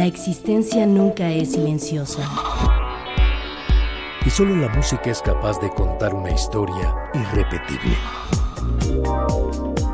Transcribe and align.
La 0.00 0.06
existencia 0.06 0.86
nunca 0.86 1.30
es 1.30 1.52
silenciosa. 1.52 2.26
Y 4.24 4.30
solo 4.30 4.56
la 4.56 4.70
música 4.70 5.10
es 5.10 5.20
capaz 5.20 5.60
de 5.60 5.68
contar 5.68 6.14
una 6.14 6.30
historia 6.30 6.96
irrepetible. 7.12 7.98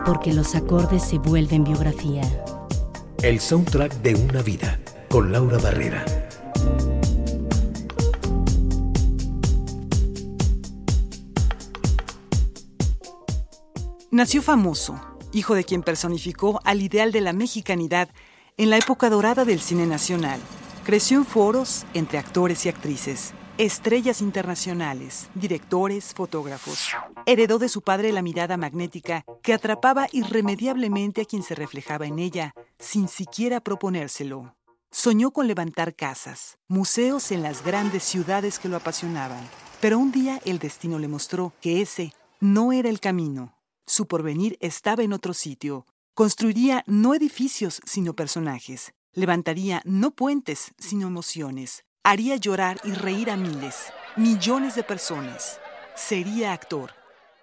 Porque 0.07 0.33
los 0.33 0.55
acordes 0.55 1.03
se 1.03 1.19
vuelven 1.19 1.65
biografía. 1.65 2.23
El 3.21 3.41
soundtrack 3.41 3.95
de 4.03 4.15
una 4.15 4.43
vida, 4.43 4.79
con 5.09 5.33
Laura 5.33 5.59
Barrera. 5.59 6.05
Nació 14.13 14.41
famoso, 14.41 15.01
hijo 15.33 15.57
de 15.57 15.65
quien 15.65 15.83
personificó 15.83 16.61
al 16.63 16.81
ideal 16.81 17.11
de 17.11 17.23
la 17.23 17.33
mexicanidad 17.33 18.09
en 18.59 18.71
la 18.71 18.79
época 18.79 19.11
dorada 19.11 19.45
del 19.45 19.61
cine 19.61 19.87
nacional. 19.87 20.41
Creció 20.85 21.19
en 21.19 21.27
foros 21.27 21.85
entre 21.93 22.19
actores 22.19 22.65
y 22.65 22.71
actrices, 22.71 23.35
estrellas 23.59 24.23
internacionales, 24.23 25.29
directores, 25.35 26.15
fotógrafos. 26.15 26.89
Heredó 27.27 27.59
de 27.59 27.69
su 27.69 27.83
padre 27.83 28.13
la 28.13 28.23
mirada 28.23 28.57
magnética 28.57 29.25
que 29.43 29.53
atrapaba 29.53 30.07
irremediablemente 30.13 31.23
a 31.23 31.25
quien 31.27 31.43
se 31.43 31.55
reflejaba 31.55 32.07
en 32.07 32.19
ella, 32.19 32.55
sin 32.79 33.09
siquiera 33.09 33.61
proponérselo. 33.61 34.55
Soñó 34.91 35.33
con 35.33 35.47
levantar 35.47 35.95
casas, 35.95 36.57
museos 36.69 37.33
en 37.33 37.43
las 37.43 37.63
grandes 37.63 38.05
ciudades 38.05 38.59
que 38.59 38.69
lo 38.69 38.77
apasionaban. 38.77 39.47
Pero 39.83 39.99
un 39.99 40.13
día 40.13 40.41
el 40.47 40.59
destino 40.59 40.99
le 40.99 41.09
mostró 41.09 41.53
que 41.61 41.83
ese 41.83 42.15
no 42.41 42.73
era 42.73 42.89
el 42.89 43.01
camino. 43.01 43.55
Su 43.87 44.07
porvenir 44.07 44.57
estaba 44.61 45.03
en 45.03 45.13
otro 45.13 45.35
sitio. 45.35 45.85
Construiría 46.17 46.83
no 46.87 47.15
edificios, 47.15 47.83
sino 47.85 48.17
personajes. 48.17 48.95
Levantaría 49.13 49.83
no 49.85 50.13
puentes, 50.13 50.73
sino 50.79 51.09
emociones. 51.09 51.85
Haría 52.05 52.37
llorar 52.37 52.81
y 52.85 52.93
reír 52.93 53.29
a 53.29 53.37
miles, 53.37 53.93
millones 54.17 54.75
de 54.77 54.83
personas. 54.83 55.61
Sería 55.95 56.55
actor. 56.55 56.93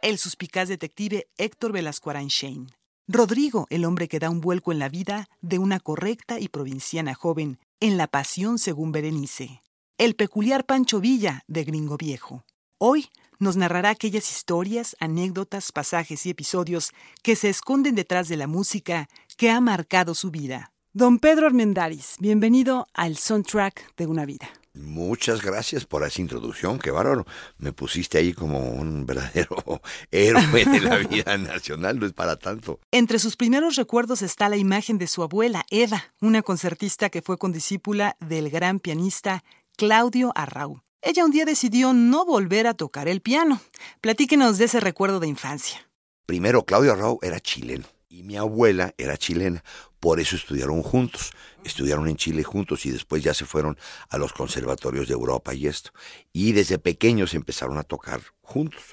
El 0.01 0.17
suspicaz 0.17 0.69
detective 0.69 1.27
Héctor 1.37 1.71
Velasco 1.71 2.11
Shane. 2.11 2.65
Rodrigo, 3.07 3.67
el 3.69 3.85
hombre 3.85 4.07
que 4.07 4.17
da 4.17 4.31
un 4.31 4.41
vuelco 4.41 4.71
en 4.71 4.79
la 4.79 4.89
vida 4.89 5.27
de 5.39 5.59
una 5.59 5.79
correcta 5.79 6.39
y 6.39 6.47
provinciana 6.47 7.13
joven, 7.13 7.59
en 7.79 7.97
La 7.97 8.07
Pasión 8.07 8.57
según 8.57 8.91
Berenice. 8.91 9.61
El 9.99 10.15
peculiar 10.15 10.65
Pancho 10.65 10.99
Villa 10.99 11.43
de 11.45 11.63
Gringo 11.63 11.95
Viejo. 11.95 12.43
Hoy 12.79 13.09
nos 13.43 13.57
narrará 13.57 13.89
aquellas 13.89 14.31
historias, 14.31 14.95
anécdotas, 14.99 15.71
pasajes 15.71 16.25
y 16.25 16.31
episodios 16.31 16.91
que 17.21 17.35
se 17.35 17.49
esconden 17.49 17.93
detrás 17.93 18.27
de 18.29 18.37
la 18.37 18.47
música 18.47 19.09
que 19.37 19.51
ha 19.51 19.59
marcado 19.61 20.15
su 20.15 20.31
vida. 20.31 20.71
Don 20.93 21.19
Pedro 21.19 21.47
Armendáriz, 21.47 22.15
bienvenido 22.19 22.87
al 22.93 23.17
soundtrack 23.17 23.95
de 23.97 24.07
una 24.07 24.25
vida. 24.25 24.47
Muchas 24.75 25.43
gracias 25.43 25.85
por 25.85 26.03
esa 26.03 26.21
introducción, 26.21 26.79
qué 26.79 26.89
bárbaro. 26.89 27.25
Me 27.57 27.73
pusiste 27.73 28.17
ahí 28.17 28.33
como 28.33 28.59
un 28.59 29.05
verdadero 29.07 29.81
héroe 30.09 30.65
de 30.65 30.79
la 30.79 30.97
vida 31.09 31.37
nacional, 31.37 31.99
no 31.99 32.05
es 32.05 32.13
para 32.13 32.37
tanto. 32.37 32.79
Entre 32.91 33.19
sus 33.19 33.35
primeros 33.35 33.75
recuerdos 33.75 34.21
está 34.21 34.49
la 34.49 34.57
imagen 34.57 34.97
de 34.97 35.07
su 35.07 35.21
abuela, 35.21 35.65
Eva, 35.69 36.13
una 36.21 36.41
concertista 36.41 37.09
que 37.09 37.21
fue 37.21 37.37
condiscípula 37.37 38.15
del 38.19 38.49
gran 38.49 38.79
pianista 38.79 39.43
Claudio 39.75 40.31
Arrau. 40.35 40.82
Ella 41.05 41.25
un 41.25 41.31
día 41.31 41.43
decidió 41.43 41.91
no 41.91 42.23
volver 42.23 42.65
a 42.65 42.75
tocar 42.75 43.09
el 43.09 43.19
piano. 43.19 43.59
Platíquenos 43.99 44.57
de 44.57 44.65
ese 44.65 44.79
recuerdo 44.79 45.19
de 45.19 45.27
infancia. 45.27 45.89
Primero, 46.25 46.63
Claudio 46.63 46.93
Arrau 46.93 47.19
era 47.21 47.41
chileno 47.41 47.83
y 48.07 48.23
mi 48.23 48.37
abuela 48.37 48.95
era 48.97 49.17
chilena. 49.17 49.65
Por 49.99 50.21
eso 50.21 50.37
estudiaron 50.37 50.81
juntos. 50.81 51.33
Estudiaron 51.65 52.07
en 52.07 52.15
Chile 52.15 52.45
juntos 52.45 52.85
y 52.85 52.91
después 52.91 53.21
ya 53.21 53.33
se 53.33 53.43
fueron 53.43 53.77
a 54.07 54.17
los 54.17 54.31
conservatorios 54.31 55.09
de 55.09 55.13
Europa 55.13 55.53
y 55.53 55.67
esto. 55.67 55.91
Y 56.31 56.53
desde 56.53 56.79
pequeños 56.79 57.33
empezaron 57.33 57.77
a 57.77 57.83
tocar 57.83 58.21
juntos. 58.41 58.83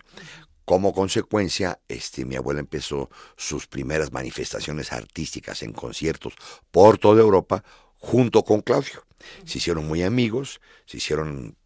Como 0.65 0.93
consecuencia, 0.93 1.81
este, 1.87 2.25
mi 2.25 2.35
abuela 2.35 2.59
empezó 2.59 3.09
sus 3.37 3.69
primeras 3.69 4.11
manifestaciones 4.11 4.93
artísticas 4.93 5.63
en 5.63 5.73
conciertos 5.73 6.35
por 6.73 6.99
toda 6.99 7.21
Europa 7.21 7.63
junto 7.99 8.43
con 8.43 8.63
Claudio. 8.63 9.07
Se 9.45 9.59
hicieron 9.59 9.87
muy 9.87 10.03
amigos, 10.03 10.61
se 10.87 10.97
hicieron 10.97 11.57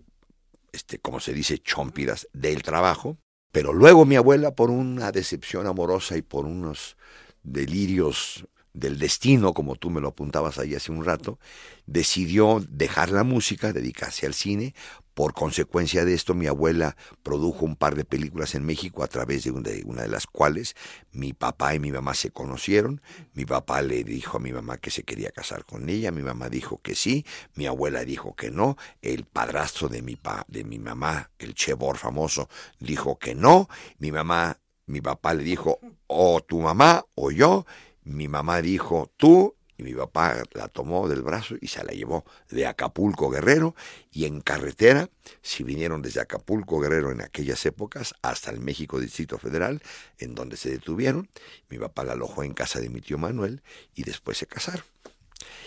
este, 0.74 0.98
como 0.98 1.20
se 1.20 1.32
dice, 1.32 1.58
chompiras 1.58 2.28
del 2.32 2.62
trabajo. 2.62 3.18
Pero 3.52 3.72
luego 3.72 4.04
mi 4.04 4.16
abuela, 4.16 4.54
por 4.54 4.70
una 4.70 5.12
decepción 5.12 5.66
amorosa 5.66 6.16
y 6.16 6.22
por 6.22 6.44
unos 6.44 6.96
delirios 7.44 8.46
del 8.72 8.98
destino, 8.98 9.54
como 9.54 9.76
tú 9.76 9.90
me 9.90 10.00
lo 10.00 10.08
apuntabas 10.08 10.58
ahí 10.58 10.74
hace 10.74 10.90
un 10.90 11.04
rato, 11.04 11.38
decidió 11.86 12.64
dejar 12.68 13.10
la 13.10 13.22
música, 13.22 13.72
dedicarse 13.72 14.26
al 14.26 14.34
cine. 14.34 14.74
Por 15.14 15.32
consecuencia 15.32 16.04
de 16.04 16.12
esto, 16.12 16.34
mi 16.34 16.48
abuela 16.48 16.96
produjo 17.22 17.64
un 17.64 17.76
par 17.76 17.94
de 17.94 18.04
películas 18.04 18.54
en 18.56 18.66
México 18.66 19.04
a 19.04 19.06
través 19.06 19.44
de 19.44 19.52
una 19.52 20.02
de 20.02 20.08
las 20.08 20.26
cuales 20.26 20.74
mi 21.12 21.32
papá 21.32 21.74
y 21.74 21.78
mi 21.78 21.92
mamá 21.92 22.14
se 22.14 22.30
conocieron. 22.30 23.00
Mi 23.32 23.44
papá 23.44 23.80
le 23.82 24.02
dijo 24.02 24.38
a 24.38 24.40
mi 24.40 24.52
mamá 24.52 24.78
que 24.78 24.90
se 24.90 25.04
quería 25.04 25.30
casar 25.30 25.64
con 25.64 25.88
ella, 25.88 26.10
mi 26.10 26.22
mamá 26.22 26.48
dijo 26.48 26.80
que 26.82 26.94
sí, 26.94 27.24
mi 27.54 27.66
abuela 27.66 28.04
dijo 28.04 28.34
que 28.34 28.50
no, 28.50 28.76
el 29.02 29.24
padrastro 29.24 29.88
de 29.88 30.02
mi, 30.02 30.16
pa, 30.16 30.44
de 30.48 30.64
mi 30.64 30.78
mamá, 30.78 31.30
el 31.38 31.54
chebor 31.54 31.96
famoso, 31.96 32.48
dijo 32.80 33.18
que 33.18 33.34
no, 33.34 33.68
mi 33.98 34.10
mamá, 34.10 34.58
mi 34.86 35.00
papá 35.00 35.34
le 35.34 35.44
dijo 35.44 35.78
o 36.08 36.40
tu 36.42 36.60
mamá 36.60 37.04
o 37.14 37.30
yo, 37.30 37.66
mi 38.02 38.28
mamá 38.28 38.60
dijo 38.60 39.12
tú 39.16 39.54
y 39.76 39.82
mi 39.82 39.92
papá 39.92 40.42
la 40.52 40.68
tomó 40.68 41.08
del 41.08 41.22
brazo 41.22 41.56
y 41.60 41.68
se 41.68 41.82
la 41.84 41.92
llevó 41.92 42.24
de 42.50 42.66
Acapulco 42.66 43.30
Guerrero 43.30 43.74
y 44.12 44.26
en 44.26 44.40
carretera, 44.40 45.10
si 45.42 45.64
vinieron 45.64 46.02
desde 46.02 46.20
Acapulco 46.20 46.80
Guerrero 46.80 47.10
en 47.10 47.20
aquellas 47.20 47.64
épocas 47.66 48.14
hasta 48.22 48.50
el 48.50 48.60
México 48.60 49.00
Distrito 49.00 49.38
Federal, 49.38 49.82
en 50.18 50.34
donde 50.34 50.56
se 50.56 50.70
detuvieron, 50.70 51.28
mi 51.68 51.78
papá 51.78 52.04
la 52.04 52.12
alojó 52.12 52.44
en 52.44 52.54
casa 52.54 52.80
de 52.80 52.88
mi 52.88 53.00
tío 53.00 53.18
Manuel 53.18 53.62
y 53.94 54.04
después 54.04 54.38
se 54.38 54.46
casaron. 54.46 54.84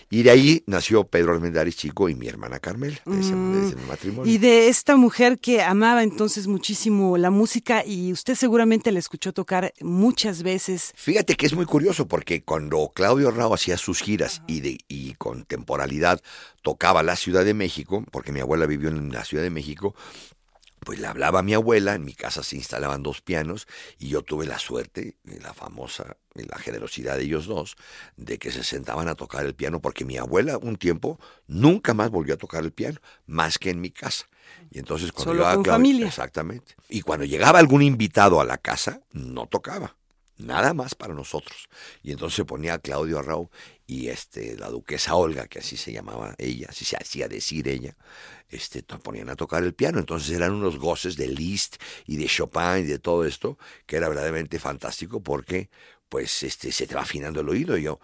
Y 0.10 0.24
de 0.24 0.32
ahí 0.32 0.64
nació 0.68 1.04
Pedro 1.04 1.34
Almendares 1.34 1.76
Chico 1.76 2.08
y 2.08 2.16
mi 2.16 2.28
hermana 2.28 2.60
Carmela, 2.60 2.98
de 3.06 3.20
ese, 3.20 3.34
mm. 3.34 3.88
matrimonio. 3.88 4.32
Y 4.32 4.38
de 4.38 4.70
esta 4.70 4.96
mujer 4.96 5.38
que 5.38 5.62
amaba 5.62 6.02
entonces 6.02 6.48
muchísimo 6.48 7.18
la 7.18 7.30
música 7.30 7.84
y 7.86 8.14
usted 8.14 8.36
seguramente 8.36 8.92
la 8.92 9.00
escuchó 9.00 9.34
tocar 9.34 9.74
muchas 9.82 10.44
veces. 10.44 10.94
Fíjate 10.96 11.36
que 11.36 11.46
es 11.46 11.54
muy 11.54 11.66
curioso 11.66 12.08
porque 12.08 12.42
cuando 12.42 12.92
Claudio 12.96 13.32
Rao 13.32 13.54
hacía 13.54 13.78
sus 13.78 14.02
giras 14.02 14.42
y, 14.48 14.62
de, 14.62 14.78
y 14.88 15.14
con 15.16 15.44
temporalidad 15.44 16.22
tocaba 16.62 17.04
la 17.04 17.18
Ciudad 17.18 17.44
de 17.44 17.54
México, 17.54 18.06
porque 18.12 18.32
mi 18.32 18.40
abuela 18.40 18.66
vivió 18.66 18.90
en 18.90 19.12
la 19.12 19.26
Ciudad 19.26 19.44
de 19.44 19.50
México, 19.50 19.94
pues 20.80 21.00
le 21.00 21.08
hablaba 21.08 21.40
a 21.40 21.44
mi 21.44 21.54
abuela, 21.54 21.96
en 21.96 22.06
mi 22.06 22.14
casa 22.14 22.44
se 22.44 22.56
instalaban 22.56 23.04
dos 23.04 23.22
pianos 23.22 23.68
y 23.98 24.10
yo 24.10 24.22
tuve 24.22 24.46
la 24.46 24.60
suerte, 24.60 25.18
la 25.24 25.54
famosa, 25.54 26.18
la 26.34 26.58
generosidad 26.58 27.18
de 27.18 27.24
ellos 27.24 27.48
dos, 27.48 27.76
de 28.16 28.38
que 28.38 28.52
se 28.52 28.64
sentaban 28.64 29.08
a 29.08 29.16
tocar 29.16 29.46
el 29.46 29.56
piano, 29.56 29.82
porque 29.82 30.06
mi 30.06 30.18
abuela 30.18 30.58
un 30.58 30.78
tiempo 30.78 31.20
nunca 31.48 31.94
más 31.94 32.10
volvió 32.10 32.36
a 32.36 32.38
tocar 32.38 32.64
el 32.64 32.72
piano, 32.72 33.00
más 33.26 33.58
que 33.58 33.70
en 33.70 33.82
mi 33.82 33.92
casa. 33.92 34.26
Y 34.72 34.80
entonces 34.80 35.12
cuando 35.12 35.34
Solo 35.34 35.56
con 35.56 35.66
familia. 35.66 36.08
Exactamente. 36.08 36.76
Y 36.90 37.02
cuando 37.02 37.26
llegaba 37.26 37.60
algún 37.60 37.82
invitado 37.82 38.40
a 38.40 38.46
la 38.46 38.58
casa, 38.58 39.02
no 39.12 39.48
tocaba 39.48 39.96
nada 40.38 40.74
más 40.74 40.96
para 40.96 41.14
nosotros. 41.14 41.70
Y 42.04 42.12
entonces 42.12 42.46
ponía 42.46 42.76
a 42.76 42.80
Claudio 42.80 43.20
Arrau 43.20 43.50
y 43.86 44.10
este, 44.10 44.58
la 44.58 44.70
duquesa 44.70 45.16
Olga, 45.16 45.48
que 45.48 45.60
así 45.60 45.78
se 45.78 45.92
llamaba 45.92 46.36
ella, 46.38 46.68
así 46.70 46.86
se 46.86 46.98
hacía 46.98 47.28
decir 47.28 47.68
ella, 47.68 47.96
este, 48.50 48.84
ponían 48.84 49.30
a 49.30 49.36
tocar 49.36 49.64
el 49.64 49.74
piano. 49.74 50.00
Entonces 50.00 50.36
eran 50.36 50.54
unos 50.54 50.78
goces 50.78 51.16
de 51.16 51.28
Liszt 51.28 51.78
y 52.06 52.18
de 52.18 52.28
Chopin 52.28 52.80
y 52.80 52.84
de 52.84 53.00
todo 53.00 53.26
esto, 53.26 53.58
que 53.86 53.98
era 53.98 54.10
verdaderamente 54.10 54.60
fantástico 54.60 55.22
porque 55.22 55.70
pues 56.10 56.44
este, 56.44 56.72
se 56.72 56.88
te 56.88 56.96
va 56.96 57.02
afinando 57.02 57.42
el 57.42 57.50
oído. 57.50 57.78
Yo, 57.78 58.00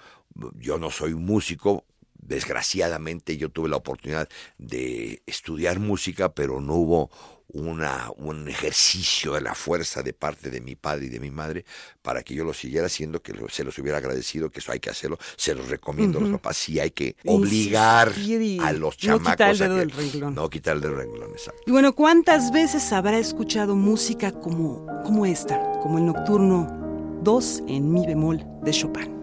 yo 0.55 0.77
no 0.77 0.89
soy 0.91 1.13
músico, 1.13 1.85
desgraciadamente 2.13 3.37
yo 3.37 3.49
tuve 3.49 3.69
la 3.69 3.77
oportunidad 3.77 4.29
de 4.57 5.21
estudiar 5.25 5.79
música, 5.79 6.33
pero 6.33 6.61
no 6.61 6.75
hubo 6.75 7.11
una, 7.53 8.11
un 8.17 8.47
ejercicio 8.49 9.33
de 9.33 9.41
la 9.41 9.53
fuerza 9.53 10.01
de 10.01 10.13
parte 10.13 10.49
de 10.49 10.59
mi 10.59 10.75
padre 10.75 11.05
y 11.05 11.09
de 11.09 11.19
mi 11.19 11.31
madre 11.31 11.65
para 12.01 12.23
que 12.23 12.33
yo 12.33 12.43
lo 12.43 12.53
siguiera 12.53 12.87
haciendo, 12.87 13.21
que 13.21 13.33
se 13.49 13.63
los 13.63 13.77
hubiera 13.77 13.99
agradecido, 13.99 14.49
que 14.49 14.59
eso 14.59 14.71
hay 14.71 14.79
que 14.79 14.89
hacerlo, 14.89 15.17
se 15.37 15.55
los 15.55 15.69
recomiendo 15.69 16.17
a 16.17 16.21
los 16.21 16.31
papás, 16.31 16.57
sí 16.57 16.79
hay 16.79 16.91
que 16.91 17.15
obligar 17.25 18.11
a 18.61 18.73
los 18.73 18.97
chamacos 18.97 19.23
no 19.23 19.31
quitar 19.31 19.51
el 19.51 19.57
dedo 19.59 19.75
del 19.75 19.91
renglón. 19.91 20.35
No 20.35 20.49
quitar 20.49 20.75
el 20.75 20.81
dedo 20.81 20.97
del 20.97 21.07
renglón, 21.07 21.31
exacto. 21.31 21.61
Y 21.65 21.71
bueno, 21.71 21.93
¿cuántas 21.93 22.51
veces 22.51 22.91
habrá 22.91 23.17
escuchado 23.19 23.75
música 23.75 24.31
como, 24.31 24.85
como 25.05 25.25
esta, 25.25 25.59
como 25.81 25.99
el 25.99 26.05
Nocturno 26.07 26.67
2 27.21 27.63
en 27.67 27.93
mi 27.93 28.05
bemol 28.05 28.43
de 28.63 28.71
Chopin? 28.71 29.22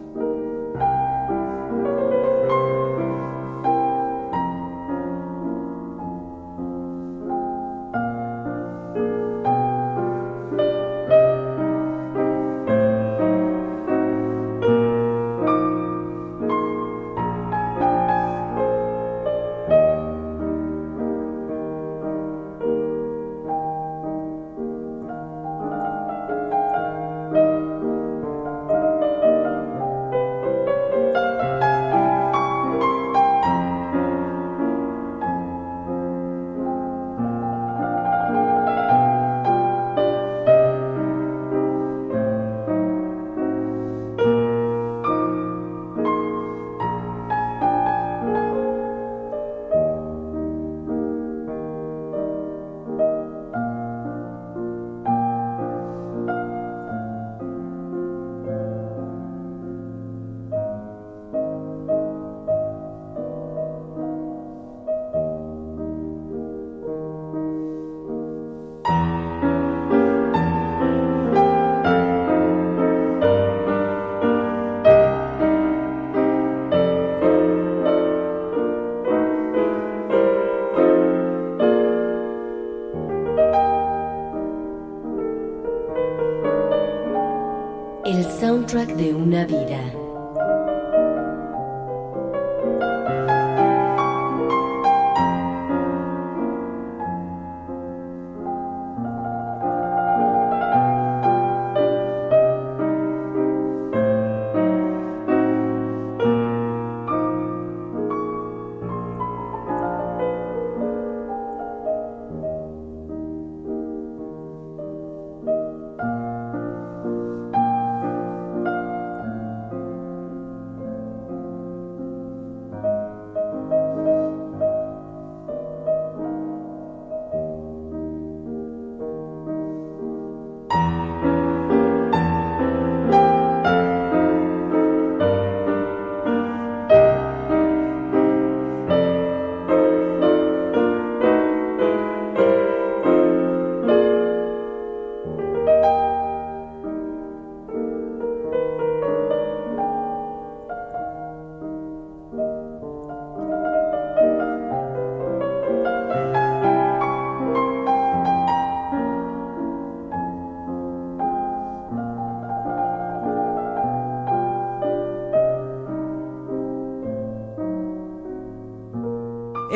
Soundtrack 88.70 88.96
de 88.96 89.12
una 89.12 89.44
vida. 89.46 89.89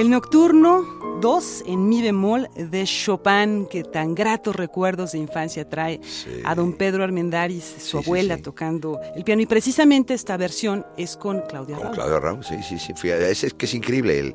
El 0.05 0.11
nocturno 0.11 0.85
2 1.23 1.63
en 1.67 1.89
mi 1.89 2.03
bemol 2.03 2.51
de 2.55 2.85
Chopin, 2.85 3.65
que 3.65 3.85
tan 3.85 4.15
gratos 4.15 4.55
recuerdos 4.55 5.13
de 5.13 5.19
infancia 5.19 5.67
trae 5.67 5.99
a 6.45 6.55
don 6.55 6.75
Pedro 6.75 7.05
Armendáriz, 7.05 7.65
su 7.79 7.97
abuela, 7.97 8.37
tocando 8.37 9.01
el 9.17 9.25
piano. 9.25 9.41
Y 9.41 9.47
precisamente 9.47 10.13
esta 10.13 10.37
versión 10.37 10.85
es 10.99 11.17
con 11.17 11.41
Claudia 11.49 11.79
Con 11.79 11.93
Claudia 11.93 12.21
Raúl, 12.21 12.45
sí, 12.45 12.57
sí, 12.63 12.79
sí. 12.79 12.93
Es, 13.09 13.55
que 13.55 13.65
es 13.65 13.73
increíble 13.73 14.19
el, 14.19 14.35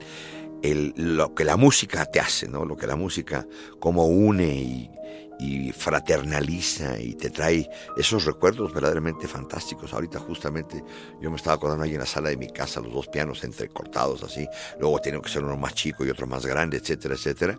el, 0.63 0.93
lo 0.95 1.35
que 1.35 1.45
la 1.45 1.55
música 1.55 2.03
te 2.05 2.19
hace, 2.19 2.47
¿no? 2.47 2.65
Lo 2.65 2.75
que 2.75 2.87
la 2.87 2.95
música 2.95 3.45
como 3.77 4.07
une 4.07 4.47
y, 4.47 4.89
y 5.39 5.71
fraternaliza 5.71 6.99
y 6.99 7.15
te 7.15 7.29
trae 7.29 7.69
esos 7.95 8.25
recuerdos 8.25 8.73
verdaderamente 8.73 9.27
fantásticos. 9.27 9.93
Ahorita 9.93 10.19
justamente 10.19 10.83
yo 11.21 11.29
me 11.31 11.37
estaba 11.37 11.55
acordando 11.55 11.85
ahí 11.85 11.93
en 11.93 11.99
la 11.99 12.05
sala 12.05 12.29
de 12.29 12.37
mi 12.37 12.49
casa, 12.49 12.81
los 12.81 12.93
dos 12.93 13.07
pianos 13.07 13.43
entrecortados 13.43 14.21
así, 14.23 14.45
luego 14.79 14.99
tienen 14.99 15.21
que 15.21 15.29
ser 15.29 15.43
uno 15.43 15.55
más 15.55 15.73
chico 15.73 16.05
y 16.05 16.09
otro 16.09 16.27
más 16.27 16.45
grande, 16.45 16.77
etcétera, 16.77 17.15
etcétera, 17.15 17.57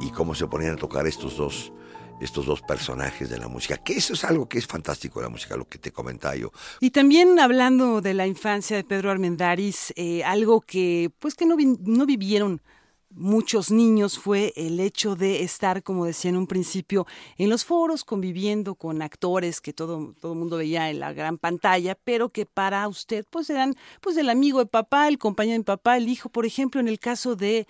y 0.00 0.10
cómo 0.10 0.34
se 0.34 0.46
ponían 0.48 0.74
a 0.74 0.76
tocar 0.76 1.06
estos 1.06 1.36
dos 1.36 1.72
estos 2.20 2.44
dos 2.44 2.60
personajes 2.60 3.30
de 3.30 3.38
la 3.38 3.48
música, 3.48 3.78
que 3.78 3.94
eso 3.94 4.12
es 4.12 4.24
algo 4.24 4.46
que 4.46 4.58
es 4.58 4.66
fantástico 4.66 5.20
de 5.20 5.24
la 5.24 5.30
música, 5.30 5.56
lo 5.56 5.66
que 5.66 5.78
te 5.78 5.90
comentaba 5.90 6.36
yo. 6.36 6.52
Y 6.78 6.90
también 6.90 7.40
hablando 7.40 8.02
de 8.02 8.12
la 8.12 8.26
infancia 8.26 8.76
de 8.76 8.84
Pedro 8.84 9.10
Armendáriz, 9.10 9.92
eh, 9.96 10.22
algo 10.24 10.60
que 10.60 11.10
pues 11.18 11.34
que 11.34 11.46
no, 11.46 11.56
no 11.56 12.04
vivieron 12.04 12.60
muchos 13.10 13.70
niños 13.70 14.18
fue 14.18 14.52
el 14.56 14.80
hecho 14.80 15.16
de 15.16 15.42
estar, 15.42 15.82
como 15.82 16.06
decía 16.06 16.30
en 16.30 16.36
un 16.36 16.46
principio, 16.46 17.06
en 17.36 17.50
los 17.50 17.64
foros 17.64 18.04
conviviendo 18.04 18.74
con 18.74 19.02
actores 19.02 19.60
que 19.60 19.72
todo 19.72 20.14
todo 20.20 20.34
mundo 20.34 20.56
veía 20.56 20.90
en 20.90 21.00
la 21.00 21.12
gran 21.12 21.38
pantalla, 21.38 21.96
pero 22.04 22.30
que 22.30 22.46
para 22.46 22.86
usted 22.88 23.26
pues 23.30 23.50
eran 23.50 23.74
pues 24.00 24.16
el 24.16 24.30
amigo 24.30 24.60
de 24.60 24.66
papá, 24.66 25.08
el 25.08 25.18
compañero 25.18 25.58
de 25.58 25.64
papá, 25.64 25.96
el 25.96 26.08
hijo, 26.08 26.28
por 26.28 26.46
ejemplo, 26.46 26.80
en 26.80 26.88
el 26.88 26.98
caso 26.98 27.36
de 27.36 27.66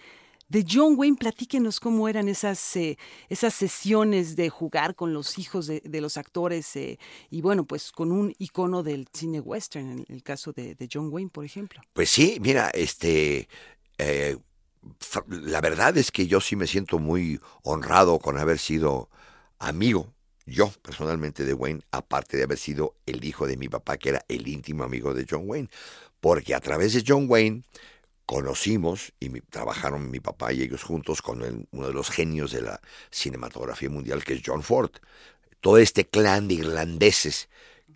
de 0.51 0.67
John 0.69 0.95
Wayne, 0.97 1.17
platíquenos 1.17 1.79
cómo 1.79 2.09
eran 2.09 2.29
esas, 2.29 2.75
eh, 2.77 2.99
esas 3.29 3.55
sesiones 3.55 4.35
de 4.35 4.51
jugar 4.51 4.97
con 4.97 5.15
los 5.15 5.39
hijos 5.39 5.69
de, 5.69 6.01
los 6.01 6.17
actores 6.17 6.75
eh, 6.75 6.99
y 7.31 7.41
bueno, 7.41 7.65
pues 7.65 7.93
con 7.93 8.11
un 8.11 8.35
icono 8.37 8.83
del 8.83 9.07
cine 9.13 9.39
western, 9.39 9.91
en 9.91 10.07
el 10.09 10.25
caso 10.25 10.53
de, 10.53 10.75
de 10.75 10.89
John 10.93 11.09
Wayne, 11.13 11.31
por 11.31 11.45
ejemplo. 11.45 11.81
Pues 11.93 12.11
sí, 12.11 12.39
mira, 12.41 12.69
este, 12.71 13.49
eh, 13.99 14.39
la 15.29 15.61
verdad 15.61 15.97
es 15.99 16.11
que 16.11 16.27
yo 16.27 16.41
sí 16.41 16.57
me 16.57 16.67
siento 16.67 16.99
muy 16.99 17.41
honrado 17.63 18.19
con 18.19 18.39
haber 18.39 18.59
sido 18.59 19.11
amigo, 19.59 20.13
yo 20.47 20.73
personalmente 20.83 21.45
de 21.45 21.55
Wayne, 21.55 21.83
aparte 21.93 22.37
de 22.37 22.45
haber 22.45 22.59
sido 22.59 22.97
el 23.07 23.25
hijo 23.25 23.47
de 23.47 23.57
mi 23.57 23.69
papá, 23.69 23.99
que 23.99 24.11
era 24.11 24.25
el 24.29 24.49
íntimo 24.49 24.85
amigo 24.85 25.15
de 25.15 25.27
John 25.29 25.43
Wayne, 25.45 25.69
porque 26.21 26.55
a 26.55 26.61
través 26.61 26.95
de 26.95 27.05
John 27.07 27.27
Wayne 27.29 27.63
conocimos 28.27 29.13
y 29.21 29.29
trabajaron 29.43 30.11
mi 30.11 30.21
papá 30.21 30.53
y 30.53 30.63
ellos 30.63 30.83
juntos 30.83 31.21
con 31.23 31.67
uno 31.71 31.87
de 31.87 31.93
los 31.93 32.11
genios 32.11 32.53
de 32.53 32.63
la 32.63 32.81
cinematografía 33.11 33.91
mundial, 33.91 34.25
que 34.25 34.35
es 34.35 34.43
John 34.45 34.63
Ford. 34.63 34.91
Todo 35.61 35.79
este 35.79 36.07
clan 36.07 36.49
de 36.49 36.55
irlandeses 36.55 37.49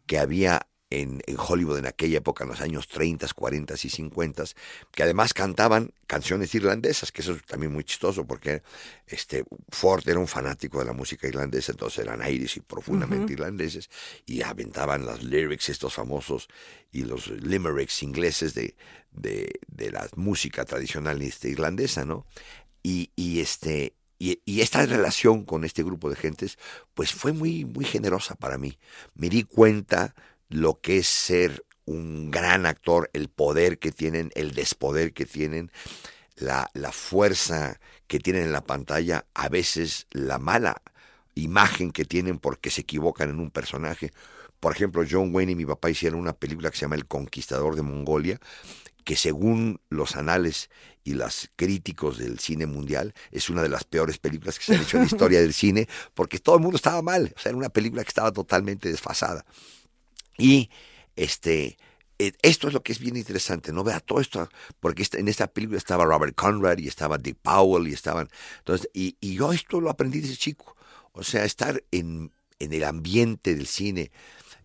que 0.06 0.18
había 0.18 0.66
en, 1.00 1.22
Hollywood 1.36 1.78
en 1.78 1.86
aquella 1.86 2.18
época, 2.18 2.44
en 2.44 2.50
los 2.50 2.60
años 2.60 2.88
30, 2.88 3.26
40 3.34 3.74
y 3.74 3.88
50, 3.88 4.44
que 4.92 5.02
además 5.02 5.34
cantaban 5.34 5.92
canciones 6.06 6.54
irlandesas, 6.54 7.12
que 7.12 7.22
eso 7.22 7.32
es 7.32 7.44
también 7.44 7.72
muy 7.72 7.84
chistoso, 7.84 8.26
porque 8.26 8.62
este, 9.06 9.44
Ford 9.70 10.08
era 10.08 10.18
un 10.18 10.28
fanático 10.28 10.78
de 10.78 10.84
la 10.84 10.92
música 10.92 11.26
irlandesa, 11.26 11.72
entonces 11.72 12.04
eran 12.04 12.20
irish 12.28 12.58
y 12.58 12.60
profundamente 12.60 13.32
irlandeses, 13.32 13.90
y 14.26 14.42
aventaban 14.42 15.06
las 15.06 15.22
lyrics, 15.22 15.68
estos 15.68 15.94
famosos, 15.94 16.48
y 16.92 17.02
los 17.02 17.28
limericks 17.28 18.02
ingleses 18.02 18.54
de, 18.54 18.74
de, 19.12 19.60
de 19.68 19.90
la 19.90 20.08
música 20.16 20.64
tradicional 20.64 21.20
este, 21.22 21.48
irlandesa, 21.48 22.04
¿no? 22.04 22.26
Y, 22.82 23.10
y 23.16 23.40
este, 23.40 23.94
y, 24.18 24.40
y, 24.44 24.60
esta 24.60 24.84
relación 24.86 25.44
con 25.44 25.64
este 25.64 25.82
grupo 25.82 26.08
de 26.08 26.16
gentes, 26.16 26.58
pues 26.94 27.12
fue 27.12 27.32
muy, 27.32 27.64
muy 27.64 27.84
generosa 27.84 28.36
para 28.36 28.58
mí. 28.58 28.78
Me 29.14 29.28
di 29.28 29.42
cuenta 29.42 30.14
lo 30.54 30.80
que 30.80 30.98
es 30.98 31.08
ser 31.08 31.64
un 31.84 32.30
gran 32.30 32.64
actor, 32.64 33.10
el 33.12 33.28
poder 33.28 33.80
que 33.80 33.90
tienen, 33.90 34.30
el 34.36 34.54
despoder 34.54 35.12
que 35.12 35.26
tienen, 35.26 35.72
la, 36.36 36.70
la 36.74 36.92
fuerza 36.92 37.80
que 38.06 38.20
tienen 38.20 38.44
en 38.44 38.52
la 38.52 38.64
pantalla, 38.64 39.26
a 39.34 39.48
veces 39.48 40.06
la 40.12 40.38
mala 40.38 40.80
imagen 41.34 41.90
que 41.90 42.04
tienen 42.04 42.38
porque 42.38 42.70
se 42.70 42.82
equivocan 42.82 43.30
en 43.30 43.40
un 43.40 43.50
personaje. 43.50 44.12
Por 44.60 44.72
ejemplo, 44.72 45.02
John 45.10 45.34
Wayne 45.34 45.52
y 45.52 45.56
mi 45.56 45.66
papá 45.66 45.90
hicieron 45.90 46.20
una 46.20 46.34
película 46.34 46.70
que 46.70 46.76
se 46.76 46.82
llama 46.82 46.94
El 46.94 47.06
Conquistador 47.06 47.74
de 47.74 47.82
Mongolia, 47.82 48.38
que 49.02 49.16
según 49.16 49.80
los 49.88 50.14
anales 50.14 50.70
y 51.02 51.14
los 51.14 51.50
críticos 51.56 52.16
del 52.16 52.38
cine 52.38 52.66
mundial 52.66 53.12
es 53.32 53.50
una 53.50 53.60
de 53.60 53.68
las 53.68 53.82
peores 53.82 54.18
películas 54.18 54.60
que 54.60 54.66
se 54.66 54.76
han 54.76 54.82
hecho 54.82 54.98
en 54.98 55.02
la 55.02 55.08
historia 55.08 55.40
del 55.40 55.52
cine, 55.52 55.88
porque 56.14 56.38
todo 56.38 56.54
el 56.54 56.62
mundo 56.62 56.76
estaba 56.76 57.02
mal, 57.02 57.34
o 57.36 57.40
sea, 57.40 57.50
era 57.50 57.58
una 57.58 57.70
película 57.70 58.04
que 58.04 58.08
estaba 58.08 58.30
totalmente 58.30 58.88
desfasada. 58.88 59.44
Y 60.38 60.70
este, 61.16 61.76
eh, 62.18 62.32
esto 62.42 62.68
es 62.68 62.74
lo 62.74 62.82
que 62.82 62.92
es 62.92 62.98
bien 62.98 63.16
interesante, 63.16 63.72
¿no? 63.72 63.84
Vea 63.84 64.00
todo 64.00 64.20
esto, 64.20 64.48
porque 64.80 65.06
en 65.12 65.28
esta 65.28 65.46
película 65.46 65.78
estaba 65.78 66.04
Robert 66.04 66.34
Conrad 66.34 66.78
y 66.78 66.88
estaba 66.88 67.18
Dick 67.18 67.36
Powell 67.42 67.88
y 67.88 67.92
estaban, 67.92 68.28
entonces, 68.58 68.88
y, 68.92 69.16
y 69.20 69.34
yo 69.34 69.52
esto 69.52 69.80
lo 69.80 69.90
aprendí 69.90 70.20
desde 70.20 70.36
chico, 70.36 70.76
o 71.12 71.22
sea, 71.22 71.44
estar 71.44 71.82
en, 71.90 72.32
en 72.58 72.72
el 72.72 72.84
ambiente 72.84 73.54
del 73.54 73.66
cine, 73.66 74.10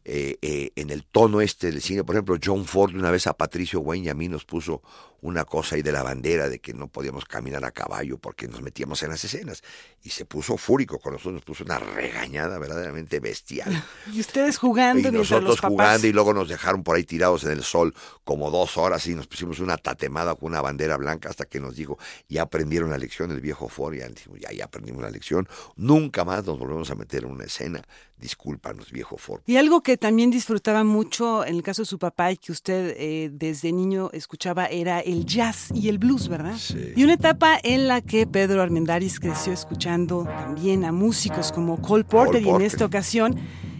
eh, 0.05 0.37
eh, 0.41 0.71
en 0.75 0.89
el 0.89 1.03
tono 1.03 1.41
este 1.41 1.71
del 1.71 1.81
cine. 1.81 2.03
Por 2.03 2.15
ejemplo, 2.15 2.37
John 2.43 2.65
Ford 2.65 2.95
una 2.95 3.11
vez 3.11 3.27
a 3.27 3.33
Patricio 3.33 3.81
Wayne 3.81 4.07
y 4.07 4.09
a 4.09 4.15
mí 4.15 4.27
nos 4.27 4.45
puso 4.45 4.81
una 5.21 5.45
cosa 5.45 5.75
ahí 5.75 5.81
de 5.81 5.91
la 5.91 6.03
bandera 6.03 6.49
de 6.49 6.59
que 6.59 6.73
no 6.73 6.87
podíamos 6.87 7.25
caminar 7.25 7.63
a 7.65 7.71
caballo 7.71 8.17
porque 8.17 8.47
nos 8.47 8.61
metíamos 8.61 9.01
en 9.03 9.09
las 9.09 9.23
escenas. 9.23 9.63
Y 10.03 10.09
se 10.09 10.25
puso 10.25 10.57
fúrico 10.57 10.99
con 10.99 11.13
nosotros, 11.13 11.35
nos 11.35 11.43
puso 11.43 11.63
una 11.63 11.79
regañada 11.79 12.57
verdaderamente 12.57 13.19
bestial. 13.19 13.83
Y 14.13 14.21
ustedes 14.21 14.57
jugando. 14.57 15.09
Y 15.09 15.11
nosotros 15.11 15.59
jugando 15.59 16.07
y 16.07 16.11
luego 16.11 16.33
nos 16.33 16.49
dejaron 16.49 16.83
por 16.83 16.95
ahí 16.95 17.03
tirados 17.03 17.43
en 17.43 17.51
el 17.51 17.63
sol 17.63 17.93
como 18.23 18.49
dos 18.49 18.77
horas 18.77 19.05
y 19.07 19.15
nos 19.15 19.27
pusimos 19.27 19.59
una 19.59 19.77
tatemada 19.77 20.35
con 20.35 20.49
una 20.49 20.61
bandera 20.61 20.97
blanca 20.97 21.29
hasta 21.29 21.45
que 21.45 21.59
nos 21.59 21.75
dijo, 21.75 21.97
ya 22.27 22.43
aprendieron 22.43 22.89
la 22.89 22.97
lección 22.97 23.31
el 23.31 23.41
viejo 23.41 23.67
Ford, 23.67 23.95
ya, 23.95 24.07
ya, 24.39 24.51
ya 24.51 24.65
aprendimos 24.65 25.01
la 25.01 25.09
lección, 25.09 25.47
nunca 25.75 26.25
más 26.25 26.45
nos 26.45 26.57
volvemos 26.59 26.89
a 26.91 26.95
meter 26.95 27.23
en 27.23 27.31
una 27.31 27.45
escena, 27.45 27.81
discúlpanos 28.17 28.91
viejo 28.91 29.17
Ford. 29.17 29.41
Y 29.45 29.57
algo 29.57 29.81
que 29.81 29.97
también 29.97 30.31
disfrutaba 30.31 30.83
mucho 30.83 31.45
en 31.45 31.55
el 31.55 31.63
caso 31.63 31.83
de 31.83 31.87
su 31.87 31.99
papá 31.99 32.31
y 32.31 32.37
que 32.37 32.51
usted 32.51 32.95
eh, 32.97 33.29
desde 33.31 33.71
niño 33.71 34.09
escuchaba 34.13 34.65
era 34.65 35.01
el 35.11 35.25
jazz 35.25 35.69
y 35.73 35.89
el 35.89 35.97
blues, 35.97 36.27
¿verdad? 36.27 36.55
Sí. 36.57 36.93
Y 36.95 37.03
una 37.03 37.13
etapa 37.13 37.57
en 37.61 37.87
la 37.87 38.01
que 38.01 38.27
Pedro 38.27 38.61
Armendáriz 38.61 39.19
creció 39.19 39.53
escuchando 39.53 40.23
también 40.25 40.85
a 40.85 40.91
músicos 40.91 41.51
como 41.51 41.81
Cole 41.81 42.03
Porter, 42.03 42.33
Cole 42.33 42.45
y 42.45 42.47
en 42.47 42.51
Porter. 42.51 42.67
esta 42.67 42.85
ocasión 42.85 43.35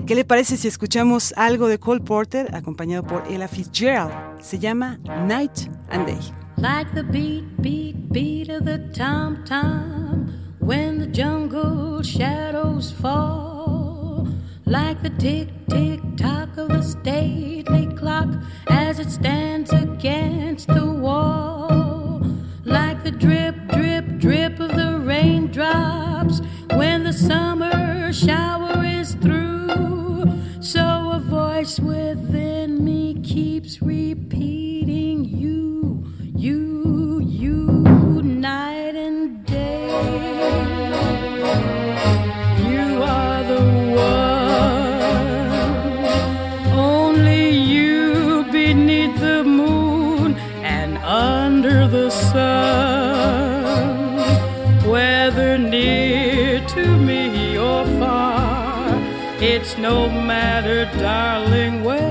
¿Qué 0.09 0.15
le 0.15 0.25
parece 0.25 0.57
si 0.57 0.67
escuchamos 0.67 1.35
algo 1.37 1.67
de 1.67 1.77
Cole 1.77 2.01
Porter 2.01 2.55
acompañado 2.55 3.03
por 3.03 3.23
Ella 3.29 3.47
Fitzgerald? 3.47 4.11
Se 4.41 4.57
llama 4.57 4.97
Night 5.27 5.69
and 5.91 6.07
Day. 6.07 6.17
Like 6.57 6.91
the 6.95 7.03
beat, 7.03 7.43
beat, 7.61 8.11
beat 8.11 8.49
of 8.49 8.65
the 8.65 8.79
tom 8.91 9.43
tom 9.45 10.33
when 10.59 10.97
the 10.97 11.05
jungle 11.05 12.01
shadows 12.01 12.91
fall. 12.91 13.58
Like 14.69 15.01
the 15.01 15.09
tick, 15.09 15.47
tick, 15.67 15.99
tock 16.15 16.55
of 16.57 16.69
the 16.69 16.83
stately 16.83 17.87
clock 17.95 18.29
as 18.69 18.99
it 18.99 19.09
stands 19.09 19.73
against 19.73 20.67
the 20.67 20.85
wall. 20.85 22.21
Like 22.65 23.03
the 23.03 23.09
drip, 23.09 23.55
drip, 23.69 24.19
drip 24.19 24.59
of 24.59 24.75
the 24.75 24.99
raindrops 25.03 26.41
when 26.75 27.03
the 27.03 27.13
summer 27.13 28.13
shower 28.13 28.85
is 28.85 29.15
through. 29.15 30.39
So 30.61 31.13
a 31.13 31.19
voice 31.19 31.79
within 31.79 32.85
me 32.85 33.19
keeps 33.23 33.81
repeating 33.81 35.25
you, 35.25 36.03
you, 36.35 37.21
you, 37.25 38.21
night 38.21 38.95
and 38.95 39.43
day. 39.47 39.87
You 42.69 43.01
are 43.01 43.43
the 43.43 43.61
one, 43.95 44.38
the 51.91 52.09
sun. 52.09 53.89
Whether 54.87 55.57
near 55.57 56.59
to 56.75 56.97
me 56.97 57.57
or 57.57 57.85
far, 57.99 58.89
it's 59.39 59.77
no 59.77 60.09
matter, 60.09 60.85
darling, 60.99 61.83
where 61.83 62.08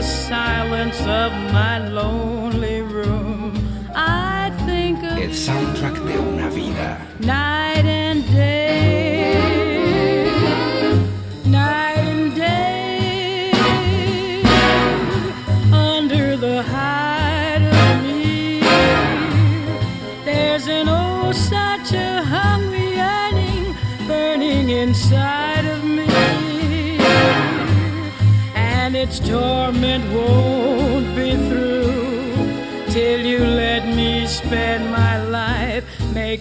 the 0.00 0.06
silence 0.06 0.98
of 1.00 1.30
my 1.52 1.76
lonely 1.88 2.29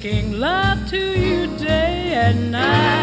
making 0.09 0.39
love 0.39 0.89
to 0.89 0.97
you 0.97 1.45
day 1.57 2.13
and 2.15 2.51
night, 2.51 2.98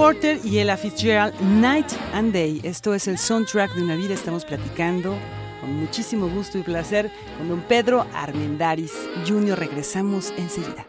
Porter 0.00 0.40
y 0.42 0.58
Ella 0.60 0.78
Fitzgerald, 0.78 1.38
Night 1.42 1.92
and 2.14 2.32
Day. 2.32 2.62
Esto 2.64 2.94
es 2.94 3.06
el 3.06 3.18
soundtrack 3.18 3.74
de 3.74 3.82
una 3.82 3.96
vida. 3.96 4.14
Estamos 4.14 4.46
platicando 4.46 5.14
con 5.60 5.74
muchísimo 5.74 6.26
gusto 6.26 6.56
y 6.56 6.62
placer 6.62 7.10
con 7.36 7.50
don 7.50 7.60
Pedro 7.60 8.06
Armendaris 8.14 8.94
Jr. 9.28 9.58
Regresamos 9.58 10.32
enseguida. 10.38 10.86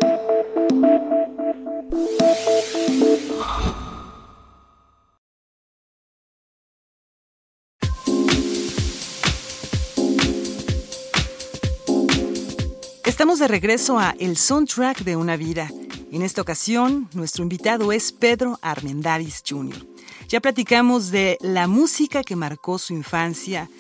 Estamos 13.18 13.40
de 13.40 13.48
regreso 13.48 13.98
a 13.98 14.14
El 14.20 14.38
Soundtrack 14.38 15.00
de 15.00 15.16
una 15.16 15.38
vida. 15.38 15.72
En 16.12 16.22
esta 16.22 16.44
ocasión, 16.44 17.10
nuestro 17.14 17.42
invitado 17.42 17.92
es 17.92 18.12
Pedro 18.12 18.60
Armendaris 18.62 19.42
Jr. 19.44 19.76
Ya 20.30 20.40
platicamos 20.40 21.10
de 21.10 21.40
la 21.42 21.68
música 21.68 22.22
que 22.22 22.36
marcó 22.36 22.78
su 22.78 22.94
infancia 22.94 23.72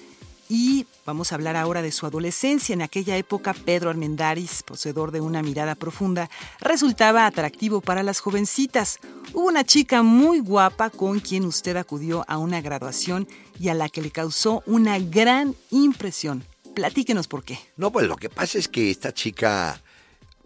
y 0.50 0.88
vamos 1.06 1.32
a 1.32 1.36
hablar 1.36 1.56
ahora 1.56 1.84
de 1.84 1.91
su 1.91 2.08
adolescencia. 2.08 2.74
En 2.74 2.82
aquella 2.82 3.15
época, 3.15 3.53
Pedro 3.53 3.91
Armendaris, 3.91 4.63
poseedor 4.63 5.12
de 5.12 5.22
una 5.22 5.44
mirada 5.44 5.75
profunda, 5.75 6.32
resultaba 6.60 7.27
atractivo 7.27 7.79
para 7.79 8.01
las 8.01 8.22
jovencitas. 8.22 8.98
Hubo 9.34 9.46
una 9.46 9.63
chica 9.63 10.01
muy 10.01 10.39
guapa 10.39 10.89
con 10.89 11.20
quien 11.20 11.46
usted 11.46 11.77
acudió 11.77 12.25
a 12.27 12.39
una 12.39 12.60
graduación 12.60 13.27
y 13.60 13.70
a 13.70 13.75
la 13.75 13.88
que 13.88 14.01
le 14.01 14.10
causó 14.10 14.63
una 14.65 14.98
gran 14.98 15.53
impresión. 15.70 16.44
Platíquenos 16.77 17.27
por 17.27 17.43
qué. 17.43 17.57
No, 17.75 17.91
pues 17.91 18.05
lo 18.05 18.17
que 18.17 18.29
pasa 18.29 18.60
es 18.60 18.67
que 18.67 18.91
esta 18.91 19.12
chica 19.12 19.81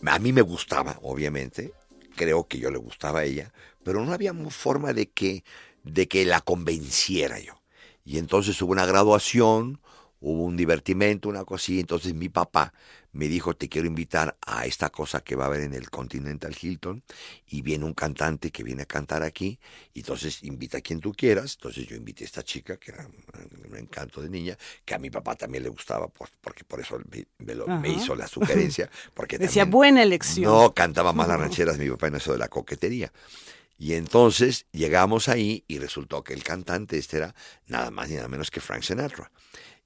a 0.05 0.19
mí 0.19 0.31
me 0.31 0.41
gustaba, 0.41 0.97
obviamente. 1.01 1.73
Creo 2.15 2.47
que 2.47 2.57
yo 2.57 2.71
le 2.71 2.77
gustaba 2.77 3.19
a 3.19 3.23
ella, 3.25 3.51
pero 3.83 4.05
no 4.05 4.13
había 4.13 4.33
forma 4.49 4.93
de 4.93 5.09
que 5.09 5.43
de 5.83 6.07
que 6.07 6.23
la 6.23 6.39
convenciera 6.39 7.37
yo. 7.41 7.59
Y 8.05 8.17
entonces 8.17 8.61
hubo 8.61 8.71
una 8.71 8.85
graduación, 8.85 9.80
hubo 10.21 10.43
un 10.45 10.55
divertimento, 10.55 11.27
una 11.29 11.43
cosilla. 11.43 11.81
Entonces 11.81 12.13
mi 12.13 12.29
papá 12.29 12.73
me 13.11 13.27
dijo, 13.27 13.53
te 13.55 13.67
quiero 13.67 13.87
invitar 13.87 14.37
a 14.45 14.65
esta 14.65 14.89
cosa 14.89 15.21
que 15.21 15.35
va 15.35 15.43
a 15.43 15.47
haber 15.47 15.61
en 15.61 15.73
el 15.73 15.89
Continental 15.89 16.55
Hilton. 16.59 17.03
Y 17.47 17.61
viene 17.61 17.83
un 17.85 17.93
cantante 17.93 18.51
que 18.51 18.63
viene 18.63 18.83
a 18.83 18.85
cantar 18.85 19.23
aquí. 19.23 19.59
Y 19.93 19.99
entonces 19.99 20.43
invita 20.43 20.77
a 20.77 20.81
quien 20.81 20.99
tú 21.01 21.11
quieras. 21.11 21.55
Entonces 21.55 21.85
yo 21.87 21.95
invité 21.97 22.23
a 22.23 22.27
esta 22.27 22.43
chica, 22.43 22.77
que 22.77 22.91
era 22.91 23.05
un, 23.05 23.75
encanto 23.77 24.21
de 24.21 24.29
niña, 24.29 24.57
que 24.85 24.93
a 24.95 24.99
mi 24.99 25.09
papá 25.09 25.35
también 25.35 25.63
le 25.63 25.69
gustaba, 25.69 26.07
por- 26.07 26.29
porque 26.39 26.63
por 26.63 26.79
eso 26.79 26.99
me, 27.11 27.25
me 27.39 27.55
lo- 27.55 27.67
me 27.67 27.89
hizo 27.89 28.15
la 28.15 28.27
sugerencia. 28.27 28.89
Porque 29.13 29.37
Decía, 29.39 29.63
también- 29.63 29.71
buena 29.71 30.03
elección. 30.03 30.51
no, 30.51 30.73
cantaba 30.73 31.11
más 31.13 31.27
las 31.27 31.39
rancheras 31.41 31.77
mi 31.77 31.89
papá 31.89 32.07
en 32.07 32.15
eso 32.15 32.31
de 32.31 32.37
la 32.37 32.47
coquetería. 32.47 33.11
Y 33.77 33.93
entonces 33.93 34.67
llegamos 34.71 35.27
ahí 35.27 35.63
y 35.67 35.79
resultó 35.79 36.23
que 36.23 36.33
el 36.35 36.43
cantante 36.43 36.99
este 36.99 37.17
era 37.17 37.33
nada 37.65 37.89
más 37.89 38.09
ni 38.09 38.15
nada 38.15 38.27
menos 38.27 38.51
que 38.51 38.59
Frank 38.61 38.83
Sinatra. 38.83 39.31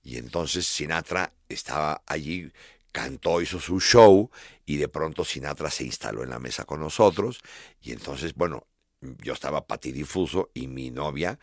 Y 0.05 0.17
entonces 0.17 0.67
Sinatra 0.67 1.33
estaba 1.49 2.03
allí, 2.05 2.51
cantó, 2.91 3.41
hizo 3.41 3.59
su 3.59 3.81
show 3.81 4.29
y 4.65 4.77
de 4.77 4.87
pronto 4.87 5.25
Sinatra 5.25 5.71
se 5.71 5.83
instaló 5.83 6.23
en 6.23 6.29
la 6.29 6.37
mesa 6.37 6.63
con 6.63 6.79
nosotros. 6.79 7.41
Y 7.81 7.91
entonces, 7.91 8.35
bueno, 8.35 8.67
yo 9.01 9.33
estaba 9.33 9.65
patidifuso 9.65 10.51
y 10.53 10.67
mi 10.67 10.91
novia 10.91 11.37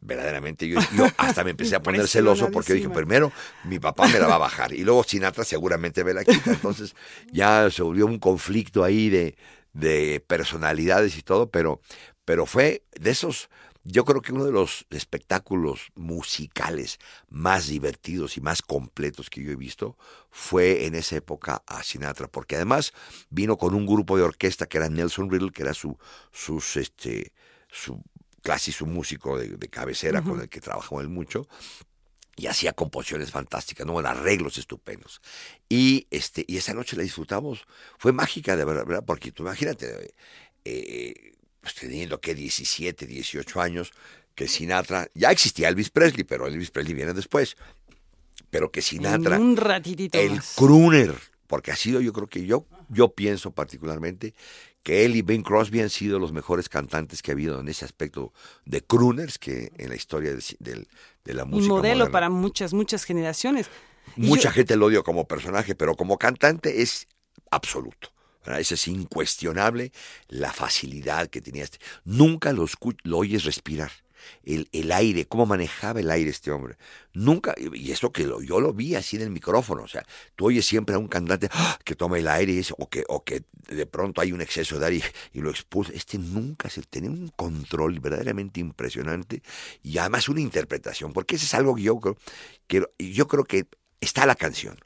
verdaderamente 0.00 0.68
yo, 0.68 0.78
yo 0.96 1.06
hasta 1.16 1.42
me 1.44 1.50
empecé 1.50 1.74
a 1.74 1.82
poner 1.82 2.06
celoso 2.06 2.50
porque 2.50 2.74
dije, 2.74 2.88
primero 2.88 3.32
mi 3.64 3.78
papá 3.78 4.06
me 4.06 4.18
la 4.18 4.28
va 4.28 4.36
a 4.36 4.38
bajar 4.38 4.72
y 4.72 4.84
luego 4.84 5.02
Sinatra 5.04 5.44
seguramente 5.44 6.04
me 6.04 6.14
la 6.14 6.24
quita. 6.24 6.52
Entonces 6.52 6.94
ya 7.32 7.70
se 7.70 7.82
volvió 7.82 8.06
un 8.06 8.18
conflicto 8.18 8.84
ahí 8.84 9.08
de, 9.08 9.36
de 9.72 10.22
personalidades 10.26 11.16
y 11.16 11.22
todo, 11.22 11.50
pero, 11.50 11.80
pero 12.24 12.46
fue 12.46 12.82
de 12.98 13.10
esos, 13.10 13.48
yo 13.90 14.04
creo 14.04 14.20
que 14.20 14.32
uno 14.32 14.44
de 14.44 14.52
los 14.52 14.84
espectáculos 14.90 15.92
musicales 15.94 16.98
más 17.30 17.68
divertidos 17.68 18.36
y 18.36 18.42
más 18.42 18.60
completos 18.60 19.30
que 19.30 19.42
yo 19.42 19.50
he 19.50 19.56
visto 19.56 19.96
fue 20.30 20.84
en 20.84 20.94
esa 20.94 21.16
época 21.16 21.62
a 21.66 21.82
Sinatra, 21.82 22.28
porque 22.28 22.56
además 22.56 22.92
vino 23.30 23.56
con 23.56 23.74
un 23.74 23.86
grupo 23.86 24.18
de 24.18 24.24
orquesta 24.24 24.66
que 24.66 24.76
era 24.76 24.90
Nelson 24.90 25.30
Riddle, 25.30 25.52
que 25.52 25.62
era 25.62 25.72
su, 25.72 25.96
sus, 26.32 26.76
este, 26.76 27.32
su 27.70 28.02
casi 28.42 28.72
su 28.72 28.84
músico 28.84 29.38
de, 29.38 29.56
cabecera 29.68 30.20
con 30.20 30.40
el 30.40 30.50
que 30.50 30.60
trabajó 30.60 31.00
él 31.00 31.08
mucho, 31.08 31.48
y 32.36 32.46
hacía 32.46 32.74
composiciones 32.74 33.30
fantásticas, 33.30 33.86
¿no? 33.86 33.98
arreglos 33.98 34.58
estupendos. 34.58 35.22
Y, 35.68 36.06
este, 36.10 36.44
y 36.46 36.58
esa 36.58 36.74
noche 36.74 36.94
la 36.94 37.02
disfrutamos, 37.02 37.64
fue 37.98 38.12
mágica 38.12 38.54
de 38.54 38.66
verdad, 38.66 39.02
porque 39.04 39.32
tú 39.32 39.44
imagínate, 39.44 40.14
eh, 40.64 41.37
pues 41.72 41.74
teniendo 41.74 42.20
que 42.20 42.34
17, 42.34 43.06
18 43.06 43.60
años, 43.60 43.92
que 44.34 44.48
Sinatra, 44.48 45.08
ya 45.14 45.30
existía 45.30 45.68
Elvis 45.68 45.90
Presley, 45.90 46.24
pero 46.24 46.46
Elvis 46.46 46.70
Presley 46.70 46.94
viene 46.94 47.12
después, 47.12 47.56
pero 48.50 48.70
que 48.70 48.80
Sinatra, 48.80 49.38
un 49.38 49.56
ratitito 49.56 50.18
el 50.18 50.40
crooner, 50.56 51.14
porque 51.46 51.70
ha 51.70 51.76
sido 51.76 52.00
yo 52.00 52.12
creo 52.12 52.26
que 52.26 52.46
yo, 52.46 52.64
yo 52.88 53.08
pienso 53.10 53.50
particularmente 53.50 54.34
que 54.82 55.04
él 55.04 55.16
y 55.16 55.22
Ben 55.22 55.42
Crosby 55.42 55.80
han 55.80 55.90
sido 55.90 56.18
los 56.18 56.32
mejores 56.32 56.70
cantantes 56.70 57.20
que 57.20 57.32
ha 57.32 57.34
habido 57.34 57.60
en 57.60 57.68
ese 57.68 57.84
aspecto 57.84 58.32
de 58.64 58.80
crooners 58.80 59.36
que 59.36 59.72
en 59.76 59.90
la 59.90 59.96
historia 59.96 60.34
de 60.34 61.34
la 61.34 61.44
música. 61.44 61.72
Un 61.72 61.78
modelo 61.78 62.10
para 62.10 62.30
muchas, 62.30 62.72
muchas 62.72 63.04
generaciones. 63.04 63.68
Mucha 64.16 64.50
gente 64.50 64.76
lo 64.76 64.86
odia 64.86 65.02
como 65.02 65.28
personaje, 65.28 65.74
pero 65.74 65.96
como 65.96 66.16
cantante 66.16 66.80
es 66.80 67.06
absoluto. 67.50 68.10
Eso 68.46 68.74
es 68.74 68.88
incuestionable 68.88 69.92
la 70.28 70.52
facilidad 70.52 71.28
que 71.28 71.40
tenía 71.40 71.64
este. 71.64 71.78
Nunca 72.04 72.52
lo, 72.52 72.66
lo 73.02 73.18
oyes 73.18 73.44
respirar 73.44 73.90
el, 74.44 74.68
el, 74.72 74.92
aire, 74.92 75.26
cómo 75.26 75.46
manejaba 75.46 76.00
el 76.00 76.10
aire 76.10 76.30
este 76.30 76.50
hombre. 76.50 76.76
Nunca, 77.12 77.54
y 77.58 77.90
eso 77.90 78.12
que 78.12 78.24
lo, 78.24 78.42
yo 78.42 78.60
lo 78.60 78.72
vi 78.72 78.94
así 78.94 79.16
en 79.16 79.22
el 79.22 79.30
micrófono, 79.30 79.82
o 79.82 79.88
sea, 79.88 80.04
tú 80.36 80.46
oyes 80.46 80.66
siempre 80.66 80.94
a 80.94 80.98
un 80.98 81.08
cantante 81.08 81.48
¡ah! 81.52 81.78
que 81.84 81.94
toma 81.94 82.18
el 82.18 82.28
aire 82.28 82.60
o, 82.78 82.88
que, 82.88 83.04
o 83.08 83.24
que 83.24 83.42
de 83.68 83.86
pronto 83.86 84.20
hay 84.20 84.32
un 84.32 84.40
exceso 84.40 84.78
de 84.78 84.86
aire 84.86 85.12
y, 85.32 85.40
lo 85.40 85.50
expulsa. 85.50 85.92
Este 85.92 86.18
nunca 86.18 86.70
se 86.70 86.82
tenía 86.82 87.10
un 87.10 87.28
control 87.28 88.00
verdaderamente 88.00 88.60
impresionante 88.60 89.42
y 89.82 89.98
además 89.98 90.28
una 90.28 90.40
interpretación, 90.40 91.12
porque 91.12 91.36
eso 91.36 91.46
es 91.46 91.54
algo 91.54 91.74
que 91.74 91.82
yo 91.82 92.00
creo, 92.66 92.90
yo 92.98 93.28
creo 93.28 93.44
que 93.44 93.66
está 94.00 94.26
la 94.26 94.34
canción 94.34 94.78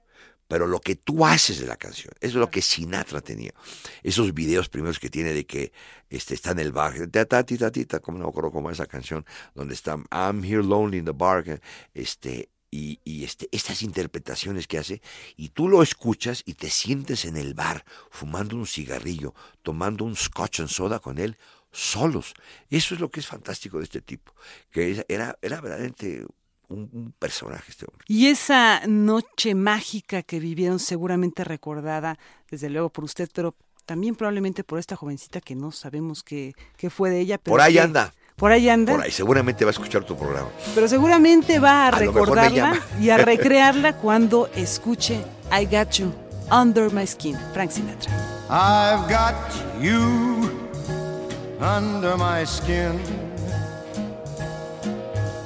pero 0.53 0.67
lo 0.67 0.81
que 0.81 0.97
tú 0.97 1.25
haces 1.25 1.61
de 1.61 1.67
la 1.67 1.77
canción, 1.77 2.13
eso 2.21 2.33
es 2.33 2.35
lo 2.35 2.51
que 2.51 2.61
Sinatra 2.61 3.23
tenía. 3.23 3.55
Esos 4.03 4.35
videos 4.35 4.69
primeros 4.69 4.99
que 4.99 5.09
tiene 5.09 5.33
de 5.33 5.47
que 5.47 5.73
este, 6.11 6.35
está 6.35 6.51
en 6.51 6.59
el 6.59 6.73
bar, 6.73 6.93
ta, 7.09 8.01
como 8.03 8.19
no 8.19 8.29
acuerdo 8.29 8.51
cómo 8.51 8.71
esa 8.71 8.85
canción, 8.85 9.25
donde 9.55 9.73
está 9.73 9.97
I'm 10.11 10.45
here 10.45 10.63
lonely 10.63 10.99
in 10.99 11.07
the 11.07 11.13
bar, 11.13 11.59
este, 11.95 12.51
y, 12.71 13.01
y 13.03 13.25
este, 13.25 13.49
estas 13.51 13.81
interpretaciones 13.81 14.67
que 14.67 14.77
hace, 14.77 15.01
y 15.39 15.49
tú 15.49 15.71
lo 15.71 15.83
escuchas 15.83 16.43
y 16.45 16.53
te 16.53 16.69
sientes 16.69 17.25
en 17.25 17.39
el 17.39 17.55
bar 17.55 17.87
fumando 18.11 18.55
un 18.55 18.67
cigarrillo, 18.67 19.33
tomando 19.63 20.05
un 20.05 20.17
scotch 20.17 20.61
and 20.61 20.69
soda 20.69 20.99
con 20.99 21.17
él, 21.17 21.39
solos. 21.71 22.35
Eso 22.69 22.95
es 22.95 23.01
lo 23.01 23.11
que 23.11 23.21
es 23.21 23.27
fantástico 23.27 23.79
de 23.79 23.85
este 23.85 24.03
tipo, 24.03 24.35
que 24.71 25.03
era, 25.09 25.35
era 25.41 25.63
verdaderamente 25.63 26.27
un, 26.73 27.15
personaje 27.19 27.71
este 27.71 27.87
hombre. 27.87 28.05
Y 28.09 28.27
esa 28.27 28.83
noche 28.87 29.55
mágica 29.55 30.23
que 30.23 30.41
vivieron, 30.41 30.79
seguramente 30.79 31.45
recordada, 31.45 32.19
desde 32.51 32.71
luego 32.71 32.91
por 32.91 33.05
usted, 33.05 33.29
pero 33.33 33.55
también 33.87 34.15
probablemente 34.15 34.65
por 34.65 34.79
esta 34.79 34.97
jovencita 34.97 35.41
que 35.41 35.55
no 35.55 35.73
sabemos 35.73 36.23
qué, 36.23 36.55
fue 36.91 37.11
de 37.11 37.21
ella. 37.21 37.39
por 37.39 37.61
ahí 37.61 37.79
anda. 37.79 38.13
Por 38.37 38.51
ahí 38.51 38.69
anda. 38.69 38.95
Por 38.95 39.03
ahí, 39.03 39.11
seguramente 39.11 39.65
va 39.65 39.71
a 39.71 39.73
escuchar 39.73 40.05
tu 40.05 40.17
programa. 40.17 40.49
Pero 40.75 40.89
seguramente 40.89 41.59
va 41.59 41.89
a, 41.89 41.91
recordarla 41.91 42.81
y 43.01 43.11
a 43.11 43.17
recrearla 43.19 43.97
cuando 43.97 44.49
escuche 44.55 45.23
I 45.53 45.67
Got 45.67 45.93
You 45.93 46.13
Under 46.51 46.91
My 46.93 47.07
Skin, 47.07 47.37
Frank 47.53 47.71
Sinatra. 47.71 48.11
I've 48.49 49.09
got 49.09 49.35
you 49.81 50.51
under 51.61 52.17
my 52.17 52.45
skin. 52.45 53.22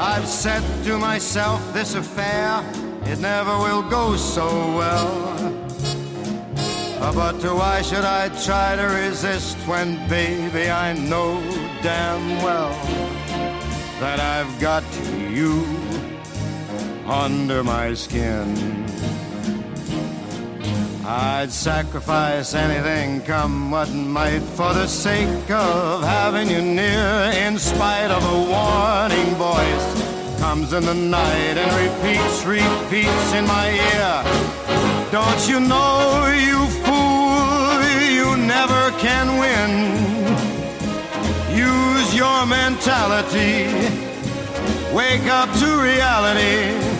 I've 0.00 0.28
said 0.28 0.62
to 0.84 0.96
myself, 0.96 1.60
this 1.74 1.96
affair, 1.96 2.62
it 3.02 3.18
never 3.18 3.50
will 3.58 3.82
go 3.82 4.14
so 4.14 4.46
well. 4.76 5.34
But 7.12 7.42
why 7.42 7.82
should 7.82 8.04
I 8.04 8.28
try 8.44 8.76
to 8.76 8.84
resist 8.84 9.56
when, 9.66 9.96
baby, 10.08 10.70
I 10.70 10.92
know 10.92 11.42
damn 11.82 12.40
well 12.44 12.70
that 13.98 14.20
I've 14.20 14.60
got 14.60 14.84
you 15.28 15.66
under 17.04 17.64
my 17.64 17.92
skin? 17.94 18.54
I'd 21.10 21.50
sacrifice 21.50 22.52
anything, 22.52 23.22
come 23.22 23.70
what 23.70 23.90
might, 23.90 24.42
for 24.42 24.74
the 24.74 24.86
sake 24.86 25.50
of 25.50 26.02
having 26.04 26.50
you 26.50 26.60
near. 26.60 27.32
In 27.46 27.58
spite 27.58 28.10
of 28.10 28.22
a 28.22 28.38
warning 28.52 29.34
voice, 29.36 30.38
comes 30.38 30.74
in 30.74 30.84
the 30.84 30.92
night 30.92 31.56
and 31.56 31.70
repeats, 31.80 32.44
repeats 32.44 33.32
in 33.32 33.46
my 33.46 33.70
ear. 33.70 34.22
Don't 35.10 35.48
you 35.48 35.60
know, 35.60 36.28
you 36.28 36.66
fool, 36.84 37.80
you 38.12 38.36
never 38.36 38.90
can 38.98 39.38
win. 39.40 39.72
Use 41.56 42.14
your 42.14 42.44
mentality, 42.44 43.64
wake 44.94 45.24
up 45.24 45.50
to 45.56 45.68
reality. 45.80 46.97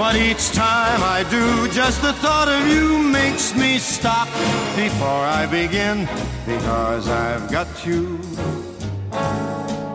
But 0.00 0.16
each 0.16 0.52
time 0.52 1.02
I 1.02 1.26
do, 1.28 1.68
just 1.74 2.00
the 2.00 2.14
thought 2.14 2.48
of 2.48 2.66
you 2.66 2.96
makes 2.96 3.54
me 3.54 3.76
stop 3.76 4.28
before 4.74 5.24
I 5.40 5.44
begin. 5.44 6.08
Because 6.46 7.06
I've 7.06 7.52
got 7.52 7.68
you 7.84 8.18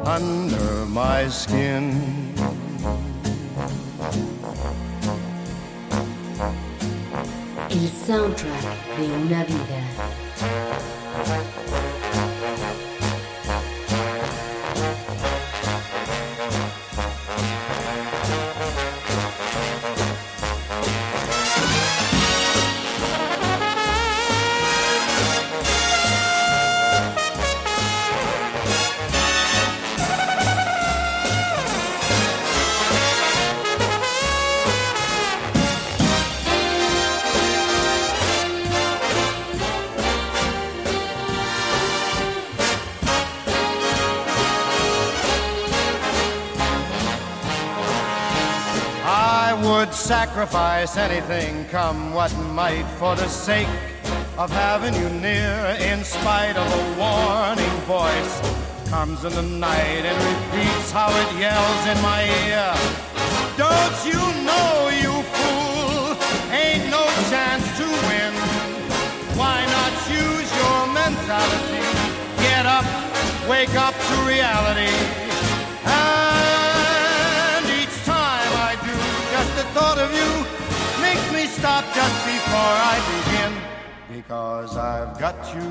under 0.06 0.86
my 0.86 1.28
skin. 1.28 1.90
El 7.72 7.90
soundtrack 8.06 8.98
de 8.98 9.10
una 9.10 9.44
vida. 9.44 9.82
Sacrifice 50.36 50.98
anything, 50.98 51.64
come 51.70 52.14
what 52.14 52.30
might, 52.52 52.84
for 53.00 53.16
the 53.16 53.26
sake 53.30 53.70
of 54.38 54.52
having 54.52 54.94
you 54.94 55.08
near. 55.22 55.78
In 55.80 56.04
spite 56.04 56.58
of 56.58 56.68
a 56.68 56.84
warning 57.00 57.78
voice, 57.88 58.36
comes 58.90 59.24
in 59.24 59.34
the 59.34 59.42
night 59.42 60.04
and 60.04 60.18
repeats 60.32 60.92
how 60.92 61.08
it 61.08 61.40
yells 61.40 61.84
in 61.88 61.98
my 62.02 62.22
ear. 62.52 62.68
Don't 63.56 63.98
you 64.04 64.20
know, 64.44 64.90
you 65.04 65.14
fool, 65.36 66.18
ain't 66.52 66.90
no 66.92 67.06
chance 67.32 67.66
to 67.80 67.88
win. 68.08 68.34
Why 69.40 69.64
not 69.78 69.94
use 70.12 70.50
your 70.62 70.80
mentality? 70.92 71.80
Get 72.44 72.66
up, 72.66 72.84
wake 73.48 73.74
up 73.76 73.96
to 73.96 74.16
reality. 74.28 75.25
Thought 79.76 80.00
of 80.00 80.10
you 80.16 80.30
makes 81.02 81.26
me 81.34 81.46
stop 81.48 81.84
just 81.94 82.18
before 82.26 82.76
I 82.94 82.96
begin. 83.12 83.52
Because 84.18 84.78
I've 84.78 85.20
got 85.20 85.36
you. 85.54 85.68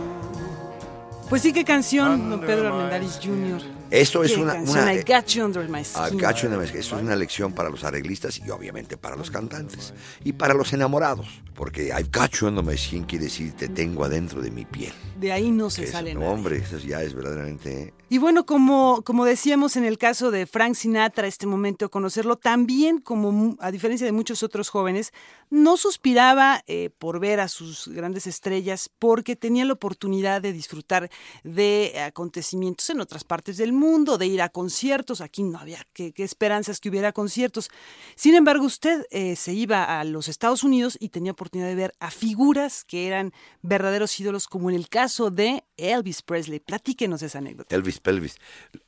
Pues 1.30 1.40
sí, 1.40 1.54
qué 1.54 1.64
canción, 1.64 2.28
don 2.28 2.40
Pedro 2.40 2.68
Armendáriz 2.68 3.18
Jr. 3.18 3.62
Esto 3.90 4.22
es 4.22 4.36
una, 4.36 4.54
una- 4.56 4.92
I 4.92 5.02
got 5.02 5.26
you 5.28 5.42
under 5.42 5.66
my 5.66 5.82
skin. 5.82 6.18
I 6.18 6.20
got 6.20 6.36
you. 6.42 6.50
Esto 6.60 6.76
es 6.76 6.92
una 6.92 7.16
lección 7.16 7.54
para 7.54 7.70
los 7.70 7.82
arreglistas 7.82 8.38
y 8.44 8.50
obviamente 8.50 8.98
para 8.98 9.16
los 9.16 9.30
cantantes 9.30 9.94
y 10.22 10.34
para 10.34 10.52
los 10.52 10.74
enamorados, 10.74 11.26
porque 11.54 11.86
I've 11.86 12.10
got 12.12 12.32
you 12.32 12.48
under 12.48 12.62
my 12.62 12.76
skin 12.76 13.04
quiere 13.04 13.24
decir 13.24 13.54
te 13.54 13.68
tengo 13.68 14.04
adentro 14.04 14.42
de 14.42 14.50
mi 14.50 14.66
piel. 14.66 14.92
De 15.18 15.32
ahí 15.32 15.50
no 15.50 15.70
se 15.70 15.86
sale 15.86 16.12
no, 16.12 16.20
nada. 16.20 16.32
hombre, 16.32 16.58
eso 16.58 16.76
ya 16.76 17.02
es 17.02 17.14
verdaderamente 17.14 17.93
Y 18.14 18.18
bueno, 18.18 18.46
como, 18.46 19.02
como 19.02 19.24
decíamos 19.24 19.74
en 19.74 19.82
el 19.82 19.98
caso 19.98 20.30
de 20.30 20.46
Frank 20.46 20.76
Sinatra, 20.76 21.26
este 21.26 21.48
momento 21.48 21.90
conocerlo, 21.90 22.36
también 22.36 23.00
como 23.00 23.56
a 23.58 23.72
diferencia 23.72 24.06
de 24.06 24.12
muchos 24.12 24.44
otros 24.44 24.68
jóvenes, 24.68 25.12
no 25.50 25.76
suspiraba 25.76 26.62
eh, 26.68 26.90
por 26.96 27.18
ver 27.18 27.40
a 27.40 27.48
sus 27.48 27.88
grandes 27.88 28.28
estrellas 28.28 28.88
porque 29.00 29.34
tenía 29.34 29.64
la 29.64 29.72
oportunidad 29.72 30.40
de 30.40 30.52
disfrutar 30.52 31.10
de 31.42 32.00
acontecimientos 32.06 32.88
en 32.90 33.00
otras 33.00 33.24
partes 33.24 33.56
del 33.56 33.72
mundo, 33.72 34.16
de 34.16 34.26
ir 34.26 34.42
a 34.42 34.48
conciertos. 34.48 35.20
Aquí 35.20 35.42
no 35.42 35.58
había 35.58 35.84
qué 35.92 36.12
esperanzas 36.18 36.78
que 36.78 36.90
hubiera 36.90 37.10
conciertos. 37.10 37.68
Sin 38.14 38.36
embargo, 38.36 38.64
usted 38.64 39.06
eh, 39.10 39.34
se 39.34 39.54
iba 39.54 39.98
a 39.98 40.04
los 40.04 40.28
Estados 40.28 40.62
Unidos 40.62 40.96
y 41.00 41.08
tenía 41.08 41.32
oportunidad 41.32 41.68
de 41.68 41.74
ver 41.74 41.94
a 41.98 42.12
figuras 42.12 42.84
que 42.84 43.08
eran 43.08 43.32
verdaderos 43.62 44.20
ídolos, 44.20 44.46
como 44.46 44.70
en 44.70 44.76
el 44.76 44.88
caso 44.88 45.32
de 45.32 45.64
Elvis 45.76 46.22
Presley. 46.22 46.60
Platíquenos 46.60 47.20
esa 47.20 47.38
anécdota. 47.38 47.74
Elvis 47.74 48.03
Pelvis. 48.04 48.36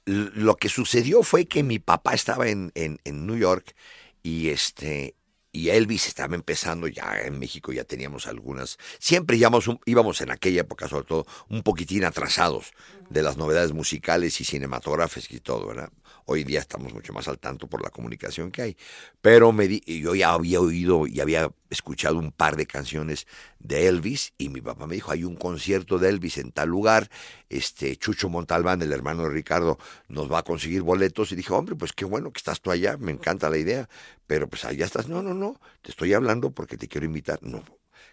Lo 0.05 0.57
que 0.57 0.69
sucedió 0.69 1.25
fue 1.25 1.47
que 1.47 1.65
mi 1.65 1.81
papá 1.81 2.15
estaba 2.15 2.49
en, 2.49 2.71
en, 2.77 3.01
en 3.05 3.27
New 3.27 3.37
York 3.37 3.75
y 4.23 4.51
este 4.51 5.17
y 5.57 5.71
Elvis 5.71 6.07
estaba 6.07 6.35
empezando 6.35 6.87
ya 6.87 7.19
en 7.25 7.39
México, 7.39 7.73
ya 7.73 7.85
teníamos 7.85 8.27
algunas. 8.27 8.77
Siempre 8.99 9.39
íbamos, 9.39 9.71
íbamos 9.87 10.21
en 10.21 10.31
aquella 10.31 10.61
época, 10.61 10.87
sobre 10.87 11.07
todo, 11.07 11.27
un 11.49 11.63
poquitín 11.63 12.05
atrasados 12.05 12.73
de 13.09 13.23
las 13.23 13.37
novedades 13.37 13.73
musicales 13.73 14.41
y 14.41 14.45
cinematográficas 14.45 15.31
y 15.33 15.41
todo, 15.41 15.67
¿verdad? 15.69 15.91
Hoy 16.27 16.43
día 16.45 16.61
estamos 16.61 16.93
mucho 16.93 17.13
más 17.13 17.29
al 17.29 17.39
tanto 17.39 17.69
por 17.69 17.83
la 17.83 17.91
comunicación 17.91 18.51
que 18.51 18.63
hay. 18.63 18.77
Pero 19.21 19.53
me 19.53 19.69
di- 19.69 19.83
yo 20.03 20.15
ya 20.15 20.33
había 20.33 20.61
oído 20.61 21.07
y 21.07 21.21
había 21.21 21.51
escuchado 21.71 22.19
un 22.19 22.33
par 22.33 22.57
de 22.57 22.67
canciones 22.67 23.27
de 23.59 23.89
Elvis 23.89 24.33
y 24.39 24.49
mi 24.49 24.61
papá 24.61 24.87
me 24.87 24.95
dijo, 24.97 25.11
hay 25.13 25.25
un 25.25 25.37
concierto 25.37 25.99
de 25.99 26.09
Elvis 26.09 26.39
en 26.39 26.53
tal 26.53 26.69
lugar, 26.69 27.11
este 27.49 27.97
Chucho 27.97 28.29
Montalbán, 28.29 28.83
el 28.83 28.93
hermano 28.93 29.25
de 29.25 29.31
Ricardo, 29.31 29.79
nos 30.09 30.31
va 30.31 30.39
a 30.39 30.43
conseguir 30.43 30.83
boletos 30.83 31.33
y 31.33 31.37
dije, 31.37 31.53
hombre, 31.53 31.75
pues 31.77 31.93
qué 31.93 32.05
bueno 32.05 32.31
que 32.33 32.39
estás 32.39 32.61
tú 32.61 32.71
allá, 32.71 32.97
me 32.99 33.13
encanta 33.13 33.51
la 33.51 33.59
idea, 33.59 33.89
pero 34.27 34.49
pues 34.49 34.65
allá 34.65 34.85
estás, 34.85 35.09
no, 35.09 35.23
no, 35.23 35.35
no, 35.35 35.61
te 35.83 35.91
estoy 35.91 36.13
hablando 36.15 36.51
porque 36.51 36.77
te 36.77 36.89
quiero 36.89 37.07
invitar, 37.07 37.39
no, 37.43 37.63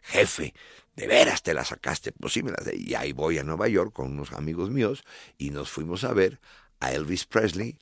jefe, 0.04 0.54
de 0.96 1.08
veras 1.08 1.42
te 1.42 1.54
la 1.54 1.66
sacaste, 1.66 2.12
pues 2.12 2.34
sí 2.34 2.44
me 2.44 2.52
la 2.52 2.58
y 2.74 2.94
ahí 2.96 3.13
voy 3.13 3.39
a 3.39 3.44
Nueva 3.44 3.68
York 3.68 3.94
con 3.94 4.12
unos 4.12 4.32
amigos 4.34 4.70
míos 4.70 5.04
y 5.38 5.50
nos 5.50 5.70
fuimos 5.70 6.04
a 6.04 6.13
ver 6.13 6.39
a 6.80 6.92
Elvis 6.92 7.26
Presley. 7.26 7.80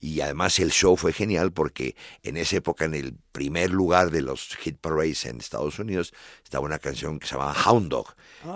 Y 0.00 0.20
además 0.20 0.60
el 0.60 0.70
show 0.70 0.96
fue 0.96 1.12
genial 1.12 1.52
porque 1.52 1.96
en 2.22 2.36
esa 2.36 2.56
época 2.56 2.84
en 2.84 2.94
el 2.94 3.16
primer 3.32 3.70
lugar 3.70 4.12
de 4.12 4.22
los 4.22 4.54
hit 4.56 4.78
parades 4.78 5.26
en 5.26 5.38
Estados 5.38 5.80
Unidos 5.80 6.14
estaba 6.44 6.64
una 6.64 6.78
canción 6.78 7.18
que 7.18 7.26
se 7.26 7.34
llamaba 7.34 7.56
Hound 7.66 7.90
Dog. 7.90 8.14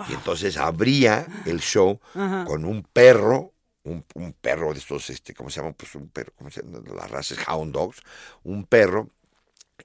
Y 0.09 0.14
entonces 0.14 0.57
abría 0.57 1.27
el 1.44 1.61
show 1.61 2.01
con 2.12 2.64
un 2.64 2.85
perro 2.85 3.55
un, 3.85 4.05
un 4.14 4.33
perro 4.35 4.72
de 4.72 4.79
estos 4.79 5.11
este 5.11 5.35
cómo 5.35 5.51
se 5.51 5.61
llama 5.61 5.72
pues 5.72 5.96
un 5.96 6.09
perro 6.09 6.33
cómo 6.37 6.48
se 6.53 6.62
llama 6.62 6.79
las 6.94 7.11
razas 7.11 7.38
Hound 7.48 7.72
Dogs. 7.72 8.01
Un 8.44 8.64
perro 8.64 9.11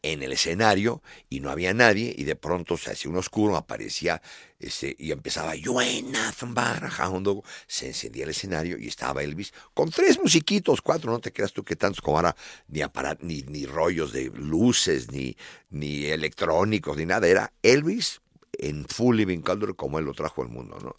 en 0.01 0.23
el 0.23 0.33
escenario 0.33 1.01
y 1.29 1.39
no 1.39 1.49
había 1.49 1.73
nadie 1.73 2.13
y 2.17 2.23
de 2.23 2.35
pronto 2.35 2.77
se 2.77 2.91
hacía 2.91 3.11
un 3.11 3.17
oscuro, 3.17 3.55
aparecía 3.55 4.21
este, 4.59 4.95
y 4.97 5.11
empezaba 5.11 5.55
You 5.55 5.79
ain't 5.79 6.09
nothing 6.09 6.53
but 6.53 6.83
a 6.83 6.91
hound 6.99 7.25
dog". 7.25 7.43
Se 7.67 7.87
encendía 7.87 8.23
el 8.23 8.31
escenario 8.31 8.77
y 8.77 8.87
estaba 8.87 9.23
Elvis 9.23 9.53
con 9.73 9.89
tres 9.89 10.19
musiquitos, 10.19 10.81
cuatro, 10.81 11.11
no 11.11 11.19
te 11.19 11.31
creas 11.31 11.53
tú 11.53 11.63
que 11.63 11.75
tantos 11.75 12.01
como 12.01 12.17
ahora, 12.17 12.35
ni 12.67 12.81
aparat, 12.81 13.21
ni, 13.21 13.43
ni 13.43 13.65
rollos 13.65 14.11
de 14.11 14.31
luces, 14.35 15.11
ni, 15.11 15.37
ni 15.69 16.05
electrónicos, 16.05 16.97
ni 16.97 17.05
nada. 17.05 17.27
Era 17.27 17.53
Elvis 17.61 18.21
en 18.53 18.85
full 18.85 19.15
living 19.17 19.41
color 19.41 19.75
como 19.75 19.99
él 19.99 20.05
lo 20.05 20.13
trajo 20.13 20.41
al 20.41 20.49
mundo, 20.49 20.79
¿no? 20.81 20.97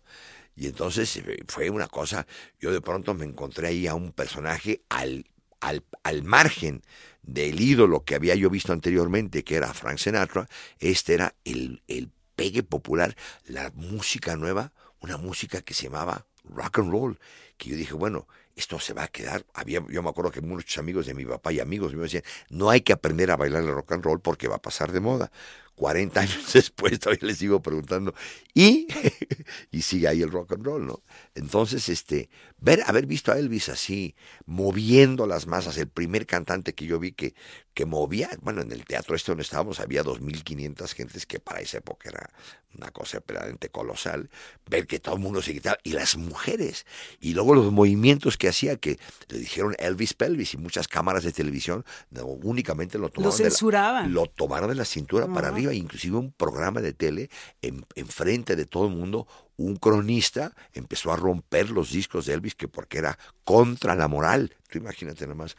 Y 0.56 0.66
entonces 0.66 1.16
eh, 1.16 1.44
fue 1.46 1.70
una 1.70 1.86
cosa, 1.86 2.26
yo 2.58 2.72
de 2.72 2.80
pronto 2.80 3.14
me 3.14 3.24
encontré 3.24 3.68
ahí 3.68 3.86
a 3.86 3.94
un 3.94 4.12
personaje 4.12 4.82
al, 4.88 5.26
al, 5.60 5.84
al 6.02 6.24
margen 6.24 6.82
del 7.28 7.60
ídolo 7.60 8.04
que 8.04 8.14
había 8.14 8.34
yo 8.34 8.48
visto 8.48 8.72
anteriormente, 8.72 9.44
que 9.44 9.56
era 9.56 9.74
Frank 9.74 9.98
Sinatra, 9.98 10.48
este 10.78 11.14
era 11.14 11.34
el, 11.44 11.82
el 11.86 12.10
pegue 12.34 12.62
popular, 12.62 13.16
la 13.46 13.70
música 13.74 14.34
nueva, 14.34 14.72
una 15.00 15.18
música 15.18 15.60
que 15.60 15.74
se 15.74 15.84
llamaba 15.84 16.26
rock 16.44 16.78
and 16.78 16.90
roll, 16.90 17.18
que 17.58 17.70
yo 17.70 17.76
dije, 17.76 17.92
bueno, 17.92 18.26
esto 18.56 18.80
se 18.80 18.94
va 18.94 19.04
a 19.04 19.08
quedar. 19.08 19.44
Había, 19.52 19.84
yo 19.90 20.02
me 20.02 20.08
acuerdo 20.08 20.30
que 20.30 20.40
muchos 20.40 20.78
amigos 20.78 21.06
de 21.06 21.14
mi 21.14 21.26
papá 21.26 21.52
y 21.52 21.60
amigos 21.60 21.94
me 21.94 22.02
decían, 22.02 22.24
no 22.48 22.70
hay 22.70 22.80
que 22.80 22.94
aprender 22.94 23.30
a 23.30 23.36
bailar 23.36 23.62
el 23.62 23.74
rock 23.74 23.92
and 23.92 24.04
roll 24.04 24.20
porque 24.20 24.48
va 24.48 24.56
a 24.56 24.62
pasar 24.62 24.90
de 24.92 25.00
moda. 25.00 25.30
40 25.78 26.20
años 26.20 26.38
después 26.52 26.98
todavía 26.98 27.28
les 27.28 27.38
sigo 27.38 27.62
preguntando, 27.62 28.12
y, 28.52 28.88
y 29.70 29.82
sigue 29.82 30.08
ahí 30.08 30.22
el 30.22 30.30
rock 30.30 30.52
and 30.52 30.64
roll, 30.66 30.84
¿no? 30.86 31.02
Entonces, 31.34 31.88
este, 31.88 32.28
ver, 32.58 32.82
haber 32.86 33.06
visto 33.06 33.30
a 33.32 33.38
Elvis 33.38 33.68
así, 33.68 34.16
moviendo 34.44 35.26
las 35.26 35.46
masas, 35.46 35.78
el 35.78 35.88
primer 35.88 36.26
cantante 36.26 36.74
que 36.74 36.84
yo 36.86 36.98
vi 36.98 37.12
que, 37.12 37.34
que 37.74 37.86
movía, 37.86 38.28
bueno, 38.42 38.60
en 38.62 38.72
el 38.72 38.84
teatro 38.84 39.14
este 39.14 39.30
donde 39.30 39.42
estábamos 39.42 39.78
había 39.78 40.02
2.500 40.02 40.92
gentes, 40.94 41.26
que 41.26 41.38
para 41.38 41.60
esa 41.60 41.78
época 41.78 42.08
era 42.08 42.28
una 42.76 42.90
cosa 42.90 43.20
verdaderamente 43.26 43.68
colosal, 43.70 44.28
ver 44.68 44.86
que 44.86 44.98
todo 44.98 45.14
el 45.14 45.20
mundo 45.20 45.40
se 45.42 45.52
quitaba, 45.52 45.78
y 45.84 45.92
las 45.92 46.16
mujeres, 46.16 46.86
y 47.20 47.34
luego 47.34 47.54
los 47.54 47.72
movimientos 47.72 48.36
que 48.36 48.48
hacía, 48.48 48.76
que 48.76 48.98
le 49.28 49.38
dijeron 49.38 49.74
Elvis 49.78 50.14
Pelvis, 50.14 50.54
y 50.54 50.56
muchas 50.56 50.88
cámaras 50.88 51.22
de 51.22 51.32
televisión 51.32 51.84
no, 52.10 52.24
únicamente 52.26 52.98
lo 52.98 53.10
tomaron 53.10 53.36
de 53.38 53.44
la- 53.44 53.50
censuraban. 53.50 54.12
lo 54.12 54.26
tomaron 54.26 54.68
de 54.70 54.74
la 54.74 54.84
cintura 54.84 55.26
para 55.32 55.48
Ajá. 55.48 55.56
Arriba, 55.68 55.84
inclusive 55.84 56.16
un 56.16 56.32
programa 56.32 56.80
de 56.80 56.92
tele 56.92 57.30
en, 57.62 57.84
enfrente 57.94 58.56
de 58.56 58.66
todo 58.66 58.88
el 58.88 58.94
mundo, 58.94 59.26
un 59.56 59.76
cronista 59.76 60.54
empezó 60.72 61.12
a 61.12 61.16
romper 61.16 61.70
los 61.70 61.90
discos 61.90 62.26
de 62.26 62.34
Elvis 62.34 62.54
que 62.54 62.68
porque 62.68 62.98
era 62.98 63.18
contra 63.44 63.94
la 63.94 64.08
moral, 64.08 64.54
tú 64.70 64.78
imagínate 64.78 65.26
nomás. 65.26 65.56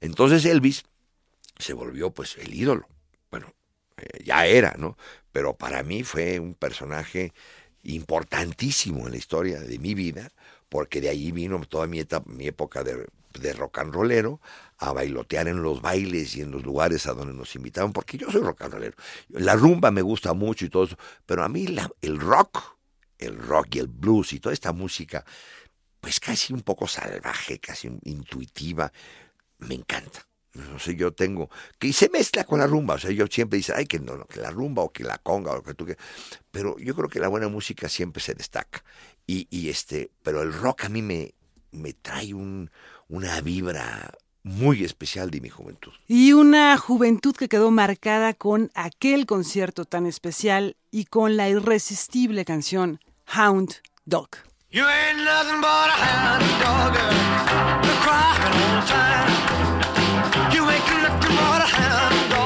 Entonces 0.00 0.44
Elvis 0.44 0.84
se 1.58 1.72
volvió 1.72 2.10
pues 2.10 2.36
el 2.38 2.54
ídolo. 2.54 2.88
Bueno, 3.30 3.52
eh, 3.96 4.24
ya 4.24 4.46
era, 4.46 4.74
¿no? 4.78 4.96
Pero 5.32 5.56
para 5.56 5.82
mí 5.82 6.02
fue 6.02 6.38
un 6.40 6.54
personaje 6.54 7.32
importantísimo 7.82 9.06
en 9.06 9.12
la 9.12 9.18
historia 9.18 9.60
de 9.60 9.78
mi 9.78 9.94
vida, 9.94 10.30
porque 10.68 11.00
de 11.00 11.10
ahí 11.10 11.32
vino 11.32 11.60
toda 11.60 11.86
mi, 11.86 12.00
etapa, 12.00 12.30
mi 12.30 12.46
época 12.46 12.82
de, 12.82 13.06
de 13.38 13.52
rock 13.52 13.78
and 13.78 13.92
rollero, 13.92 14.40
a 14.78 14.92
bailotear 14.92 15.48
en 15.48 15.62
los 15.62 15.80
bailes 15.80 16.36
y 16.36 16.42
en 16.42 16.50
los 16.50 16.64
lugares 16.64 17.06
a 17.06 17.14
donde 17.14 17.34
nos 17.34 17.54
invitaban, 17.54 17.92
porque 17.92 18.18
yo 18.18 18.30
soy 18.30 18.42
rock 18.42 18.62
and 18.62 18.74
rollero. 18.74 18.96
La 19.28 19.54
rumba 19.54 19.90
me 19.90 20.02
gusta 20.02 20.34
mucho 20.34 20.64
y 20.64 20.68
todo 20.68 20.84
eso, 20.84 20.96
pero 21.26 21.44
a 21.44 21.48
mí 21.48 21.66
el 22.02 22.20
rock, 22.20 22.76
el 23.18 23.38
rock 23.38 23.76
y 23.76 23.78
el 23.78 23.88
blues 23.88 24.32
y 24.32 24.40
toda 24.40 24.52
esta 24.52 24.72
música, 24.72 25.24
pues 26.00 26.20
casi 26.20 26.52
un 26.52 26.62
poco 26.62 26.86
salvaje, 26.86 27.58
casi 27.58 27.90
intuitiva, 28.04 28.92
me 29.58 29.74
encanta. 29.74 30.26
No 30.54 30.78
sé, 30.78 30.94
yo 30.94 31.12
tengo, 31.12 31.50
que 31.80 31.92
se 31.92 32.08
mezcla 32.10 32.44
con 32.44 32.60
la 32.60 32.68
rumba, 32.68 32.94
o 32.94 32.98
sea, 32.98 33.10
yo 33.10 33.26
siempre 33.26 33.56
dice, 33.56 33.72
ay, 33.74 33.86
que 33.86 33.98
no, 33.98 34.16
no, 34.16 34.24
que 34.26 34.38
la 34.38 34.50
rumba 34.52 34.84
o 34.84 34.92
que 34.92 35.02
la 35.02 35.18
conga 35.18 35.50
o 35.50 35.56
lo 35.56 35.62
que 35.64 35.74
tú 35.74 35.84
quieras, 35.84 36.04
pero 36.52 36.78
yo 36.78 36.94
creo 36.94 37.08
que 37.08 37.18
la 37.18 37.26
buena 37.26 37.48
música 37.48 37.88
siempre 37.88 38.22
se 38.22 38.34
destaca. 38.34 38.84
Y, 39.26 39.48
y 39.50 39.68
este, 39.68 40.10
pero 40.22 40.42
el 40.42 40.52
rock 40.52 40.84
a 40.84 40.88
mí 40.90 41.02
me, 41.02 41.34
me 41.72 41.92
trae 41.92 42.34
un, 42.34 42.70
una 43.08 43.40
vibra 43.40 44.12
muy 44.44 44.84
especial 44.84 45.30
de 45.30 45.40
mi 45.40 45.48
juventud. 45.48 45.92
Y 46.06 46.32
una 46.32 46.76
juventud 46.78 47.34
que 47.34 47.48
quedó 47.48 47.70
marcada 47.72 48.34
con 48.34 48.70
aquel 48.74 49.26
concierto 49.26 49.84
tan 49.86 50.06
especial 50.06 50.76
y 50.92 51.06
con 51.06 51.36
la 51.36 51.48
irresistible 51.48 52.44
canción 52.44 53.00
Hound 53.36 53.76
Dog. 54.04 54.28
You 54.70 54.84
ain't 54.84 55.18
nothing 55.24 55.60
but 55.60 55.88
a 55.88 55.96
hound 55.96 56.42
dog, 56.60 56.94
you're 57.84 58.00
crying 58.02 58.54
all 58.58 58.80
the 58.80 58.86
time. 58.88 59.30
You 60.52 60.68
ain't 60.68 60.84
nothing 61.00 61.36
but 61.36 61.62
a 61.62 61.66
hound 61.66 62.30
dog, 62.30 62.43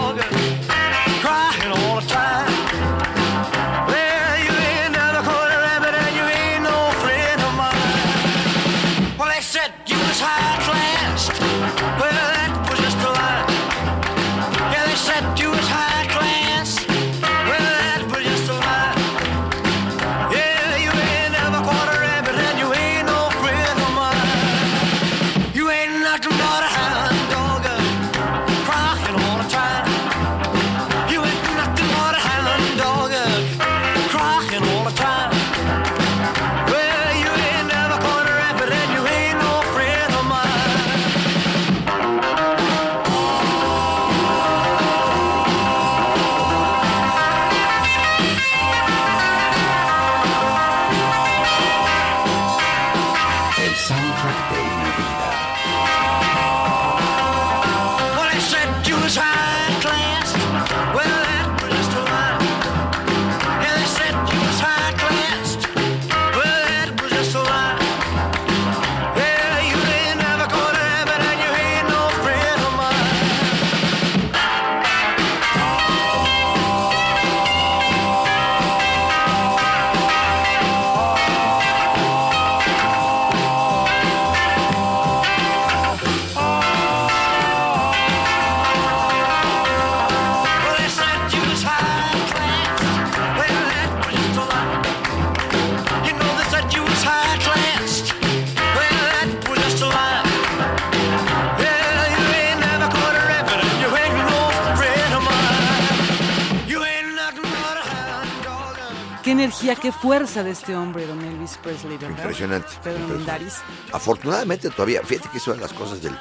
qué 109.77 109.93
fuerza 109.93 110.43
de 110.43 110.51
este 110.53 110.75
hombre, 110.77 111.07
don 111.07 111.21
Elvis 111.23 111.57
Presley, 111.63 111.97
¿verdad? 111.99 112.17
Impresionante. 112.19 112.69
Pedro 112.83 112.99
impresionante. 113.01 113.15
Mendaris. 113.15 113.55
Afortunadamente 113.93 114.71
todavía, 114.71 115.03
fíjate 115.03 115.29
que 115.31 115.39
de 115.51 115.57
las 115.59 115.73
cosas 115.73 116.03
del- 116.03 116.19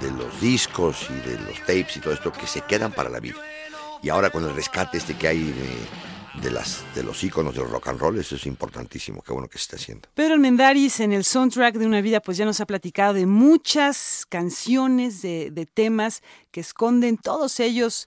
de 0.00 0.10
los 0.10 0.40
discos 0.40 1.06
y 1.10 1.14
de 1.28 1.38
los 1.40 1.58
tapes 1.60 1.96
y 1.96 2.00
todo 2.00 2.12
esto 2.12 2.30
que 2.32 2.46
se 2.46 2.60
quedan 2.62 2.92
para 2.92 3.08
la 3.08 3.18
vida. 3.20 3.36
Y 4.02 4.10
ahora 4.10 4.28
con 4.30 4.44
el 4.44 4.54
rescate 4.54 4.98
este 4.98 5.16
que 5.16 5.26
hay 5.28 5.42
de, 5.42 6.42
de 6.42 6.50
las, 6.50 6.84
de 6.94 7.02
los 7.02 7.24
íconos 7.24 7.54
del 7.54 7.66
rock 7.68 7.88
and 7.88 7.98
roll, 7.98 8.18
eso 8.18 8.36
es 8.36 8.44
importantísimo, 8.46 9.22
qué 9.22 9.32
bueno 9.32 9.48
que 9.48 9.56
se 9.56 9.62
está 9.62 9.76
haciendo. 9.76 10.06
Pedro 10.14 10.34
Almendaris 10.34 11.00
en 11.00 11.12
el 11.14 11.24
soundtrack 11.24 11.76
de 11.76 11.86
una 11.86 12.02
vida 12.02 12.20
pues 12.20 12.36
ya 12.36 12.44
nos 12.44 12.60
ha 12.60 12.66
platicado 12.66 13.14
de 13.14 13.24
muchas 13.24 14.26
canciones, 14.28 15.22
de, 15.22 15.50
de 15.50 15.64
temas 15.64 16.22
que 16.50 16.60
esconden 16.60 17.16
todos 17.16 17.58
ellos 17.58 18.06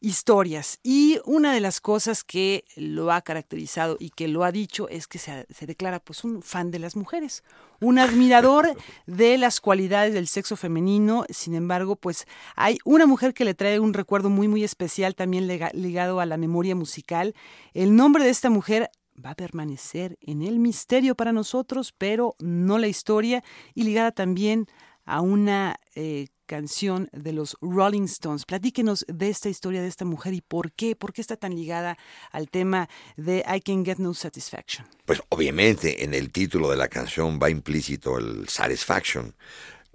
historias. 0.00 0.78
Y 0.82 1.20
una 1.24 1.52
de 1.52 1.60
las 1.60 1.80
cosas 1.80 2.24
que 2.24 2.64
lo 2.76 3.12
ha 3.12 3.20
caracterizado 3.22 3.96
y 4.00 4.10
que 4.10 4.28
lo 4.28 4.44
ha 4.44 4.52
dicho 4.52 4.88
es 4.88 5.06
que 5.06 5.18
se, 5.18 5.46
se 5.50 5.66
declara 5.66 6.00
pues 6.00 6.24
un 6.24 6.42
fan 6.42 6.70
de 6.70 6.78
las 6.78 6.96
mujeres, 6.96 7.44
un 7.80 7.98
admirador 7.98 8.74
de 9.06 9.36
las 9.38 9.60
cualidades 9.60 10.14
del 10.14 10.26
sexo 10.26 10.56
femenino. 10.56 11.24
Sin 11.28 11.54
embargo, 11.54 11.96
pues 11.96 12.26
hay 12.56 12.78
una 12.84 13.06
mujer 13.06 13.34
que 13.34 13.44
le 13.44 13.54
trae 13.54 13.78
un 13.78 13.92
recuerdo 13.94 14.30
muy 14.30 14.48
muy 14.48 14.64
especial 14.64 15.14
también 15.14 15.46
lega- 15.46 15.72
ligado 15.74 16.20
a 16.20 16.26
la 16.26 16.36
memoria 16.36 16.74
musical. 16.74 17.34
El 17.74 17.94
nombre 17.94 18.24
de 18.24 18.30
esta 18.30 18.50
mujer 18.50 18.90
va 19.22 19.30
a 19.30 19.34
permanecer 19.36 20.16
en 20.22 20.40
el 20.40 20.58
misterio 20.58 21.14
para 21.14 21.32
nosotros, 21.32 21.92
pero 21.98 22.36
no 22.38 22.78
la 22.78 22.88
historia, 22.88 23.44
y 23.74 23.82
ligada 23.82 24.12
también 24.12 24.66
a 25.04 25.20
una 25.20 25.76
eh, 25.94 26.28
canción 26.54 27.08
de 27.12 27.32
los 27.32 27.56
Rolling 27.60 28.06
Stones. 28.06 28.44
Platíquenos 28.44 29.06
de 29.06 29.28
esta 29.28 29.48
historia 29.48 29.82
de 29.82 29.86
esta 29.86 30.04
mujer 30.04 30.34
y 30.34 30.40
por 30.40 30.72
qué, 30.72 30.96
por 30.96 31.12
qué 31.12 31.20
está 31.20 31.36
tan 31.36 31.54
ligada 31.54 31.96
al 32.32 32.50
tema 32.50 32.88
de 33.16 33.44
I 33.46 33.60
Can 33.60 33.84
Get 33.84 33.98
No 33.98 34.14
Satisfaction. 34.14 34.84
Pues 35.04 35.22
obviamente 35.28 36.02
en 36.02 36.12
el 36.12 36.32
título 36.32 36.68
de 36.68 36.76
la 36.76 36.88
canción 36.88 37.38
va 37.40 37.50
implícito 37.50 38.18
el 38.18 38.48
satisfaction. 38.48 39.32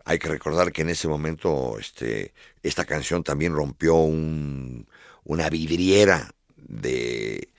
Hay 0.05 0.17
que 0.17 0.29
recordar 0.29 0.71
que 0.71 0.83
en 0.83 0.89
ese 0.89 1.09
momento 1.09 1.77
este, 1.77 2.33
esta 2.63 2.85
canción 2.85 3.21
también 3.21 3.53
rompió 3.53 3.95
un- 3.95 4.87
una 5.25 5.49
vidriera 5.49 6.31
de, 6.55 7.49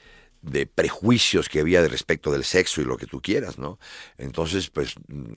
de 0.47 0.67
prejuicios 0.67 1.49
que 1.49 1.61
había 1.61 1.83
de 1.83 1.89
respecto 1.89 2.31
del 2.31 2.45
sexo 2.45 2.81
y 2.81 2.85
lo 2.85 2.97
que 2.97 3.07
tú 3.07 3.21
quieras, 3.21 3.59
¿no? 3.59 3.79
Entonces, 4.17 4.71
pues, 4.71 4.95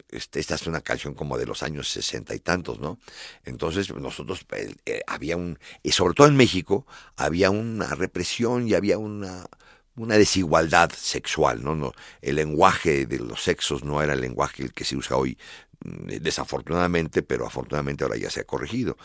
este, 0.09 0.39
esta 0.39 0.55
es 0.55 0.67
una 0.67 0.81
canción 0.81 1.15
como 1.15 1.37
de 1.37 1.47
los 1.47 1.63
años 1.63 1.89
sesenta 1.89 2.35
y 2.35 2.39
tantos, 2.39 2.79
¿no? 2.79 2.99
Entonces, 3.43 3.93
nosotros, 3.93 4.45
eh, 4.51 4.75
eh, 4.85 5.01
había 5.07 5.35
un, 5.35 5.57
y 5.81 5.91
sobre 5.91 6.13
todo 6.13 6.27
en 6.27 6.37
México, 6.37 6.85
había 7.17 7.49
una 7.49 7.95
represión 7.95 8.67
y 8.67 8.75
había 8.75 8.99
una, 8.99 9.47
una 9.95 10.15
desigualdad 10.15 10.91
sexual, 10.91 11.63
¿no? 11.63 11.75
no 11.75 11.93
El 12.21 12.35
lenguaje 12.35 13.07
de 13.07 13.17
los 13.17 13.43
sexos 13.43 13.83
no 13.83 14.01
era 14.03 14.13
el 14.13 14.21
lenguaje 14.21 14.63
el 14.63 14.73
que 14.73 14.85
se 14.85 14.95
usa 14.95 15.17
hoy, 15.17 15.37
mm, 15.83 16.21
desafortunadamente, 16.21 17.23
pero 17.23 17.47
afortunadamente 17.47 18.03
ahora 18.03 18.17
ya 18.17 18.29
se 18.29 18.41
ha 18.41 18.45
corregido. 18.45 18.95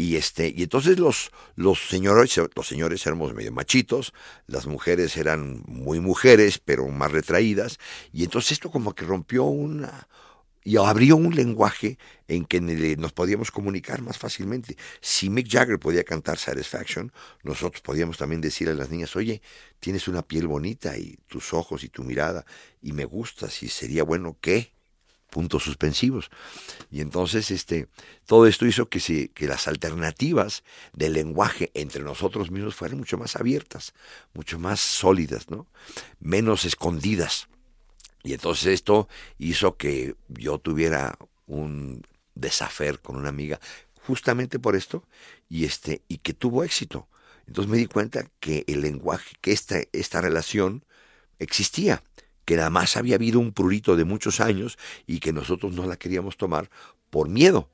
Y 0.00 0.14
este, 0.14 0.54
y 0.56 0.62
entonces 0.62 1.00
los, 1.00 1.32
los 1.56 1.88
señores, 1.88 2.40
los 2.54 2.68
señores 2.68 3.04
éramos 3.04 3.34
medio 3.34 3.50
machitos, 3.50 4.12
las 4.46 4.68
mujeres 4.68 5.16
eran 5.16 5.64
muy 5.66 5.98
mujeres, 5.98 6.60
pero 6.64 6.86
más 6.86 7.10
retraídas, 7.10 7.78
y 8.12 8.22
entonces 8.22 8.52
esto 8.52 8.70
como 8.70 8.94
que 8.94 9.04
rompió 9.04 9.42
una, 9.42 10.06
y 10.62 10.76
abrió 10.76 11.16
un 11.16 11.34
lenguaje 11.34 11.98
en 12.28 12.44
que 12.44 12.60
ne- 12.60 12.94
nos 12.94 13.12
podíamos 13.12 13.50
comunicar 13.50 14.00
más 14.02 14.18
fácilmente. 14.18 14.76
Si 15.00 15.30
Mick 15.30 15.48
Jagger 15.50 15.80
podía 15.80 16.04
cantar 16.04 16.38
Satisfaction, 16.38 17.12
nosotros 17.42 17.82
podíamos 17.82 18.18
también 18.18 18.40
decirle 18.40 18.74
a 18.74 18.76
las 18.76 18.90
niñas, 18.90 19.16
oye, 19.16 19.42
tienes 19.80 20.06
una 20.06 20.22
piel 20.22 20.46
bonita 20.46 20.96
y 20.96 21.18
tus 21.26 21.52
ojos 21.52 21.82
y 21.82 21.88
tu 21.88 22.04
mirada, 22.04 22.44
y 22.80 22.92
me 22.92 23.04
gustas, 23.04 23.64
y 23.64 23.68
sería 23.68 24.04
bueno 24.04 24.36
que, 24.40 24.77
puntos 25.38 25.62
suspensivos. 25.62 26.30
Y 26.90 27.00
entonces 27.00 27.52
este, 27.52 27.86
todo 28.26 28.48
esto 28.48 28.66
hizo 28.66 28.88
que, 28.88 28.98
se, 28.98 29.28
que 29.28 29.46
las 29.46 29.68
alternativas 29.68 30.64
del 30.94 31.12
lenguaje 31.12 31.70
entre 31.74 32.02
nosotros 32.02 32.50
mismos 32.50 32.74
fueran 32.74 32.98
mucho 32.98 33.18
más 33.18 33.36
abiertas, 33.36 33.94
mucho 34.34 34.58
más 34.58 34.80
sólidas, 34.80 35.48
¿no? 35.48 35.68
menos 36.18 36.64
escondidas. 36.64 37.46
Y 38.24 38.32
entonces 38.32 38.66
esto 38.66 39.06
hizo 39.38 39.76
que 39.76 40.16
yo 40.26 40.58
tuviera 40.58 41.16
un 41.46 42.02
desafer 42.34 42.98
con 42.98 43.14
una 43.14 43.28
amiga 43.28 43.60
justamente 44.08 44.58
por 44.58 44.74
esto 44.74 45.04
y 45.48 45.66
este 45.66 46.02
y 46.08 46.18
que 46.18 46.34
tuvo 46.34 46.64
éxito. 46.64 47.06
Entonces 47.46 47.70
me 47.70 47.78
di 47.78 47.86
cuenta 47.86 48.28
que 48.40 48.64
el 48.66 48.80
lenguaje, 48.80 49.36
que 49.40 49.52
esta, 49.52 49.76
esta 49.92 50.20
relación 50.20 50.84
existía, 51.38 52.02
que 52.48 52.56
nada 52.56 52.70
más 52.70 52.96
había 52.96 53.16
habido 53.16 53.40
un 53.40 53.52
prurito 53.52 53.94
de 53.94 54.06
muchos 54.06 54.40
años 54.40 54.78
y 55.06 55.20
que 55.20 55.34
nosotros 55.34 55.74
no 55.74 55.84
la 55.84 55.98
queríamos 55.98 56.38
tomar 56.38 56.70
por 57.10 57.28
miedo 57.28 57.68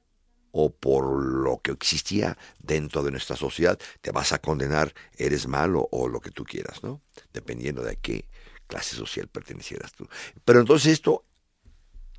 o 0.50 0.74
por 0.74 1.22
lo 1.22 1.60
que 1.62 1.70
existía 1.70 2.36
dentro 2.58 3.04
de 3.04 3.12
nuestra 3.12 3.36
sociedad. 3.36 3.78
Te 4.00 4.10
vas 4.10 4.32
a 4.32 4.40
condenar, 4.40 4.92
eres 5.16 5.46
malo 5.46 5.88
o 5.92 6.08
lo 6.08 6.18
que 6.18 6.32
tú 6.32 6.42
quieras, 6.42 6.82
¿no? 6.82 7.00
Dependiendo 7.32 7.84
de 7.84 7.92
a 7.92 7.94
qué 7.94 8.28
clase 8.66 8.96
social 8.96 9.28
pertenecieras 9.28 9.92
tú. 9.92 10.08
Pero 10.44 10.58
entonces 10.58 10.92
esto, 10.92 11.24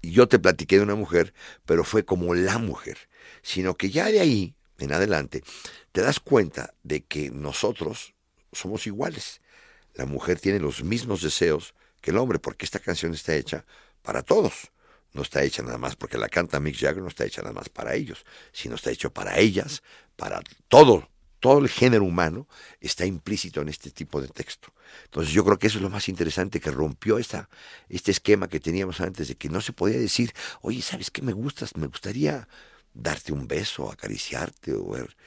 yo 0.01 0.29
te 0.29 0.39
platiqué 0.39 0.77
de 0.77 0.83
una 0.83 0.95
mujer, 0.95 1.33
pero 1.65 1.83
fue 1.83 2.05
como 2.05 2.35
la 2.35 2.57
mujer, 2.57 2.97
sino 3.41 3.75
que 3.75 3.89
ya 3.89 4.05
de 4.05 4.21
ahí 4.21 4.55
en 4.77 4.93
adelante 4.93 5.43
te 5.91 5.99
das 5.99 6.21
cuenta 6.21 6.73
de 6.83 7.03
que 7.03 7.31
nosotros 7.31 8.13
somos 8.53 8.87
iguales. 8.87 9.41
La 9.93 10.05
mujer 10.05 10.39
tiene 10.39 10.61
los 10.61 10.85
mismos 10.85 11.21
deseos 11.21 11.75
que 12.05 12.11
el 12.11 12.17
hombre, 12.17 12.37
porque 12.37 12.65
esta 12.65 12.77
canción 12.77 13.15
está 13.15 13.33
hecha 13.35 13.65
para 14.03 14.21
todos. 14.21 14.71
No 15.13 15.23
está 15.23 15.41
hecha 15.41 15.63
nada 15.63 15.79
más 15.79 15.95
porque 15.95 16.19
la 16.19 16.29
canta 16.29 16.59
Mick 16.59 16.77
Jagger, 16.77 17.01
no 17.01 17.07
está 17.07 17.25
hecha 17.25 17.41
nada 17.41 17.55
más 17.55 17.69
para 17.69 17.95
ellos, 17.95 18.23
sino 18.51 18.75
está 18.75 18.91
hecho 18.91 19.11
para 19.11 19.39
ellas, 19.39 19.81
para 20.15 20.39
todo, 20.67 21.09
todo 21.39 21.57
el 21.57 21.67
género 21.67 22.03
humano 22.03 22.47
está 22.79 23.07
implícito 23.07 23.59
en 23.61 23.69
este 23.69 23.89
tipo 23.89 24.21
de 24.21 24.27
texto. 24.27 24.71
Entonces 25.05 25.33
yo 25.33 25.43
creo 25.43 25.57
que 25.57 25.65
eso 25.65 25.79
es 25.79 25.81
lo 25.81 25.89
más 25.89 26.07
interesante 26.07 26.59
que 26.59 26.69
rompió 26.69 27.17
esta, 27.17 27.49
este 27.89 28.11
esquema 28.11 28.49
que 28.49 28.59
teníamos 28.59 29.01
antes 29.01 29.27
de 29.29 29.35
que 29.35 29.49
no 29.49 29.61
se 29.61 29.73
podía 29.73 29.97
decir, 29.97 30.31
oye, 30.61 30.83
¿sabes 30.83 31.09
qué 31.09 31.23
me 31.23 31.33
gustas? 31.33 31.75
Me 31.75 31.87
gustaría 31.87 32.47
darte 32.93 33.33
un 33.33 33.47
beso, 33.47 33.91
acariciarte 33.91 34.73
o 34.73 34.89
ver 34.91 35.17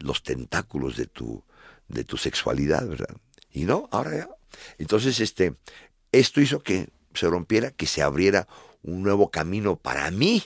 los 0.00 0.24
tentáculos 0.24 0.96
de 0.96 1.06
tu, 1.06 1.44
de 1.86 2.02
tu 2.02 2.16
sexualidad, 2.16 2.84
¿verdad? 2.88 3.14
Y 3.52 3.64
no, 3.64 3.88
ahora 3.92 4.16
ya. 4.16 4.28
Entonces, 4.78 5.20
este, 5.20 5.56
esto 6.12 6.40
hizo 6.40 6.60
que 6.62 6.88
se 7.14 7.28
rompiera, 7.28 7.70
que 7.70 7.86
se 7.86 8.02
abriera 8.02 8.46
un 8.82 9.02
nuevo 9.02 9.30
camino 9.30 9.76
para 9.76 10.10
mí, 10.10 10.44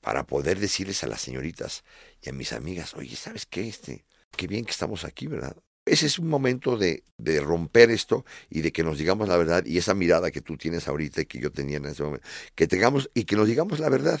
para 0.00 0.26
poder 0.26 0.60
decirles 0.60 1.02
a 1.02 1.08
las 1.08 1.20
señoritas 1.20 1.84
y 2.22 2.30
a 2.30 2.32
mis 2.32 2.52
amigas, 2.52 2.94
oye, 2.94 3.16
¿sabes 3.16 3.44
qué? 3.46 3.68
Este, 3.68 4.04
qué 4.36 4.46
bien 4.46 4.64
que 4.64 4.70
estamos 4.70 5.04
aquí, 5.04 5.26
¿verdad? 5.26 5.56
Ese 5.84 6.06
es 6.06 6.18
un 6.18 6.28
momento 6.28 6.76
de, 6.76 7.04
de 7.16 7.40
romper 7.40 7.90
esto 7.90 8.24
y 8.50 8.60
de 8.60 8.72
que 8.72 8.82
nos 8.82 8.98
digamos 8.98 9.28
la 9.28 9.36
verdad 9.36 9.64
y 9.64 9.78
esa 9.78 9.94
mirada 9.94 10.32
que 10.32 10.40
tú 10.40 10.56
tienes 10.56 10.88
ahorita 10.88 11.20
y 11.20 11.26
que 11.26 11.38
yo 11.38 11.52
tenía 11.52 11.76
en 11.76 11.86
ese 11.86 12.02
momento, 12.02 12.26
que 12.56 12.66
tengamos 12.66 13.08
y 13.14 13.24
que 13.24 13.36
nos 13.36 13.46
digamos 13.46 13.78
la 13.78 13.88
verdad 13.88 14.20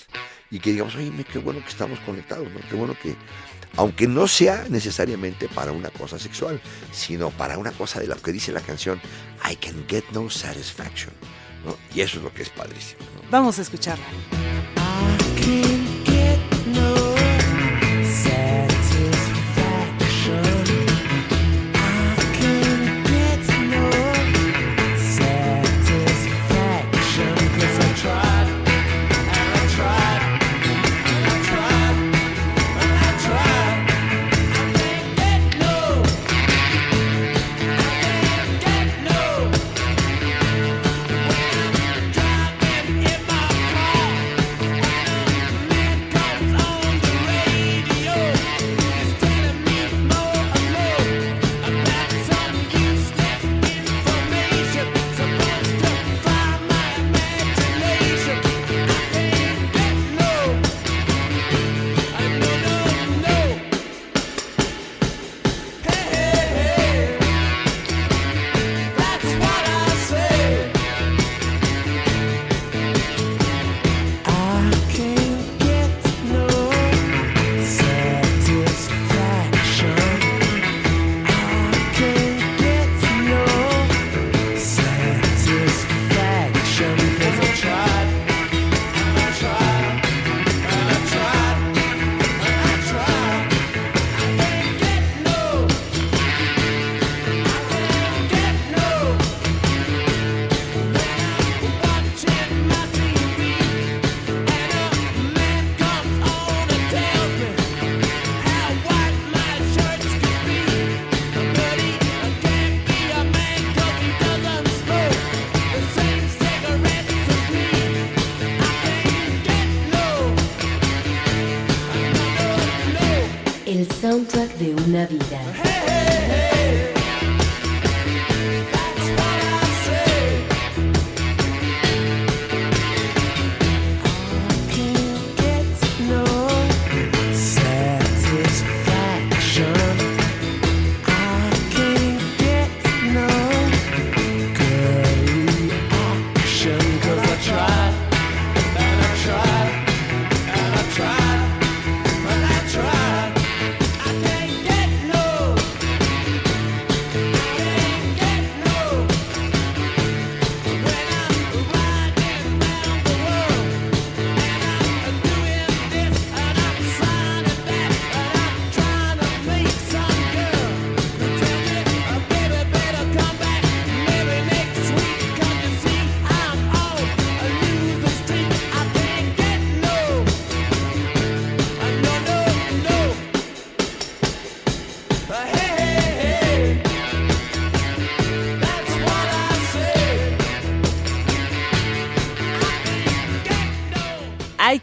y 0.50 0.60
que 0.60 0.70
digamos, 0.70 0.94
oye, 0.94 1.12
qué 1.32 1.38
bueno 1.38 1.60
que 1.60 1.68
estamos 1.68 1.98
conectados, 2.00 2.48
¿no? 2.52 2.60
Qué 2.68 2.76
bueno 2.76 2.96
que, 3.02 3.16
aunque 3.76 4.06
no 4.06 4.26
sea 4.26 4.66
necesariamente 4.68 5.48
para 5.48 5.72
una 5.72 5.90
cosa 5.90 6.18
sexual, 6.18 6.60
sino 6.92 7.30
para 7.30 7.58
una 7.58 7.72
cosa 7.72 8.00
de 8.00 8.06
lo 8.06 8.16
que 8.16 8.32
dice 8.32 8.52
la 8.52 8.60
canción, 8.60 9.00
I 9.50 9.56
can 9.56 9.84
get 9.88 10.04
no 10.12 10.30
satisfaction, 10.30 11.12
¿no? 11.64 11.76
Y 11.94 12.00
eso 12.00 12.18
es 12.18 12.24
lo 12.24 12.32
que 12.32 12.42
es 12.42 12.50
padrísimo, 12.50 13.02
¿no? 13.14 13.22
Vamos 13.30 13.58
a 13.58 13.62
escucharla. 13.62 14.06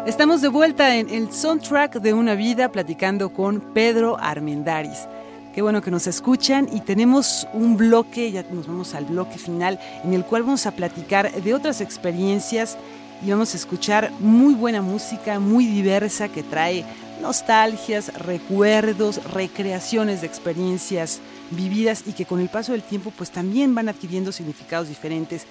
Estamos 0.05 0.41
de 0.41 0.47
vuelta 0.47 0.95
en 0.95 1.09
el 1.09 1.33
soundtrack 1.33 1.95
de 1.95 2.13
una 2.13 2.35
vida 2.35 2.71
platicando 2.71 3.33
con 3.33 3.59
Pedro 3.73 4.17
Armendáriz. 4.17 5.09
Qué 5.53 5.61
bueno 5.61 5.81
que 5.81 5.91
nos 5.91 6.07
escuchan 6.07 6.69
y 6.71 6.79
tenemos 6.79 7.49
un 7.51 7.75
bloque, 7.75 8.31
ya 8.31 8.43
nos 8.43 8.65
vamos 8.65 8.95
al 8.95 9.03
bloque 9.03 9.37
final, 9.37 9.77
en 10.05 10.13
el 10.13 10.23
cual 10.23 10.43
vamos 10.43 10.65
a 10.67 10.71
platicar 10.71 11.33
de 11.33 11.53
otras 11.53 11.81
experiencias 11.81 12.77
y 13.25 13.31
vamos 13.31 13.53
a 13.53 13.57
escuchar 13.57 14.11
muy 14.19 14.53
buena 14.53 14.81
música, 14.81 15.39
muy 15.39 15.65
diversa, 15.65 16.27
que 16.27 16.43
trae 16.43 16.85
nostalgias, 17.21 18.13
recuerdos, 18.15 19.23
recreaciones 19.31 20.21
de 20.21 20.27
experiencias 20.27 21.21
vividas 21.51 22.03
y 22.05 22.13
que 22.13 22.25
con 22.25 22.41
el 22.41 22.49
paso 22.49 22.73
del 22.73 22.83
tiempo 22.83 23.13
pues 23.17 23.31
también 23.31 23.73
van 23.75 23.87
adquiriendo 23.87 24.31
significados 24.31 24.89
diferentes. 24.89 25.45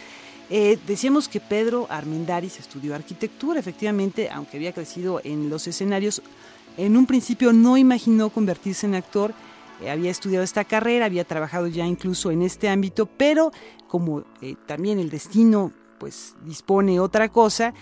Eh, 0.51 0.79
decíamos 0.87 1.29
que 1.29 1.41
Pedro 1.41 1.87
Armendáriz 1.89 2.59
estudió 2.59 2.95
arquitectura, 2.95 3.59
efectivamente, 3.59 4.29
aunque 4.31 4.59
había 4.59 4.73
crecido 4.73 5.23
en 5.25 5.49
los 5.49 5.67
escenarios, 5.67 6.21
en 6.77 6.97
un 6.97 7.07
principio 7.07 7.55
no 7.55 7.79
imaginó 7.79 8.29
convertirse 8.29 8.87
en 8.87 8.95
actor, 8.95 9.33
eh, 9.81 9.91
había 9.91 10.11
estudiado 10.11 10.45
esta 10.45 10.65
carrera, 10.65 11.07
había 11.07 11.25
trabajado 11.25 11.69
ya 11.69 11.87
incluso 11.87 12.31
en 12.31 12.43
este 12.43 12.69
ámbito, 12.69 13.07
pero 13.07 13.51
como 13.89 14.25
eh, 14.43 14.57
también 14.67 14.99
el 14.99 15.09
destino 15.09 15.73
pues 16.03 16.35
dispone 16.45 16.99
otra 16.99 17.29
cosa, 17.29 17.75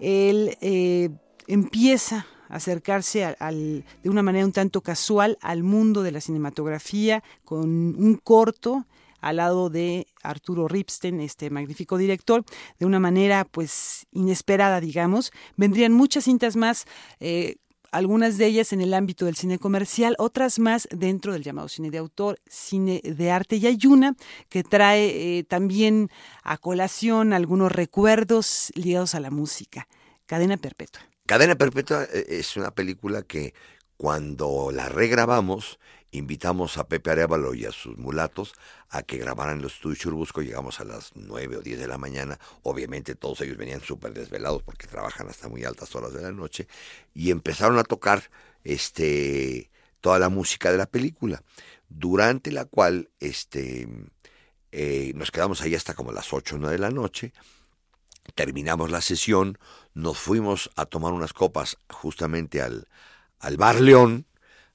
él 0.00 0.58
eh, 0.60 1.10
empieza 1.46 2.26
a 2.48 2.56
acercarse 2.56 3.24
al- 3.24 3.84
de 4.02 4.10
una 4.10 4.20
manera 4.24 4.44
un 4.44 4.50
tanto 4.50 4.80
casual 4.80 5.38
al 5.42 5.62
mundo 5.62 6.02
de 6.02 6.10
la 6.10 6.20
cinematografía 6.20 7.22
con 7.44 7.68
un 7.68 8.16
corto 8.16 8.84
al 9.20 9.36
lado 9.36 9.70
de 9.70 10.08
Arturo 10.24 10.66
Ripstein, 10.66 11.20
este 11.20 11.50
magnífico 11.50 11.98
director, 11.98 12.44
de 12.80 12.86
una 12.86 12.98
manera 12.98 13.44
pues 13.44 14.08
inesperada, 14.10 14.80
digamos. 14.80 15.30
Vendrían 15.56 15.92
muchas 15.92 16.24
cintas 16.24 16.56
más, 16.56 16.84
eh, 17.20 17.58
algunas 17.90 18.38
de 18.38 18.46
ellas 18.46 18.72
en 18.72 18.80
el 18.80 18.94
ámbito 18.94 19.26
del 19.26 19.36
cine 19.36 19.58
comercial, 19.58 20.14
otras 20.18 20.58
más 20.58 20.88
dentro 20.90 21.32
del 21.32 21.42
llamado 21.42 21.68
cine 21.68 21.90
de 21.90 21.98
autor, 21.98 22.40
cine 22.46 23.00
de 23.02 23.30
arte. 23.30 23.56
Y 23.56 23.66
hay 23.66 23.78
una 23.86 24.14
que 24.48 24.64
trae 24.64 25.38
eh, 25.38 25.44
también 25.44 26.10
a 26.42 26.58
colación 26.58 27.32
algunos 27.32 27.72
recuerdos 27.72 28.72
ligados 28.74 29.14
a 29.14 29.20
la 29.20 29.30
música. 29.30 29.88
Cadena 30.26 30.56
Perpetua. 30.56 31.02
Cadena 31.26 31.56
Perpetua 31.56 32.04
eh, 32.04 32.26
es 32.28 32.56
una 32.56 32.70
película 32.70 33.22
que 33.22 33.54
cuando 33.96 34.70
la 34.72 34.88
regrabamos, 34.88 35.78
invitamos 36.10 36.78
a 36.78 36.88
Pepe 36.88 37.10
Arevalo 37.10 37.54
y 37.54 37.66
a 37.66 37.72
sus 37.72 37.96
mulatos 37.98 38.54
a 38.88 39.02
que 39.02 39.18
grabaran 39.18 39.60
los 39.60 39.74
estudios 39.74 39.98
Churubusco. 39.98 40.42
Llegamos 40.42 40.80
a 40.80 40.84
las 40.84 41.12
9 41.14 41.58
o 41.58 41.60
10 41.60 41.78
de 41.78 41.88
la 41.88 41.98
mañana. 41.98 42.38
Obviamente 42.62 43.14
todos 43.14 43.40
ellos 43.42 43.56
venían 43.56 43.80
súper 43.80 44.12
desvelados 44.14 44.62
porque 44.62 44.86
trabajan 44.86 45.28
hasta 45.28 45.48
muy 45.48 45.64
altas 45.64 45.94
horas 45.94 46.12
de 46.12 46.22
la 46.22 46.32
noche. 46.32 46.66
Y 47.14 47.30
empezaron 47.30 47.78
a 47.78 47.84
tocar 47.84 48.30
este, 48.64 49.70
toda 50.00 50.18
la 50.18 50.28
música 50.28 50.72
de 50.72 50.78
la 50.78 50.86
película. 50.86 51.42
Durante 51.88 52.52
la 52.52 52.64
cual 52.64 53.10
este, 53.20 53.88
eh, 54.72 55.12
nos 55.14 55.30
quedamos 55.30 55.62
ahí 55.62 55.74
hasta 55.74 55.94
como 55.94 56.12
las 56.12 56.32
8 56.32 56.56
o 56.56 56.58
9 56.58 56.76
de 56.76 56.80
la 56.80 56.90
noche 56.90 57.32
terminamos 58.34 58.90
la 58.90 59.00
sesión, 59.00 59.58
nos 59.94 60.18
fuimos 60.18 60.70
a 60.76 60.86
tomar 60.86 61.12
unas 61.12 61.32
copas 61.32 61.78
justamente 61.88 62.62
al, 62.62 62.88
al 63.40 63.56
Bar 63.56 63.80
León, 63.80 64.26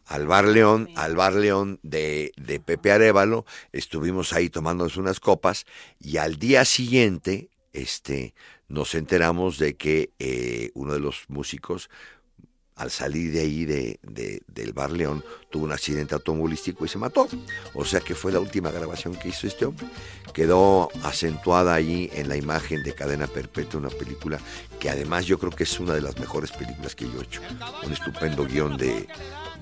al 0.05 0.27
Bar 0.27 0.45
León, 0.45 0.89
al 0.95 1.15
Bar 1.15 1.33
León 1.33 1.79
de, 1.83 2.31
de 2.37 2.59
Pepe 2.59 2.91
Arevalo, 2.91 3.45
estuvimos 3.71 4.33
ahí 4.33 4.49
tomándonos 4.49 4.97
unas 4.97 5.19
copas 5.19 5.65
y 5.99 6.17
al 6.17 6.37
día 6.37 6.65
siguiente 6.65 7.49
este, 7.71 8.33
nos 8.67 8.95
enteramos 8.95 9.57
de 9.57 9.75
que 9.75 10.11
eh, 10.19 10.71
uno 10.73 10.93
de 10.93 10.99
los 10.99 11.25
músicos 11.29 11.89
al 12.75 12.89
salir 12.91 13.31
de 13.31 13.39
ahí 13.41 13.65
de, 13.65 13.99
de- 14.01 14.41
del 14.47 14.73
Bar 14.73 14.91
León 14.91 15.23
tuvo 15.53 15.65
un 15.65 15.71
accidente 15.71 16.15
automovilístico 16.15 16.83
y 16.83 16.87
se 16.87 16.97
mató. 16.97 17.27
O 17.75 17.85
sea 17.85 17.99
que 17.99 18.15
fue 18.15 18.31
la 18.31 18.39
última 18.39 18.71
grabación 18.71 19.13
que 19.13 19.29
hizo 19.29 19.45
este 19.45 19.65
hombre. 19.65 19.85
Quedó 20.33 20.89
acentuada 21.03 21.75
ahí 21.75 22.09
en 22.15 22.27
la 22.27 22.35
imagen 22.35 22.81
de 22.81 22.95
Cadena 22.95 23.27
Perpetua, 23.27 23.79
una 23.79 23.89
película 23.89 24.39
que 24.79 24.89
además 24.89 25.27
yo 25.27 25.37
creo 25.37 25.51
que 25.51 25.63
es 25.63 25.79
una 25.79 25.93
de 25.93 26.01
las 26.01 26.17
mejores 26.17 26.51
películas 26.51 26.95
que 26.95 27.05
yo 27.05 27.21
he 27.21 27.23
hecho. 27.23 27.41
Un 27.85 27.93
estupendo 27.93 28.45
guion 28.45 28.77
de, 28.77 29.07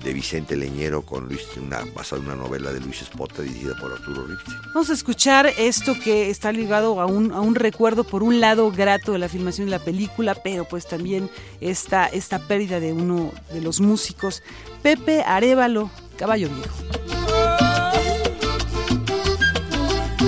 de 0.02 0.12
Vicente 0.14 0.56
Leñero 0.56 1.02
con 1.02 1.28
Luis, 1.28 1.42
una, 1.58 1.84
basada 1.94 2.22
en 2.22 2.28
una 2.28 2.36
novela 2.36 2.72
de 2.72 2.80
Luis 2.80 3.02
Espota 3.02 3.42
dirigida 3.42 3.74
por 3.78 3.92
Arturo 3.92 4.26
Ripstein. 4.26 4.56
Vamos 4.74 4.88
a 4.88 4.94
escuchar 4.94 5.46
esto 5.58 5.94
que 6.02 6.30
está 6.30 6.52
ligado 6.52 7.00
a 7.02 7.06
un, 7.06 7.32
a 7.32 7.40
un 7.40 7.54
recuerdo, 7.54 8.04
por 8.04 8.22
un 8.22 8.40
lado, 8.40 8.72
grato 8.72 9.12
de 9.12 9.18
la 9.18 9.28
filmación 9.28 9.66
de 9.66 9.72
la 9.72 9.78
película, 9.78 10.34
pero 10.34 10.64
pues 10.64 10.88
también 10.88 11.28
esta, 11.60 12.06
esta 12.06 12.38
pérdida 12.38 12.80
de 12.80 12.94
uno 12.94 13.30
de 13.52 13.60
los 13.60 13.80
músicos, 13.80 14.42
Pepe 14.82 15.22
Arevalo, 15.22 15.81
Caballo 16.16 16.48
Viejo. 16.48 16.76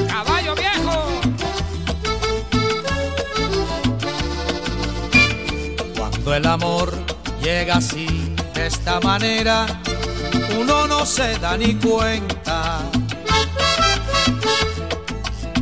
¡Caballo 0.08 0.54
viejo! 0.54 1.06
Cuando 5.96 6.34
el 6.34 6.46
amor 6.46 6.92
llega 7.42 7.76
así, 7.76 8.34
de 8.54 8.66
esta 8.66 9.00
manera, 9.00 9.66
uno 10.58 10.86
no 10.86 11.04
se 11.06 11.38
da 11.38 11.56
ni 11.56 11.74
cuenta. 11.74 12.80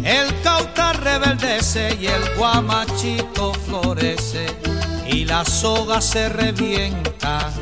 El 0.05 0.41
cauta 0.43 0.93
rebeldece 0.93 1.97
y 2.01 2.07
el 2.07 2.35
guamachito 2.37 3.53
florece 3.55 4.47
y 5.07 5.25
la 5.25 5.45
soga 5.45 6.01
se 6.01 6.29
revienta. 6.29 7.53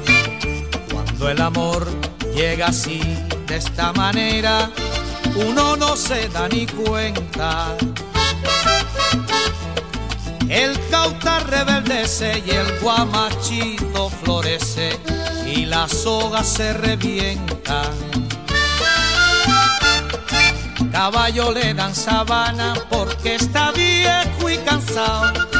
Cuando 0.90 1.28
el 1.28 1.40
amor 1.40 1.86
llega 2.40 2.68
así, 2.68 3.00
de 3.48 3.56
esta 3.56 3.92
manera, 3.92 4.70
uno 5.46 5.76
no 5.76 5.94
se 5.94 6.26
da 6.30 6.48
ni 6.48 6.64
cuenta. 6.66 7.76
El 10.48 10.72
cauta 10.90 11.40
rebeldece 11.40 12.42
y 12.46 12.50
el 12.50 12.78
guamachito 12.80 14.08
florece 14.08 14.98
y 15.44 15.66
la 15.66 15.86
soga 15.86 16.42
se 16.42 16.72
revienta. 16.72 17.82
Caballo 20.92 21.52
le 21.52 21.74
dan 21.74 21.94
sabana 21.94 22.72
porque 22.88 23.34
está 23.34 23.70
viejo 23.72 24.48
y 24.48 24.56
cansado, 24.58 25.59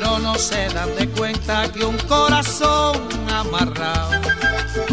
pero 0.00 0.18
no 0.18 0.34
se 0.36 0.68
dan 0.70 0.94
de 0.96 1.08
cuenta 1.10 1.70
que 1.70 1.84
un 1.84 1.98
corazón 1.98 2.96
amarrado, 3.30 4.10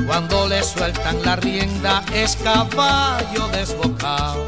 cuando 0.05 0.47
le 0.47 0.62
sueltan 0.62 1.22
la 1.24 1.38
rienda 1.38 2.03
es 2.14 2.36
caballo 2.36 3.47
desbocado. 3.53 4.45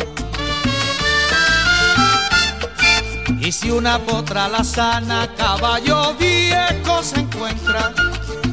Y 3.40 3.52
si 3.52 3.72
una 3.72 4.00
potra 4.00 4.50
la 4.50 4.64
sana, 4.64 5.30
caballo 5.38 6.14
viejo 6.16 7.04
se 7.04 7.22
encuentra, 7.22 7.94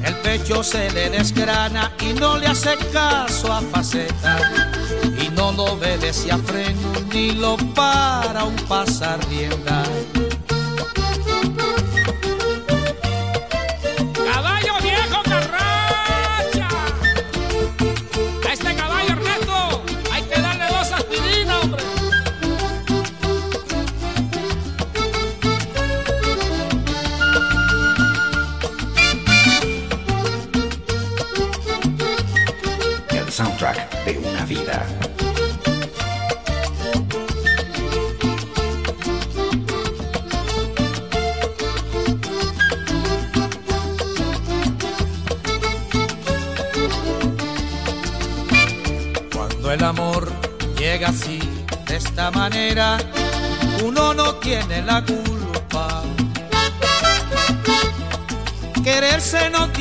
el 0.05 0.15
pecho 0.19 0.63
se 0.63 0.91
le 0.93 1.11
desgrana 1.11 1.91
y 2.01 2.13
no 2.13 2.39
le 2.39 2.47
hace 2.47 2.77
caso 2.93 3.53
a 3.53 3.61
faceta. 3.61 4.39
Y 5.21 5.29
no 5.31 5.51
lo 5.53 5.65
obedece 5.65 6.31
a 6.31 6.39
freno 6.39 6.93
ni 7.13 7.33
lo 7.33 7.57
para 7.75 8.45
un 8.45 8.55
pasar 8.69 9.19
rienda. 9.29 9.83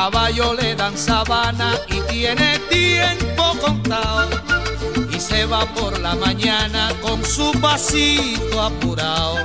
Caballo 0.00 0.54
le 0.54 0.74
dan 0.74 0.96
sabana 0.96 1.78
y 1.88 2.00
tiene 2.10 2.58
tiempo 2.70 3.54
contado 3.60 4.30
y 5.12 5.20
se 5.20 5.44
va 5.44 5.66
por 5.74 5.98
la 6.00 6.14
mañana 6.14 6.90
con 7.02 7.22
su 7.22 7.52
pasito 7.60 8.62
apurado 8.62 9.36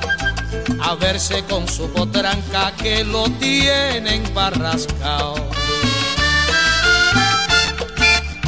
a 0.80 0.94
verse 0.94 1.44
con 1.44 1.68
su 1.68 1.90
potranca 1.90 2.72
que 2.82 3.04
lo 3.04 3.24
tienen 3.32 4.22
barrascao. 4.32 5.34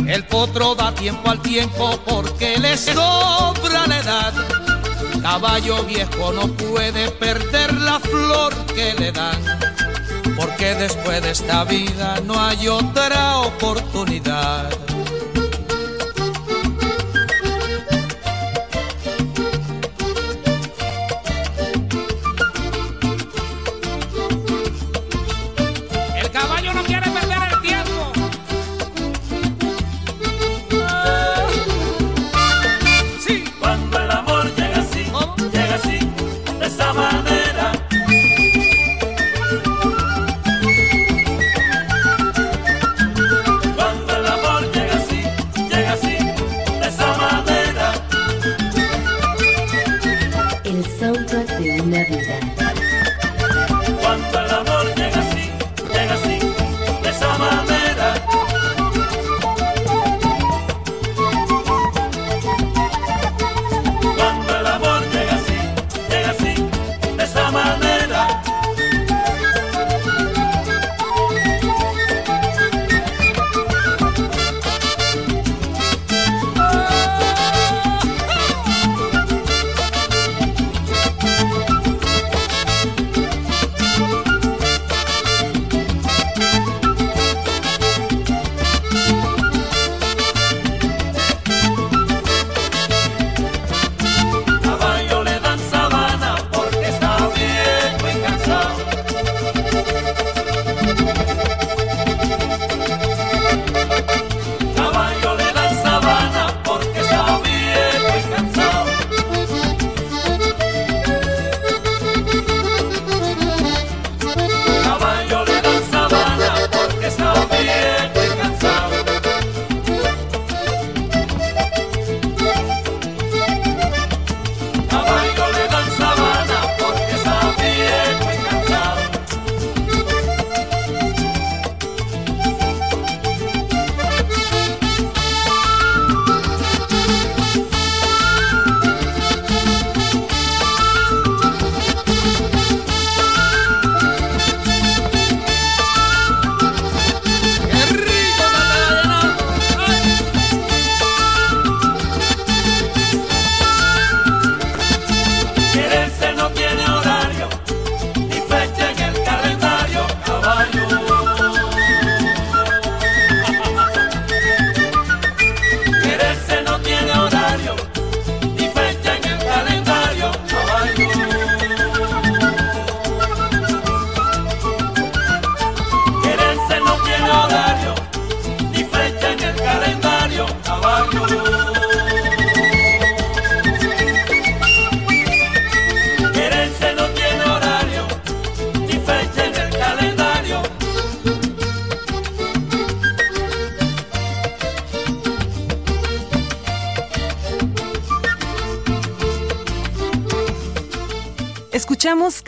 El 0.06 0.24
potro 0.24 0.74
da 0.74 0.94
tiempo 0.94 1.28
al 1.30 1.42
tiempo 1.42 2.00
porque 2.06 2.56
le 2.58 2.78
sobra 2.78 3.86
la 3.86 3.98
edad. 3.98 4.32
Caballo 5.20 5.84
viejo 5.84 6.32
no 6.32 6.48
puede 6.48 7.10
perder 7.10 7.74
la 7.74 8.00
flor 8.00 8.54
que 8.74 8.94
le 8.94 9.12
dan, 9.12 9.58
porque 10.36 10.74
después 10.74 11.22
de 11.22 11.30
esta 11.30 11.64
vida 11.64 12.20
no 12.24 12.40
hay 12.40 12.68
otra 12.68 13.38
oportunidad. 13.38 14.70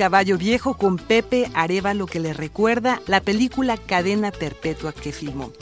Caballo 0.01 0.39
Viejo 0.39 0.79
con 0.79 0.97
Pepe 0.97 1.51
Arevalo 1.53 2.07
que 2.07 2.21
le 2.21 2.33
recuerda 2.33 3.03
la 3.07 3.21
película 3.21 3.77
Cadena 3.77 4.31
Perpetua 4.33 4.95
que 4.95 5.13
filmó. 5.13 5.53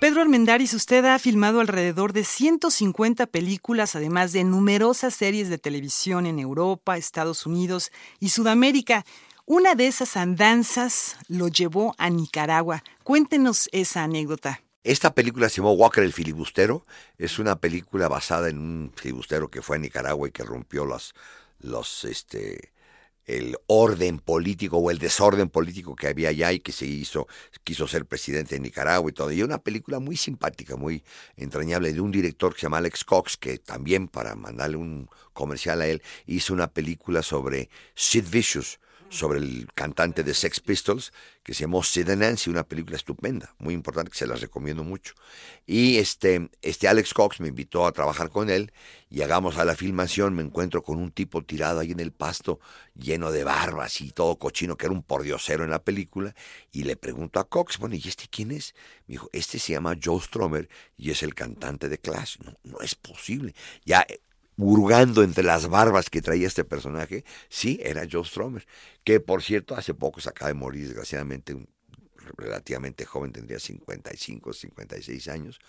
Pedro 0.00 0.20
Armendáriz, 0.20 0.74
usted 0.74 1.02
ha 1.06 1.18
filmado 1.18 1.60
alrededor 1.60 2.12
de 2.12 2.24
150 2.24 3.26
películas, 3.28 3.96
además 3.96 4.34
de 4.34 4.44
numerosas 4.44 5.14
series 5.14 5.48
de 5.48 5.56
televisión 5.56 6.26
en 6.26 6.38
Europa, 6.38 6.98
Estados 6.98 7.46
Unidos 7.46 7.90
y 8.20 8.28
Sudamérica. 8.28 9.06
Una 9.46 9.74
de 9.74 9.86
esas 9.86 10.18
andanzas 10.18 11.16
lo 11.28 11.48
llevó 11.48 11.94
a 11.96 12.10
Nicaragua. 12.10 12.84
Cuéntenos 13.02 13.70
esa 13.72 14.02
anécdota. 14.02 14.60
Esta 14.84 15.14
película 15.14 15.48
se 15.48 15.62
llamó 15.62 15.72
Walker 15.72 16.04
el 16.04 16.12
filibustero. 16.12 16.84
Es 17.16 17.38
una 17.38 17.56
película 17.56 18.08
basada 18.08 18.50
en 18.50 18.58
un 18.58 18.92
filibustero 18.94 19.48
que 19.48 19.62
fue 19.62 19.76
a 19.76 19.80
Nicaragua 19.80 20.28
y 20.28 20.32
que 20.32 20.44
rompió 20.44 20.84
los, 20.84 21.14
los, 21.60 22.04
este, 22.04 22.72
el 23.28 23.56
orden 23.66 24.18
político 24.18 24.78
o 24.78 24.90
el 24.90 24.98
desorden 24.98 25.50
político 25.50 25.94
que 25.94 26.08
había 26.08 26.30
allá 26.30 26.50
y 26.50 26.60
que 26.60 26.72
se 26.72 26.86
hizo, 26.86 27.28
quiso 27.62 27.86
ser 27.86 28.06
presidente 28.06 28.54
de 28.54 28.60
Nicaragua 28.60 29.10
y 29.10 29.12
todo. 29.12 29.30
Y 29.30 29.42
una 29.42 29.58
película 29.58 30.00
muy 30.00 30.16
simpática, 30.16 30.76
muy 30.76 31.04
entrañable, 31.36 31.92
de 31.92 32.00
un 32.00 32.10
director 32.10 32.54
que 32.54 32.60
se 32.60 32.66
llama 32.66 32.78
Alex 32.78 33.04
Cox, 33.04 33.36
que 33.36 33.58
también 33.58 34.08
para 34.08 34.34
mandarle 34.34 34.78
un 34.78 35.10
comercial 35.34 35.82
a 35.82 35.86
él, 35.86 36.02
hizo 36.26 36.54
una 36.54 36.72
película 36.72 37.22
sobre 37.22 37.68
Sid 37.94 38.24
Vicious, 38.30 38.80
sobre 39.08 39.38
el 39.38 39.68
cantante 39.74 40.22
de 40.22 40.34
Sex 40.34 40.60
Pistols, 40.60 41.12
que 41.42 41.54
se 41.54 41.62
llamó 41.62 41.82
Sid 41.82 42.10
and 42.10 42.22
Nancy, 42.22 42.50
una 42.50 42.64
película 42.64 42.96
estupenda, 42.96 43.54
muy 43.58 43.72
importante, 43.72 44.10
que 44.10 44.18
se 44.18 44.26
las 44.26 44.40
recomiendo 44.40 44.84
mucho. 44.84 45.14
Y 45.66 45.96
este, 45.96 46.50
este 46.60 46.88
Alex 46.88 47.14
Cox 47.14 47.40
me 47.40 47.48
invitó 47.48 47.86
a 47.86 47.92
trabajar 47.92 48.28
con 48.28 48.50
él, 48.50 48.72
y 49.08 49.16
llegamos 49.16 49.56
a 49.56 49.64
la 49.64 49.74
filmación, 49.74 50.34
me 50.34 50.42
encuentro 50.42 50.82
con 50.82 50.98
un 50.98 51.10
tipo 51.10 51.42
tirado 51.42 51.80
ahí 51.80 51.92
en 51.92 52.00
el 52.00 52.12
pasto, 52.12 52.60
lleno 52.94 53.32
de 53.32 53.44
barbas 53.44 54.00
y 54.02 54.10
todo 54.10 54.38
cochino, 54.38 54.76
que 54.76 54.86
era 54.86 54.92
un 54.92 55.02
pordiosero 55.02 55.64
en 55.64 55.70
la 55.70 55.82
película, 55.82 56.34
y 56.70 56.82
le 56.82 56.96
pregunto 56.96 57.40
a 57.40 57.48
Cox, 57.48 57.78
bueno, 57.78 57.94
¿y 57.94 58.02
este 58.06 58.26
quién 58.28 58.50
es? 58.50 58.74
Me 59.06 59.14
dijo, 59.14 59.30
este 59.32 59.58
se 59.58 59.72
llama 59.72 59.96
Joe 60.02 60.20
Stromer, 60.20 60.68
y 60.96 61.10
es 61.10 61.22
el 61.22 61.34
cantante 61.34 61.88
de 61.88 61.98
Clash. 61.98 62.36
No, 62.44 62.58
no 62.62 62.80
es 62.80 62.94
posible. 62.94 63.54
Ya 63.84 64.06
hurgando 64.58 65.22
entre 65.22 65.44
las 65.44 65.68
barbas 65.68 66.10
que 66.10 66.20
traía 66.20 66.46
este 66.46 66.64
personaje, 66.64 67.24
sí, 67.48 67.80
era 67.82 68.06
Joe 68.10 68.24
Stromer, 68.24 68.66
que 69.04 69.20
por 69.20 69.42
cierto 69.42 69.76
hace 69.76 69.94
poco 69.94 70.20
se 70.20 70.28
acaba 70.28 70.48
de 70.48 70.54
morir, 70.54 70.86
desgraciadamente, 70.86 71.56
relativamente 72.36 73.04
joven, 73.04 73.32
tendría 73.32 73.60
55, 73.60 74.52
56 74.52 75.28
años, 75.28 75.60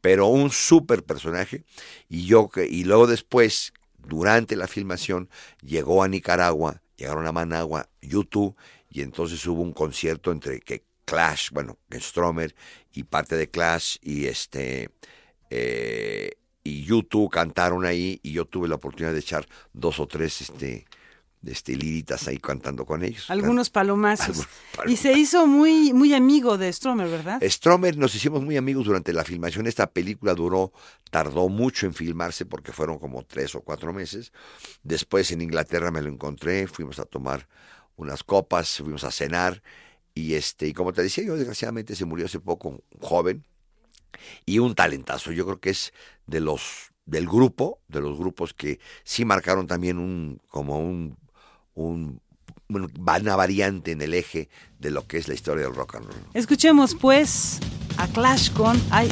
pero 0.00 0.26
un 0.26 0.50
súper 0.50 1.04
personaje, 1.04 1.64
y 2.08 2.24
yo 2.24 2.50
y 2.68 2.84
luego 2.84 3.06
después, 3.06 3.74
durante 3.98 4.56
la 4.56 4.66
filmación, 4.66 5.28
llegó 5.60 6.02
a 6.02 6.08
Nicaragua, 6.08 6.82
llegaron 6.96 7.26
a 7.26 7.32
Managua, 7.32 7.90
YouTube, 8.00 8.56
y 8.90 9.02
entonces 9.02 9.46
hubo 9.46 9.60
un 9.60 9.74
concierto 9.74 10.32
entre 10.32 10.60
que 10.60 10.84
Clash, 11.04 11.50
bueno, 11.52 11.78
Stromer 11.92 12.54
y 12.92 13.04
parte 13.04 13.36
de 13.36 13.50
Clash 13.50 13.96
y 14.02 14.26
este 14.26 14.90
eh, 15.50 16.32
y 16.68 16.84
YouTube 16.84 17.30
cantaron 17.30 17.84
ahí 17.84 18.20
y 18.22 18.32
yo 18.32 18.44
tuve 18.44 18.68
la 18.68 18.74
oportunidad 18.74 19.12
de 19.12 19.20
echar 19.20 19.46
dos 19.72 19.98
o 20.00 20.06
tres 20.06 20.42
este 20.42 20.86
este 21.46 21.76
liritas 21.76 22.26
ahí 22.26 22.38
cantando 22.38 22.84
con 22.84 23.04
ellos. 23.04 23.30
Algunos 23.30 23.70
palomazos. 23.70 24.46
Y 24.86 24.96
se 24.96 25.12
hizo 25.12 25.46
muy 25.46 25.92
muy 25.92 26.12
amigo 26.12 26.58
de 26.58 26.72
Stromer, 26.72 27.08
¿verdad? 27.08 27.40
Stromer 27.42 27.96
nos 27.96 28.14
hicimos 28.14 28.42
muy 28.42 28.56
amigos 28.56 28.84
durante 28.84 29.12
la 29.12 29.24
filmación. 29.24 29.66
Esta 29.66 29.88
película 29.88 30.34
duró, 30.34 30.72
tardó 31.10 31.48
mucho 31.48 31.86
en 31.86 31.94
filmarse 31.94 32.44
porque 32.44 32.72
fueron 32.72 32.98
como 32.98 33.24
tres 33.24 33.54
o 33.54 33.60
cuatro 33.60 33.92
meses. 33.92 34.32
Después 34.82 35.30
en 35.30 35.40
Inglaterra 35.40 35.90
me 35.90 36.02
lo 36.02 36.08
encontré, 36.08 36.66
fuimos 36.66 36.98
a 36.98 37.04
tomar 37.04 37.48
unas 37.96 38.24
copas, 38.24 38.78
fuimos 38.78 39.04
a 39.04 39.10
cenar 39.10 39.62
y 40.12 40.34
este 40.34 40.66
y 40.66 40.72
como 40.72 40.92
te 40.92 41.02
decía 41.02 41.24
yo 41.24 41.36
desgraciadamente 41.36 41.94
se 41.94 42.04
murió 42.04 42.26
hace 42.26 42.40
poco, 42.40 42.82
joven, 43.00 43.44
y 44.46 44.58
un 44.58 44.74
talentazo. 44.74 45.32
Yo 45.32 45.44
creo 45.44 45.60
que 45.60 45.70
es 45.70 45.92
de 46.26 46.40
los 46.40 46.90
del 47.06 47.26
grupo, 47.26 47.80
de 47.88 48.00
los 48.00 48.18
grupos 48.18 48.52
que 48.52 48.80
sí 49.02 49.24
marcaron 49.24 49.66
también 49.66 49.98
un 49.98 50.40
como 50.48 50.78
un, 50.78 51.16
un 51.74 52.20
una 52.68 53.36
variante 53.36 53.92
en 53.92 54.02
el 54.02 54.12
eje 54.12 54.48
de 54.78 54.90
lo 54.90 55.06
que 55.06 55.16
es 55.16 55.26
la 55.26 55.34
historia 55.34 55.64
del 55.64 55.74
rock 55.74 55.96
and 55.96 56.06
roll. 56.06 56.16
Escuchemos 56.34 56.94
pues 56.94 57.60
a 57.96 58.06
Clash 58.08 58.52
con 58.52 58.76
I 58.76 59.08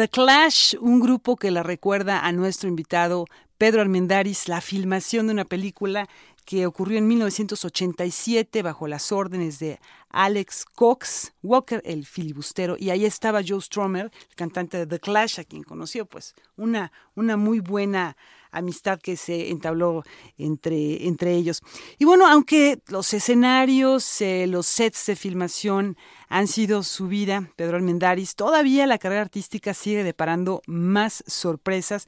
The 0.00 0.08
Clash, 0.08 0.76
un 0.80 0.98
grupo 0.98 1.36
que 1.36 1.50
le 1.50 1.62
recuerda 1.62 2.24
a 2.24 2.32
nuestro 2.32 2.70
invitado 2.70 3.26
Pedro 3.58 3.82
Armendáriz, 3.82 4.48
la 4.48 4.62
filmación 4.62 5.26
de 5.26 5.34
una 5.34 5.44
película 5.44 6.08
que 6.46 6.64
ocurrió 6.64 6.96
en 6.96 7.06
1987 7.06 8.62
bajo 8.62 8.88
las 8.88 9.12
órdenes 9.12 9.58
de 9.58 9.78
Alex 10.08 10.64
Cox, 10.64 11.34
Walker 11.42 11.82
el 11.84 12.06
filibustero, 12.06 12.76
y 12.78 12.88
ahí 12.88 13.04
estaba 13.04 13.42
Joe 13.46 13.60
Stromer, 13.60 14.10
el 14.30 14.36
cantante 14.36 14.78
de 14.78 14.86
The 14.86 15.00
Clash, 15.00 15.38
a 15.38 15.44
quien 15.44 15.64
conoció, 15.64 16.06
pues 16.06 16.34
una, 16.56 16.92
una 17.14 17.36
muy 17.36 17.60
buena 17.60 18.16
amistad 18.52 18.98
que 18.98 19.18
se 19.18 19.50
entabló 19.50 20.02
entre, 20.38 21.06
entre 21.06 21.34
ellos. 21.34 21.60
Y 21.98 22.06
bueno, 22.06 22.26
aunque 22.26 22.80
los 22.88 23.12
escenarios, 23.12 24.22
eh, 24.22 24.46
los 24.46 24.66
sets 24.66 25.04
de 25.04 25.14
filmación 25.14 25.98
han 26.30 26.46
sido 26.46 26.84
su 26.84 27.08
vida, 27.08 27.50
Pedro 27.56 27.76
Almendaris, 27.76 28.36
todavía 28.36 28.86
la 28.86 28.98
carrera 28.98 29.20
artística 29.20 29.74
sigue 29.74 30.04
deparando 30.04 30.62
más 30.66 31.24
sorpresas. 31.26 32.06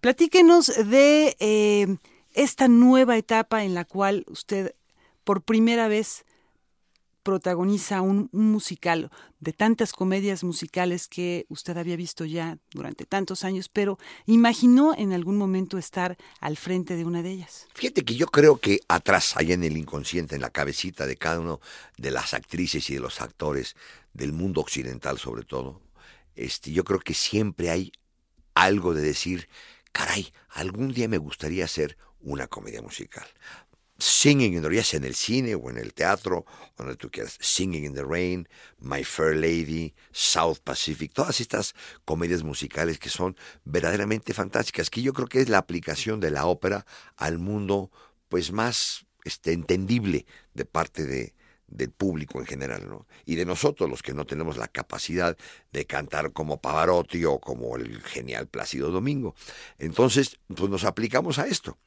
Platíquenos 0.00 0.72
de 0.88 1.36
eh, 1.38 1.98
esta 2.32 2.66
nueva 2.66 3.18
etapa 3.18 3.64
en 3.64 3.74
la 3.74 3.84
cual 3.84 4.24
usted 4.28 4.74
por 5.22 5.42
primera 5.42 5.86
vez 5.86 6.24
protagoniza 7.28 8.00
un, 8.00 8.30
un, 8.32 8.50
musical 8.50 9.10
de 9.38 9.52
tantas 9.52 9.92
comedias 9.92 10.44
musicales 10.44 11.08
que 11.08 11.44
usted 11.50 11.76
había 11.76 11.94
visto 11.94 12.24
ya 12.24 12.56
durante 12.70 13.04
tantos 13.04 13.44
años, 13.44 13.68
pero 13.68 13.98
imaginó 14.24 14.94
en 14.96 15.12
algún 15.12 15.36
momento 15.36 15.76
estar 15.76 16.16
al 16.40 16.56
frente 16.56 16.96
de 16.96 17.04
una 17.04 17.22
de 17.22 17.32
ellas. 17.32 17.66
Fíjate 17.74 18.02
que 18.02 18.14
yo 18.14 18.28
creo 18.28 18.56
que 18.56 18.80
atrás, 18.88 19.36
allá 19.36 19.52
en 19.52 19.62
el 19.62 19.76
inconsciente, 19.76 20.36
en 20.36 20.40
la 20.40 20.48
cabecita 20.48 21.06
de 21.06 21.16
cada 21.16 21.40
uno 21.40 21.60
de 21.98 22.12
las 22.12 22.32
actrices 22.32 22.88
y 22.88 22.94
de 22.94 23.00
los 23.00 23.20
actores 23.20 23.76
del 24.14 24.32
mundo 24.32 24.62
occidental 24.62 25.18
sobre 25.18 25.42
todo, 25.42 25.82
este, 26.34 26.72
yo 26.72 26.82
creo 26.82 27.00
que 27.00 27.12
siempre 27.12 27.68
hay 27.68 27.92
algo 28.54 28.94
de 28.94 29.02
decir, 29.02 29.50
caray, 29.92 30.32
algún 30.48 30.94
día 30.94 31.08
me 31.08 31.18
gustaría 31.18 31.66
hacer 31.66 31.98
una 32.20 32.46
comedia 32.46 32.80
musical. 32.80 33.26
Singing 33.98 34.54
in 34.54 34.62
the 34.62 34.68
Rain, 34.68 34.84
en 34.92 35.04
el 35.04 35.14
cine 35.14 35.54
o 35.56 35.70
en 35.70 35.78
el 35.78 35.92
teatro, 35.92 36.46
donde 36.76 36.94
tú 36.94 37.10
quieras. 37.10 37.36
Singing 37.40 37.84
in 37.84 37.94
the 37.94 38.04
Rain, 38.04 38.48
My 38.78 39.02
Fair 39.02 39.36
Lady, 39.36 39.94
South 40.12 40.58
Pacific, 40.62 41.12
todas 41.12 41.40
estas 41.40 41.74
comedias 42.04 42.44
musicales 42.44 42.98
que 42.98 43.08
son 43.08 43.36
verdaderamente 43.64 44.32
fantásticas, 44.34 44.88
que 44.88 45.02
yo 45.02 45.12
creo 45.12 45.26
que 45.26 45.40
es 45.40 45.48
la 45.48 45.58
aplicación 45.58 46.20
de 46.20 46.30
la 46.30 46.46
ópera 46.46 46.86
al 47.16 47.38
mundo 47.38 47.90
pues 48.28 48.52
más 48.52 49.06
este, 49.24 49.52
entendible 49.52 50.26
de 50.54 50.64
parte 50.64 51.04
de, 51.04 51.34
del 51.66 51.90
público 51.90 52.38
en 52.38 52.46
general, 52.46 52.88
¿no? 52.88 53.06
Y 53.24 53.34
de 53.34 53.44
nosotros, 53.44 53.90
los 53.90 54.02
que 54.02 54.14
no 54.14 54.26
tenemos 54.26 54.56
la 54.56 54.68
capacidad 54.68 55.36
de 55.72 55.86
cantar 55.86 56.32
como 56.32 56.60
Pavarotti 56.60 57.24
o 57.24 57.38
como 57.38 57.76
el 57.76 58.00
genial 58.02 58.46
Plácido 58.48 58.90
Domingo. 58.90 59.34
Entonces, 59.78 60.38
pues 60.54 60.70
nos 60.70 60.84
aplicamos 60.84 61.38
a 61.38 61.46
esto. 61.46 61.78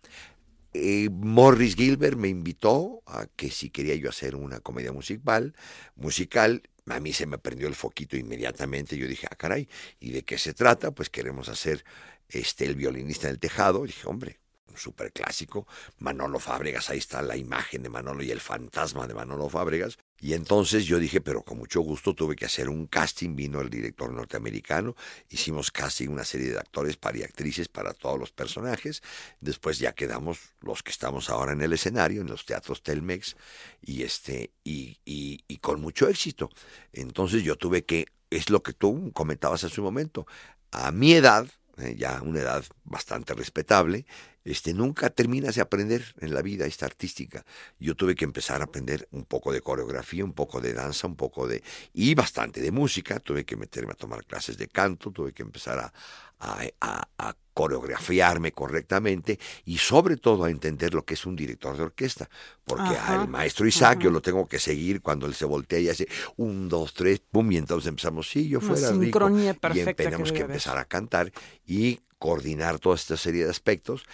Eh, 0.74 1.10
Morris 1.12 1.76
Gilbert 1.76 2.18
me 2.18 2.30
invitó 2.30 3.02
a 3.06 3.28
que 3.36 3.52
si 3.52 3.70
quería 3.70 3.96
yo 3.96 4.10
hacer 4.10 4.36
una 4.36 4.60
comedia 4.62 4.92
musical, 4.94 5.54
musical, 5.96 6.64
a 6.88 7.00
mí 7.00 7.14
se 7.14 7.26
me 7.26 7.38
prendió 7.38 7.68
el 7.68 7.76
foquito 7.76 8.18
inmediatamente, 8.18 8.98
yo 8.98 9.08
dije, 9.08 9.28
ah, 9.30 9.36
caray, 9.36 9.68
¿y 10.00 10.12
de 10.12 10.24
qué 10.24 10.38
se 10.38 10.54
trata? 10.54 10.92
Pues 10.92 11.10
queremos 11.10 11.50
hacer 11.50 11.84
este 12.30 12.66
el 12.66 12.76
violinista 12.76 13.28
en 13.28 13.34
el 13.34 13.40
tejado. 13.40 13.86
Dije, 13.86 14.08
hombre, 14.08 14.40
un 14.68 14.78
super 14.78 15.12
clásico, 15.12 15.68
Manolo 16.00 16.40
Fábregas, 16.40 16.90
ahí 16.90 16.98
está 16.98 17.22
la 17.22 17.38
imagen 17.38 17.84
de 17.84 17.90
Manolo 17.90 18.24
y 18.24 18.32
el 18.32 18.40
fantasma 18.40 19.08
de 19.08 19.14
Manolo 19.14 19.50
Fábregas. 19.50 19.98
Y 20.22 20.34
entonces 20.34 20.86
yo 20.86 21.00
dije, 21.00 21.20
pero 21.20 21.42
con 21.42 21.58
mucho 21.58 21.82
gusto 21.82 22.14
tuve 22.14 22.36
que 22.36 22.46
hacer 22.46 22.70
un 22.70 22.86
casting, 22.86 23.36
vino 23.36 23.60
el 23.60 23.72
director 23.72 24.14
norteamericano, 24.14 24.96
hicimos 25.30 25.72
casting 25.72 26.10
una 26.10 26.24
serie 26.24 26.52
de 26.52 26.60
actores 26.60 26.96
para 26.96 27.18
y 27.18 27.24
actrices 27.24 27.68
para 27.68 27.94
todos 27.96 28.20
los 28.20 28.32
personajes, 28.32 29.02
después 29.40 29.80
ya 29.80 29.94
quedamos 29.94 30.38
los 30.62 30.84
que 30.84 30.92
estamos 30.92 31.32
ahora 31.32 31.54
en 31.54 31.62
el 31.62 31.74
escenario, 31.74 32.22
en 32.22 32.28
los 32.28 32.46
teatros 32.46 32.84
Telmex, 32.84 33.36
y 33.82 34.04
este, 34.04 34.52
y, 34.64 35.00
y, 35.06 35.44
y 35.48 35.58
con 35.58 35.82
mucho 35.82 36.08
éxito. 36.08 36.52
Entonces 36.94 37.42
yo 37.42 37.56
tuve 37.56 37.84
que, 37.84 38.06
es 38.30 38.52
lo 38.52 38.62
que 38.62 38.74
tú 38.74 39.12
comentabas 39.14 39.64
hace 39.64 39.82
un 39.82 39.86
momento, 39.86 40.28
a 40.72 40.92
mi 40.92 41.14
edad, 41.14 41.48
eh, 41.78 41.96
ya 41.98 42.22
una 42.22 42.42
edad 42.42 42.64
bastante 42.84 43.34
respetable, 43.34 44.06
este, 44.44 44.74
nunca 44.74 45.10
terminas 45.10 45.56
de 45.56 45.62
aprender 45.62 46.04
en 46.20 46.34
la 46.34 46.42
vida 46.42 46.66
esta 46.66 46.86
artística. 46.86 47.46
Yo 47.80 47.96
tuve 47.96 48.16
que 48.16 48.26
empezar 48.26 48.62
a 48.62 48.66
aprender 48.66 49.08
un 49.12 49.26
poco 49.26 49.52
de 49.52 49.62
coreografía, 49.62 50.24
un 50.24 50.34
poco 50.34 50.62
de 50.62 50.74
danza, 50.74 51.08
un 51.08 51.16
poco 51.16 51.48
de... 51.48 51.64
y 51.94 52.16
bastante 52.16 52.62
de 52.62 52.72
música. 52.72 53.20
Tuve 53.20 53.46
que 53.46 53.56
meterme 53.56 53.92
a 53.94 53.96
tomar 53.96 54.26
clases 54.26 54.58
de 54.58 54.68
canto, 54.68 55.12
tuve 55.12 55.34
que 55.34 55.44
empezar 55.44 55.80
a, 55.80 55.94
a, 56.40 57.08
a, 57.18 57.36
coreografiarme 57.54 58.52
correctamente 58.52 59.40
y 59.66 59.78
sobre 59.78 60.18
todo 60.18 60.46
a 60.46 60.50
entender 60.50 60.94
lo 60.94 61.04
que 61.06 61.16
es 61.16 61.26
un 61.26 61.36
director 61.36 61.76
de 61.78 61.84
orquesta. 61.84 62.30
Porque 62.66 62.96
Ajá, 62.96 63.22
al 63.22 63.28
maestro 63.28 63.68
Isaac 63.68 63.98
ajá. 63.98 64.04
yo 64.06 64.12
lo 64.12 64.22
tengo 64.22 64.48
que 64.48 64.60
seguir 64.60 65.02
cuando 65.02 65.26
él 65.26 65.34
se 65.36 65.46
voltea 65.46 65.80
y 65.80 65.90
hace 65.90 66.08
un, 66.38 66.70
dos, 66.70 66.94
tres, 66.94 67.20
pum, 67.20 67.52
y 67.52 67.58
entonces 67.58 67.88
empezamos, 67.88 68.30
sí, 68.30 68.48
yo 68.48 68.60
Una 68.60 68.68
fuera 68.68 68.92
rico. 68.92 69.04
sincronía 69.04 69.52
Y 69.52 69.84
que 69.84 69.94
tenemos 69.94 70.32
que, 70.32 70.44
haber. 70.44 70.52
empezar 70.52 70.78
a 70.78 70.86
cantar 70.86 71.32
y 71.66 72.00
coordinar 72.20 72.80
toda 72.80 72.96
esta 72.96 73.18
serie 73.18 73.44
de 73.46 73.50
aspectos 73.52 74.06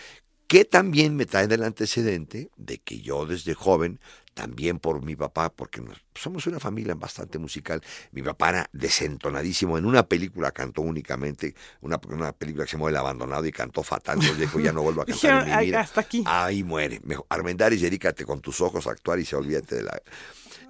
que 0.47 0.63
también 0.65 1.15
me 1.15 1.25
traen 1.25 1.51
el 1.51 1.63
antecedente 1.63 2.49
de 2.55 2.77
que 2.79 3.01
yo 3.01 3.25
desde 3.25 3.53
joven, 3.53 3.99
también 4.37 4.77
por 4.77 5.03
mi 5.03 5.15
papá, 5.15 5.49
porque 5.49 5.81
nos- 5.81 5.97
somos 6.13 6.45
una 6.45 6.59
familia 6.59 6.93
bastante 6.93 7.39
musical, 7.39 7.81
mi 8.11 8.21
papá 8.21 8.49
era 8.49 8.69
desentonadísimo, 8.71 9.79
en 9.79 9.85
una 9.85 10.07
película 10.07 10.51
cantó 10.51 10.83
únicamente, 10.83 11.55
una, 11.81 11.99
una 12.09 12.31
película 12.33 12.65
que 12.65 12.69
se 12.71 12.77
llama 12.77 12.89
El 12.91 12.97
Abandonado 12.97 13.45
y 13.47 13.51
cantó 13.51 13.81
fatal, 13.81 14.19
entonces 14.19 14.37
dijo, 14.39 14.59
ya 14.59 14.71
no 14.71 14.83
vuelvo 14.83 15.01
a 15.01 15.05
cantar 15.07 15.15
Dijeron, 15.15 15.39
en 15.41 15.45
mi 15.47 15.51
"Ay, 15.53 15.65
vida. 15.67 15.79
hasta 15.81 16.01
aquí. 16.01 16.23
Ahí 16.27 16.63
muere. 16.63 17.01
Mejor, 17.03 17.25
Armendáriz, 17.29 17.81
dedícate 17.81 18.25
con 18.25 18.39
tus 18.39 18.61
ojos 18.61 18.85
a 18.85 18.91
actuar 18.91 19.19
y 19.19 19.25
se 19.25 19.35
olvídate 19.35 19.75
de 19.77 19.83
la... 19.83 19.99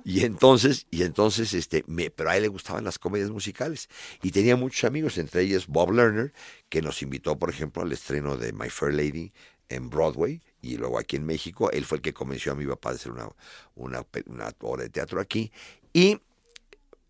Y 0.06 0.24
entonces, 0.24 0.88
y 0.90 1.04
entonces, 1.04 1.54
este, 1.54 1.84
me, 1.88 2.10
pero 2.10 2.30
a 2.30 2.38
él 2.38 2.44
le 2.44 2.48
gustaban 2.48 2.86
las 2.86 2.98
comedias 2.98 3.30
musicales. 3.30 3.90
Y 4.24 4.32
tenía 4.32 4.56
muchos 4.56 4.86
amigos, 4.86 5.18
entre 5.18 5.42
ellos 5.42 5.68
Bob 5.68 5.92
Lerner, 5.92 6.32
que 6.70 6.82
nos 6.82 7.02
invitó, 7.02 7.38
por 7.38 7.50
ejemplo, 7.50 7.84
al 7.84 7.92
estreno 7.92 8.38
de 8.38 8.54
My 8.54 8.70
Fair 8.70 8.94
Lady 8.94 9.34
en 9.70 9.90
Broadway. 9.90 10.42
Y 10.62 10.78
luego 10.78 11.00
aquí 11.00 11.16
en 11.16 11.26
México, 11.26 11.72
él 11.72 11.86
fue 11.86 11.98
el 11.98 12.02
que 12.02 12.14
convenció 12.14 12.52
a 12.52 12.56
mi 12.56 12.66
papá 12.66 12.90
de 12.90 12.96
hacer 12.96 13.12
una, 13.12 13.30
una, 13.76 14.06
una 14.26 14.54
obra 14.62 14.84
de 14.84 14.90
teatro 14.90 15.20
aquí. 15.20 15.52
Y 15.94 16.20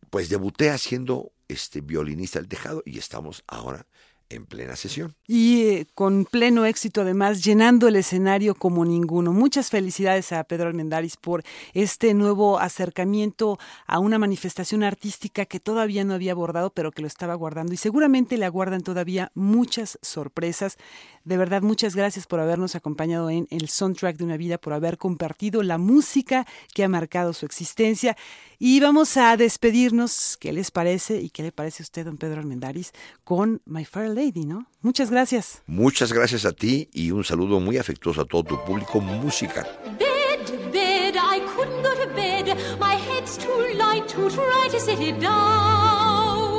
pues 0.09 0.29
debuté 0.29 0.69
haciendo 0.69 1.31
este 1.47 1.81
violinista 1.81 2.39
del 2.39 2.47
tejado 2.47 2.83
y 2.85 2.97
estamos 2.97 3.43
ahora 3.47 3.85
en 4.29 4.45
plena 4.45 4.75
sesión. 4.75 5.15
Y 5.25 5.61
eh, 5.63 5.87
con 5.93 6.25
pleno 6.25 6.65
éxito 6.65 7.01
además, 7.01 7.43
llenando 7.43 7.87
el 7.87 7.95
escenario 7.95 8.55
como 8.55 8.85
ninguno. 8.85 9.33
Muchas 9.33 9.69
felicidades 9.69 10.31
a 10.31 10.43
Pedro 10.43 10.67
Almendaris 10.67 11.17
por 11.17 11.43
este 11.73 12.13
nuevo 12.13 12.59
acercamiento 12.59 13.57
a 13.85 13.99
una 13.99 14.19
manifestación 14.19 14.83
artística 14.83 15.45
que 15.45 15.59
todavía 15.59 16.03
no 16.03 16.13
había 16.13 16.33
abordado, 16.33 16.71
pero 16.71 16.91
que 16.91 17.01
lo 17.01 17.07
estaba 17.07 17.35
guardando. 17.35 17.73
Y 17.73 17.77
seguramente 17.77 18.37
le 18.37 18.45
aguardan 18.45 18.81
todavía 18.81 19.31
muchas 19.33 19.97
sorpresas. 20.01 20.77
De 21.23 21.37
verdad, 21.37 21.61
muchas 21.61 21.95
gracias 21.95 22.27
por 22.27 22.39
habernos 22.39 22.75
acompañado 22.75 23.29
en 23.29 23.47
el 23.49 23.69
soundtrack 23.69 24.17
de 24.17 24.23
una 24.23 24.37
vida, 24.37 24.57
por 24.57 24.73
haber 24.73 24.97
compartido 24.97 25.63
la 25.63 25.77
música 25.77 26.45
que 26.73 26.83
ha 26.83 26.89
marcado 26.89 27.33
su 27.33 27.45
existencia. 27.45 28.15
Y 28.59 28.79
vamos 28.79 29.17
a 29.17 29.37
despedirnos. 29.37 30.35
¿Qué 30.39 30.51
les 30.51 30.71
parece? 30.71 31.21
¿Y 31.21 31.29
qué 31.29 31.43
le 31.43 31.51
parece 31.51 31.83
a 31.83 31.85
usted, 31.85 32.05
don 32.05 32.17
Pedro 32.17 32.39
Almendaris, 32.39 32.91
con 33.23 33.61
My 33.65 33.85
Fair 33.85 34.09
Lady, 34.09 34.45
no? 34.45 34.65
Muchas 34.81 35.11
gracias. 35.11 35.61
Muchas 35.67 36.11
gracias 36.11 36.43
a 36.43 36.53
ti 36.53 36.89
y 36.91 37.11
un 37.11 37.23
saludo 37.23 37.59
muy 37.59 37.77
afectuoso 37.77 38.21
a 38.21 38.25
todo 38.25 38.43
tu 38.43 38.65
público 38.65 38.99
musical. 38.99 39.67
Bed, 39.99 40.71
bed, 40.71 41.15
I 41.15 41.39
couldn't 41.55 41.83
go 41.83 41.93
to 42.03 42.07
bed. 42.15 42.57
My 42.79 42.95
head's 42.95 43.37
too 43.37 43.77
light 43.77 44.07
to 44.07 44.27
try 44.29 44.67
to 44.71 44.79
set 44.79 44.99
it 45.01 45.19
down. 45.21 46.57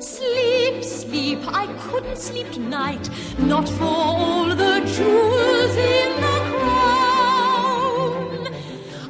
Sleep, 0.00 0.82
sleep, 0.82 1.38
I 1.46 1.68
couldn't 1.88 2.18
sleep 2.18 2.50
tonight. 2.50 3.08
Not 3.38 3.68
for 3.68 3.84
all 3.84 4.48
the 4.48 4.80
jewels 4.84 5.76
in 5.76 6.20
the. 6.20 6.25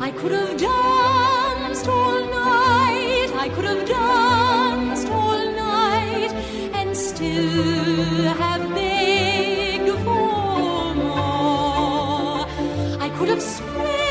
I 0.06 0.12
could 0.12 0.30
have 0.30 0.56
danced 0.56 1.88
all 1.88 2.20
night. 2.20 3.30
I 3.34 3.48
could 3.52 3.64
have 3.64 3.84
danced 3.88 5.08
all 5.08 5.36
night 5.50 6.32
and 6.74 6.96
still 6.96 8.32
have 8.34 8.62
begged 8.72 9.90
for 10.04 10.94
more. 10.94 12.46
I 13.04 13.10
could 13.18 13.30
have 13.30 13.42
spread 13.42 14.05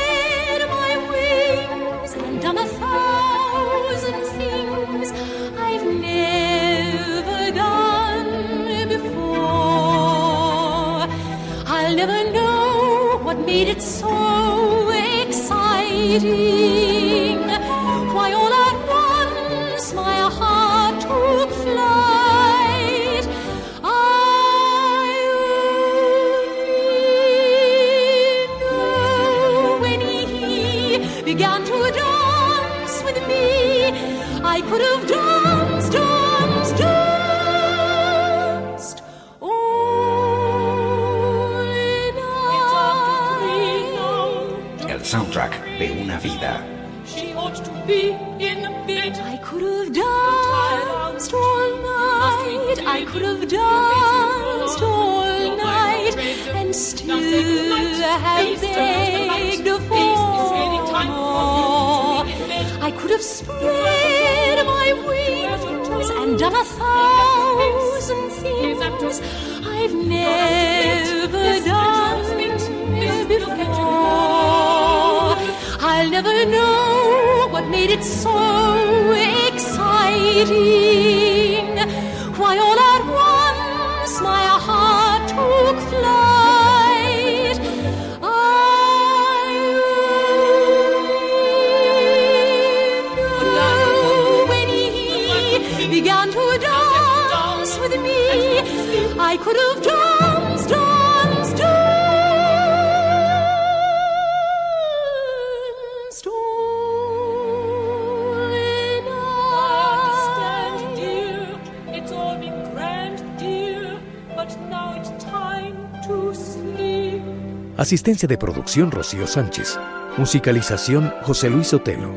Asistencia 117.78 118.26
de 118.26 118.38
producción 118.38 118.90
Rocío 118.90 119.26
Sánchez. 119.26 119.78
Musicalización 120.16 121.12
José 121.24 121.50
Luis 121.50 121.74
Otelo. 121.74 122.10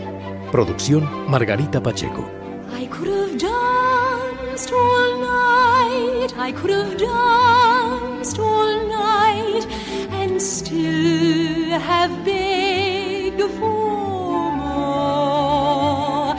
Producción 0.54 1.30
Margarita 1.30 1.84
Pacheco. 1.84 2.32
I 2.74 2.88
could 2.88 3.10
have 3.10 3.38
danced 3.38 4.72
all 4.72 5.20
night. 5.20 6.34
I 6.38 6.54
could 6.54 6.72
have 6.72 6.96
danced 6.98 8.40
all 8.40 8.88
night 8.88 9.68
and 10.14 10.42
still 10.42 11.78
have 11.78 12.24
begged 12.24 13.42
for 13.60 14.52
more. 14.56 16.36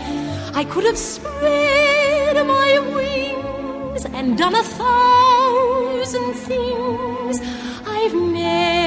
I 0.54 0.64
could 0.64 0.86
have 0.86 0.96
spread 0.96 2.46
my 2.46 2.78
wings 2.96 4.06
and 4.14 4.38
done 4.38 4.54
a 4.54 4.62
thousand 4.62 6.32
things 6.36 7.42
I've 7.86 8.14
never 8.14 8.79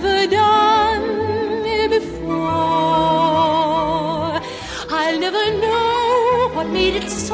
done 0.00 1.88
before. 1.88 2.48
I'll 4.90 5.18
never 5.18 5.44
know 5.60 6.50
what 6.54 6.68
made 6.68 6.94
it 6.94 7.10
so 7.10 7.27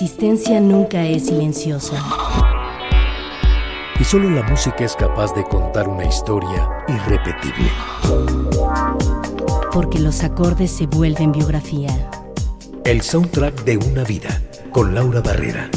existencia 0.00 0.60
nunca 0.60 1.04
es 1.04 1.26
silenciosa. 1.26 1.96
Y 3.98 4.04
solo 4.04 4.30
la 4.30 4.44
música 4.44 4.84
es 4.84 4.94
capaz 4.94 5.34
de 5.34 5.42
contar 5.42 5.88
una 5.88 6.04
historia 6.04 6.68
irrepetible. 6.86 7.68
Porque 9.72 9.98
los 9.98 10.22
acordes 10.22 10.70
se 10.70 10.86
vuelven 10.86 11.32
biografía. 11.32 11.90
El 12.84 13.02
soundtrack 13.02 13.64
de 13.64 13.76
una 13.76 14.04
vida 14.04 14.40
con 14.70 14.94
Laura 14.94 15.20
Barrera. 15.20 15.68